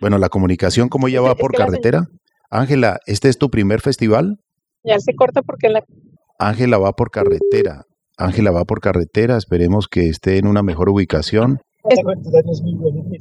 Bueno, 0.02 0.18
la 0.18 0.30
comunicación, 0.30 0.90
¿cómo 0.90 1.08
ya 1.08 1.22
va 1.22 1.36
por 1.36 1.54
carretera? 1.54 2.08
Ángela, 2.50 3.00
¿este 3.06 3.30
es 3.30 3.38
tu 3.38 3.50
primer 3.50 3.82
festival? 3.82 4.40
Ya 4.84 5.00
se 5.00 5.16
corta 5.16 5.42
porque 5.42 5.70
la... 5.70 5.84
Ángela 6.38 6.78
va 6.78 6.94
por 6.94 7.10
carretera. 7.10 7.86
Ángela 8.18 8.52
va 8.52 8.66
por 8.66 8.82
carretera. 8.82 9.38
Esperemos 9.38 9.88
que 9.88 10.10
esté 10.10 10.38
en 10.38 10.48
una 10.48 10.62
mejor 10.62 10.90
ubicación. 10.90 11.60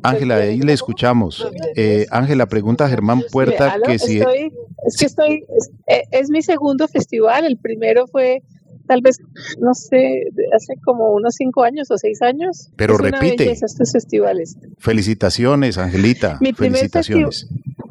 Ángela, 0.03 0.37
ahí 0.37 0.61
le 0.61 0.73
escuchamos. 0.73 1.47
Eh, 1.77 2.07
Ángela, 2.11 2.47
pregunta 2.47 2.85
a 2.85 2.89
Germán 2.89 3.23
Puerta 3.31 3.77
que 3.85 3.99
si... 3.99 4.21
es 4.21 4.97
que 4.97 5.07
estoy, 5.07 5.45
eh, 5.87 6.03
es, 6.11 6.31
mi 6.31 6.43
segundo 6.43 6.89
festival, 6.89 7.45
el 7.45 7.59
primero 7.59 8.07
fue 8.07 8.43
tal 8.87 9.01
vez, 9.01 9.19
no 9.59 9.73
sé, 9.75 10.25
hace 10.55 10.75
como 10.85 11.12
unos 11.12 11.35
cinco 11.37 11.62
años 11.62 11.91
o 11.91 11.97
seis 11.97 12.21
años. 12.23 12.71
Pero 12.77 12.99
repite. 12.99 13.51
estos 13.51 13.93
festivales. 13.93 14.59
Felicitaciones, 14.79 15.79
Angelita. 15.79 16.39
Mi 16.41 16.53
Felicitaciones. 16.53 17.49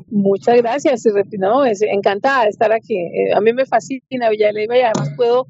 Muchas 0.09 0.57
gracias. 0.57 1.03
No, 1.39 1.65
es 1.65 1.81
encantada 1.81 2.43
de 2.43 2.49
estar 2.49 2.71
aquí. 2.71 2.95
Eh, 2.95 3.33
a 3.35 3.41
mí 3.41 3.53
me 3.53 3.65
fascina 3.65 4.29
Villalba 4.29 4.77
y 4.77 4.81
además 4.81 5.11
puedo 5.15 5.47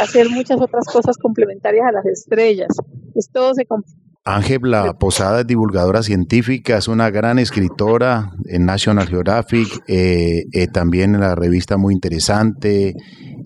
hacer 0.00 0.28
muchas 0.30 0.60
otras 0.60 0.86
cosas 0.86 1.16
complementarias 1.18 1.86
a 1.86 1.92
las 1.92 2.06
estrellas. 2.06 2.68
Pues 3.12 3.30
todo 3.30 3.54
se, 3.54 3.66
Ángela 4.26 4.94
Posada 4.94 5.40
es 5.40 5.46
divulgadora 5.46 6.02
científica, 6.02 6.78
es 6.78 6.88
una 6.88 7.10
gran 7.10 7.38
escritora 7.38 8.32
en 8.46 8.64
National 8.64 9.06
Geographic, 9.06 9.68
eh, 9.86 10.46
eh, 10.50 10.66
también 10.68 11.14
en 11.14 11.20
la 11.20 11.34
revista 11.34 11.76
muy 11.76 11.92
interesante, 11.92 12.94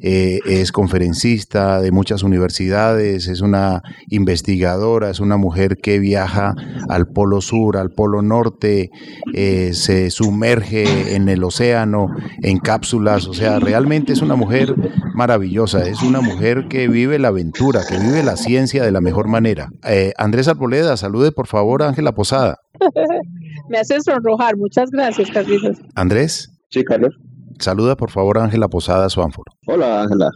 eh, 0.00 0.40
es 0.46 0.72
conferencista 0.72 1.80
de 1.80 1.90
muchas 1.90 2.22
universidades, 2.22 3.26
es 3.28 3.40
una 3.40 3.82
investigadora, 4.08 5.10
es 5.10 5.20
una 5.20 5.36
mujer 5.36 5.76
que 5.76 5.98
viaja 5.98 6.54
al 6.88 7.08
polo 7.08 7.40
sur, 7.40 7.76
al 7.76 7.90
polo 7.90 8.22
norte, 8.22 8.90
eh, 9.34 9.70
se 9.74 10.10
sumerge 10.10 11.14
en 11.14 11.28
el 11.28 11.42
océano, 11.44 12.08
en 12.42 12.58
cápsulas, 12.58 13.26
o 13.26 13.34
sea, 13.34 13.58
realmente 13.58 14.12
es 14.12 14.22
una 14.22 14.36
mujer 14.36 14.74
maravillosa, 15.14 15.86
es 15.88 16.02
una 16.02 16.20
mujer 16.20 16.66
que 16.68 16.88
vive 16.88 17.18
la 17.18 17.28
aventura, 17.28 17.80
que 17.88 17.98
vive 17.98 18.22
la 18.22 18.36
ciencia 18.36 18.84
de 18.84 18.92
la 18.92 19.00
mejor 19.00 19.28
manera. 19.28 19.70
Eh, 19.84 20.12
Andrés 20.16 20.48
Arboleda, 20.48 20.96
salude 20.96 21.32
por 21.32 21.46
favor 21.46 21.82
a 21.82 21.88
Ángela 21.88 22.12
Posada. 22.12 22.58
Me 23.68 23.78
hace 23.78 24.00
sonrojar, 24.00 24.56
muchas 24.56 24.90
gracias, 24.90 25.30
Carlitos. 25.30 25.78
Andrés. 25.94 26.50
Sí, 26.70 26.84
Carlos. 26.84 27.14
Saluda 27.58 27.96
por 27.96 28.10
favor 28.10 28.38
a 28.38 28.44
Ángela 28.44 28.68
Posada 28.68 29.08
Suánforo. 29.08 29.52
Hola 29.66 30.02
Ángela, 30.02 30.30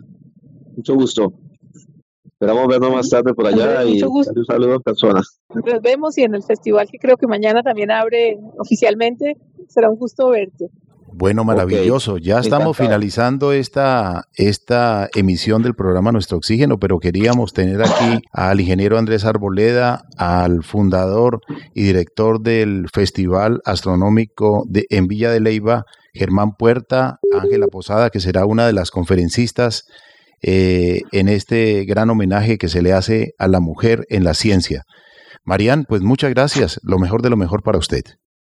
mucho 0.76 0.94
gusto. 0.94 1.32
Esperamos 2.24 2.66
vernos 2.66 2.92
más 2.92 3.08
tarde 3.08 3.34
por 3.34 3.46
allá 3.46 3.84
y 3.84 4.02
un 4.02 4.24
saludo 4.44 4.74
en 4.74 4.80
persona. 4.80 5.20
Nos 5.54 5.80
vemos 5.80 6.18
y 6.18 6.22
en 6.22 6.34
el 6.34 6.42
festival 6.42 6.88
que 6.90 6.98
creo 6.98 7.16
que 7.16 7.28
mañana 7.28 7.62
también 7.62 7.92
abre 7.92 8.36
oficialmente, 8.58 9.36
será 9.68 9.88
un 9.88 9.96
gusto 9.96 10.30
verte. 10.30 10.68
Bueno, 11.14 11.44
maravilloso. 11.44 12.16
Ya 12.16 12.40
estamos 12.40 12.76
finalizando 12.76 13.52
esta, 13.52 14.24
esta 14.34 15.08
emisión 15.14 15.62
del 15.62 15.74
programa 15.74 16.10
Nuestro 16.10 16.38
Oxígeno, 16.38 16.78
pero 16.78 16.98
queríamos 16.98 17.52
tener 17.52 17.82
aquí 17.82 18.22
al 18.32 18.60
ingeniero 18.60 18.98
Andrés 18.98 19.24
Arboleda, 19.24 20.04
al 20.16 20.64
fundador 20.64 21.40
y 21.74 21.82
director 21.82 22.40
del 22.40 22.86
Festival 22.92 23.60
Astronómico 23.66 24.64
de, 24.66 24.86
en 24.88 25.06
Villa 25.06 25.30
de 25.30 25.40
Leiva, 25.40 25.84
Germán 26.12 26.52
Puerta, 26.58 27.18
Ángela 27.32 27.66
Posada, 27.66 28.10
que 28.10 28.20
será 28.20 28.46
una 28.46 28.66
de 28.66 28.72
las 28.72 28.90
conferencistas 28.90 29.84
eh, 30.42 31.02
en 31.12 31.28
este 31.28 31.84
gran 31.84 32.10
homenaje 32.10 32.58
que 32.58 32.68
se 32.68 32.82
le 32.82 32.92
hace 32.92 33.32
a 33.38 33.48
la 33.48 33.60
mujer 33.60 34.04
en 34.08 34.24
la 34.24 34.34
ciencia. 34.34 34.82
Marían, 35.44 35.84
pues 35.88 36.02
muchas 36.02 36.30
gracias. 36.30 36.78
Lo 36.82 36.98
mejor 36.98 37.22
de 37.22 37.30
lo 37.30 37.36
mejor 37.36 37.62
para 37.62 37.78
usted. 37.78 38.02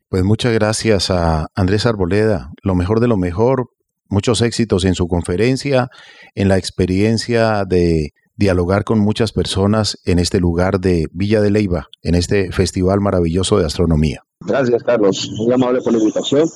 Pues 0.09 0.23
muchas 0.23 0.53
gracias 0.53 1.11
a 1.11 1.47
Andrés 1.55 1.85
Arboleda, 1.85 2.51
lo 2.63 2.75
mejor 2.75 2.99
de 2.99 3.07
lo 3.07 3.17
mejor 3.17 3.69
muchos 4.09 4.41
éxitos 4.41 4.85
en 4.85 4.95
su 4.95 5.07
conferencia, 5.07 5.89
en 6.35 6.47
la 6.47 6.57
experiencia 6.57 7.65
de 7.65 8.13
dialogar 8.35 8.83
con 8.83 8.99
muchas 8.99 9.31
personas 9.31 9.97
en 10.05 10.19
este 10.19 10.39
lugar 10.39 10.79
de 10.79 11.05
Villa 11.11 11.41
de 11.41 11.51
Leiva, 11.51 11.87
en 12.01 12.15
este 12.15 12.51
festival 12.51 12.99
maravilloso 12.99 13.57
de 13.57 13.65
astronomía. 13.65 14.23
Gracias, 14.41 14.83
Carlos. 14.83 15.29
Muy 15.37 15.53
amable 15.53 15.81
por 15.81 15.93
la 15.93 15.99
invitación 15.99 16.49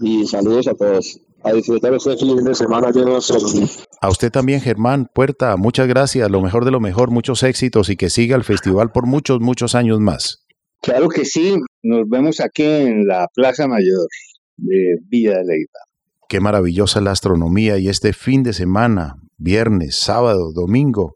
y 0.00 0.26
saludos 0.26 0.68
a 0.68 0.74
todos. 0.74 1.20
A 1.46 1.52
disfrutar 1.52 1.94
este 1.94 2.16
fin 2.16 2.42
de 2.42 2.54
semana 2.56 2.90
lleno 2.90 3.12
de 3.12 3.16
astronomía. 3.18 3.68
A 4.00 4.08
usted 4.08 4.32
también, 4.32 4.60
Germán 4.60 5.06
Puerta, 5.14 5.56
muchas 5.56 5.86
gracias. 5.86 6.28
Lo 6.28 6.42
mejor 6.42 6.64
de 6.64 6.72
lo 6.72 6.80
mejor, 6.80 7.12
muchos 7.12 7.44
éxitos 7.44 7.88
y 7.88 7.96
que 7.96 8.10
siga 8.10 8.34
el 8.34 8.42
festival 8.42 8.90
por 8.90 9.06
muchos, 9.06 9.40
muchos 9.40 9.76
años 9.76 10.00
más. 10.00 10.44
Claro 10.82 11.08
que 11.08 11.24
sí. 11.24 11.56
Nos 11.84 12.08
vemos 12.08 12.40
aquí 12.40 12.64
en 12.64 13.06
la 13.06 13.28
Plaza 13.32 13.68
Mayor 13.68 14.08
de 14.56 14.96
Villa 15.08 15.38
de 15.38 15.44
Leiva. 15.44 15.80
Qué 16.28 16.40
maravillosa 16.40 17.00
la 17.00 17.12
astronomía 17.12 17.78
y 17.78 17.88
este 17.88 18.12
fin 18.12 18.42
de 18.42 18.52
semana, 18.52 19.14
viernes, 19.38 19.94
sábado, 19.94 20.52
domingo, 20.52 21.15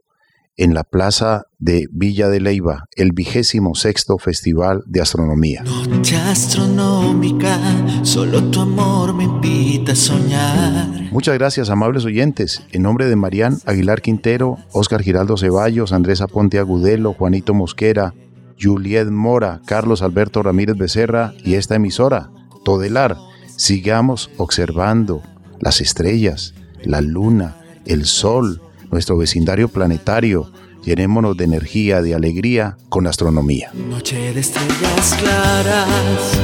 en 0.60 0.74
la 0.74 0.84
plaza 0.84 1.46
de 1.58 1.88
Villa 1.90 2.28
de 2.28 2.38
Leiva, 2.38 2.84
el 2.94 3.12
vigésimo 3.12 3.74
sexto 3.74 4.18
Festival 4.18 4.82
de 4.86 5.00
Astronomía. 5.00 5.64
Noche 5.88 6.16
astronómica, 6.16 7.58
solo 8.02 8.44
tu 8.44 8.60
amor 8.60 9.14
me 9.14 9.24
invita 9.24 9.92
a 9.92 9.96
soñar. 9.96 10.86
Muchas 11.12 11.38
gracias, 11.38 11.70
amables 11.70 12.04
oyentes. 12.04 12.62
En 12.72 12.82
nombre 12.82 13.06
de 13.06 13.16
Marían 13.16 13.58
Aguilar 13.64 14.02
Quintero, 14.02 14.58
Óscar 14.72 15.02
Giraldo 15.02 15.38
Ceballos, 15.38 15.94
Andrés 15.94 16.20
Aponte 16.20 16.58
Agudelo, 16.58 17.14
Juanito 17.14 17.54
Mosquera, 17.54 18.12
Juliet 18.60 19.08
Mora, 19.08 19.62
Carlos 19.64 20.02
Alberto 20.02 20.42
Ramírez 20.42 20.76
Becerra 20.76 21.32
y 21.42 21.54
esta 21.54 21.76
emisora, 21.76 22.30
Todelar 22.64 23.16
Sigamos 23.60 24.30
observando 24.38 25.22
las 25.58 25.82
estrellas, 25.82 26.54
la 26.82 27.02
luna, 27.02 27.56
el 27.84 28.06
sol, 28.06 28.62
nuestro 28.90 29.16
vecindario 29.16 29.68
planetario. 29.68 30.50
Llenémonos 30.84 31.36
de 31.36 31.44
energía, 31.44 32.00
de 32.00 32.14
alegría 32.14 32.78
con 32.88 33.06
astronomía. 33.06 33.70
Noche 33.74 34.32
de 34.32 34.40
estrellas 34.40 35.16
claras, 35.18 36.38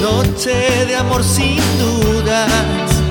noche 0.00 0.86
de 0.86 0.94
amor 0.96 1.24
sin 1.24 1.58
dudas, 1.80 3.02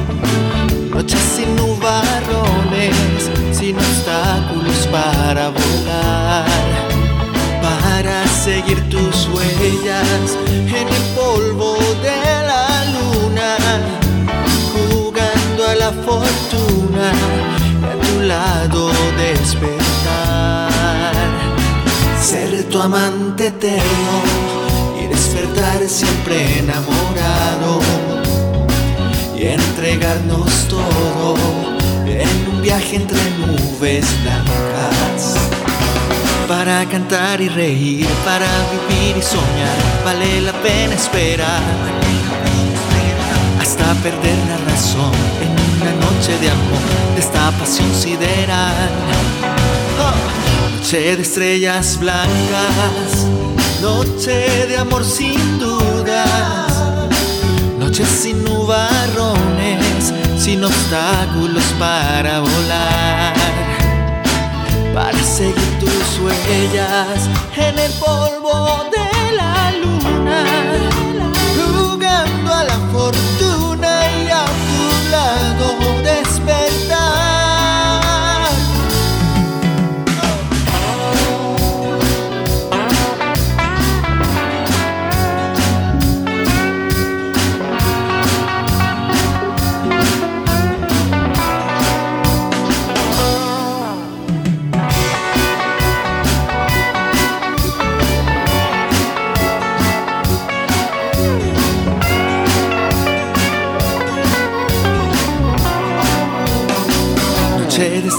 noche 0.91 1.17
sin 1.35 1.53
nubarrones, 1.57 2.95
sin 3.51 3.75
obstáculos 3.75 4.87
para 4.89 5.49
volar, 5.49 6.45
para 7.61 8.25
seguir 8.27 8.79
tus 8.89 9.27
huellas 9.27 10.37
en 10.47 10.87
el 10.87 11.03
polvo 11.13 11.77
de 12.01 12.21
jugando 14.73 15.67
a 15.67 15.75
la 15.75 15.91
fortuna 15.91 17.60
despertar. 19.17 20.71
Ser 22.19 22.63
tu 22.69 22.79
amante 22.81 23.47
eterno 23.47 24.15
y 25.01 25.07
despertar 25.07 25.79
siempre 25.87 26.59
enamorado 26.59 27.81
y 29.35 29.45
entregarnos 29.45 30.67
todo 30.67 31.35
en 32.05 32.53
un 32.53 32.61
viaje 32.61 32.95
entre 32.97 33.19
nubes 33.39 34.05
blancas. 34.23 35.35
Para 36.47 36.85
cantar 36.85 37.41
y 37.41 37.49
reír, 37.49 38.07
para 38.25 38.47
vivir 38.71 39.17
y 39.17 39.21
soñar, 39.21 39.77
vale 40.05 40.41
la 40.41 40.53
pena 40.61 40.93
esperar 40.95 41.61
hasta 43.61 43.93
perder 44.01 44.37
la 44.49 44.57
razón 44.71 45.11
en 45.43 45.51
una 45.81 45.93
noche 46.05 46.37
de 46.39 46.49
amor, 46.49 47.13
de 47.13 47.21
esta 47.21 47.51
pasión 47.51 47.93
sideral. 47.93 48.89
Oh, 49.99 50.77
noche 50.77 51.15
de 51.15 51.21
estrellas 51.21 51.99
blancas, 51.99 53.27
noche 53.81 54.65
de 54.67 54.77
amor 54.77 55.05
sin 55.05 55.59
dudas, 55.59 56.73
noche 57.77 58.03
sin 58.03 58.43
nubarrones, 58.43 60.11
sin 60.39 60.63
obstáculos 60.63 61.65
para 61.77 62.39
volar. 62.39 63.33
Para 64.95 65.23
seguir 65.23 65.79
tus 65.79 66.19
huellas 66.19 67.29
en 67.55 67.77
el 67.77 67.91
polvo 67.93 68.85
de 68.91 69.20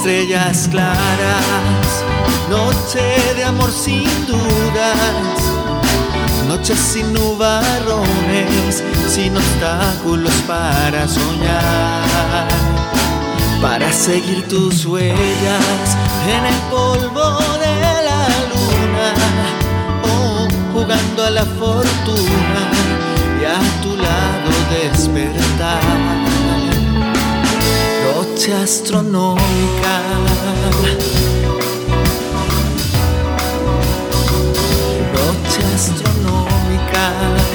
estrellas 0.02 0.66
claras, 0.68 2.04
noche 2.50 3.34
de 3.36 3.44
amor 3.44 3.70
sin 3.70 4.26
dudas, 4.26 5.38
noche 6.48 6.74
sin 6.74 7.12
nubarrones, 7.12 8.82
sin 9.06 9.36
obstáculos 9.36 10.34
para 10.48 11.06
soñar, 11.06 12.48
para 13.60 13.92
seguir 13.92 14.42
tus 14.48 14.84
huellas 14.86 15.96
en 16.26 16.46
el 16.46 16.60
polvo 16.68 17.38
de 17.60 18.02
la 18.08 18.26
luna, 18.50 19.08
oh, 20.02 20.48
jugando 20.72 21.26
a 21.26 21.30
la 21.30 21.44
fortuna 21.44 22.60
y 23.40 23.44
a 23.44 23.82
tu 23.82 23.96
lado 23.96 24.50
despertar 24.82 26.11
noche 28.42 28.52
astronómica. 28.54 30.02
Noche 35.14 35.62
astronómica. 35.74 37.51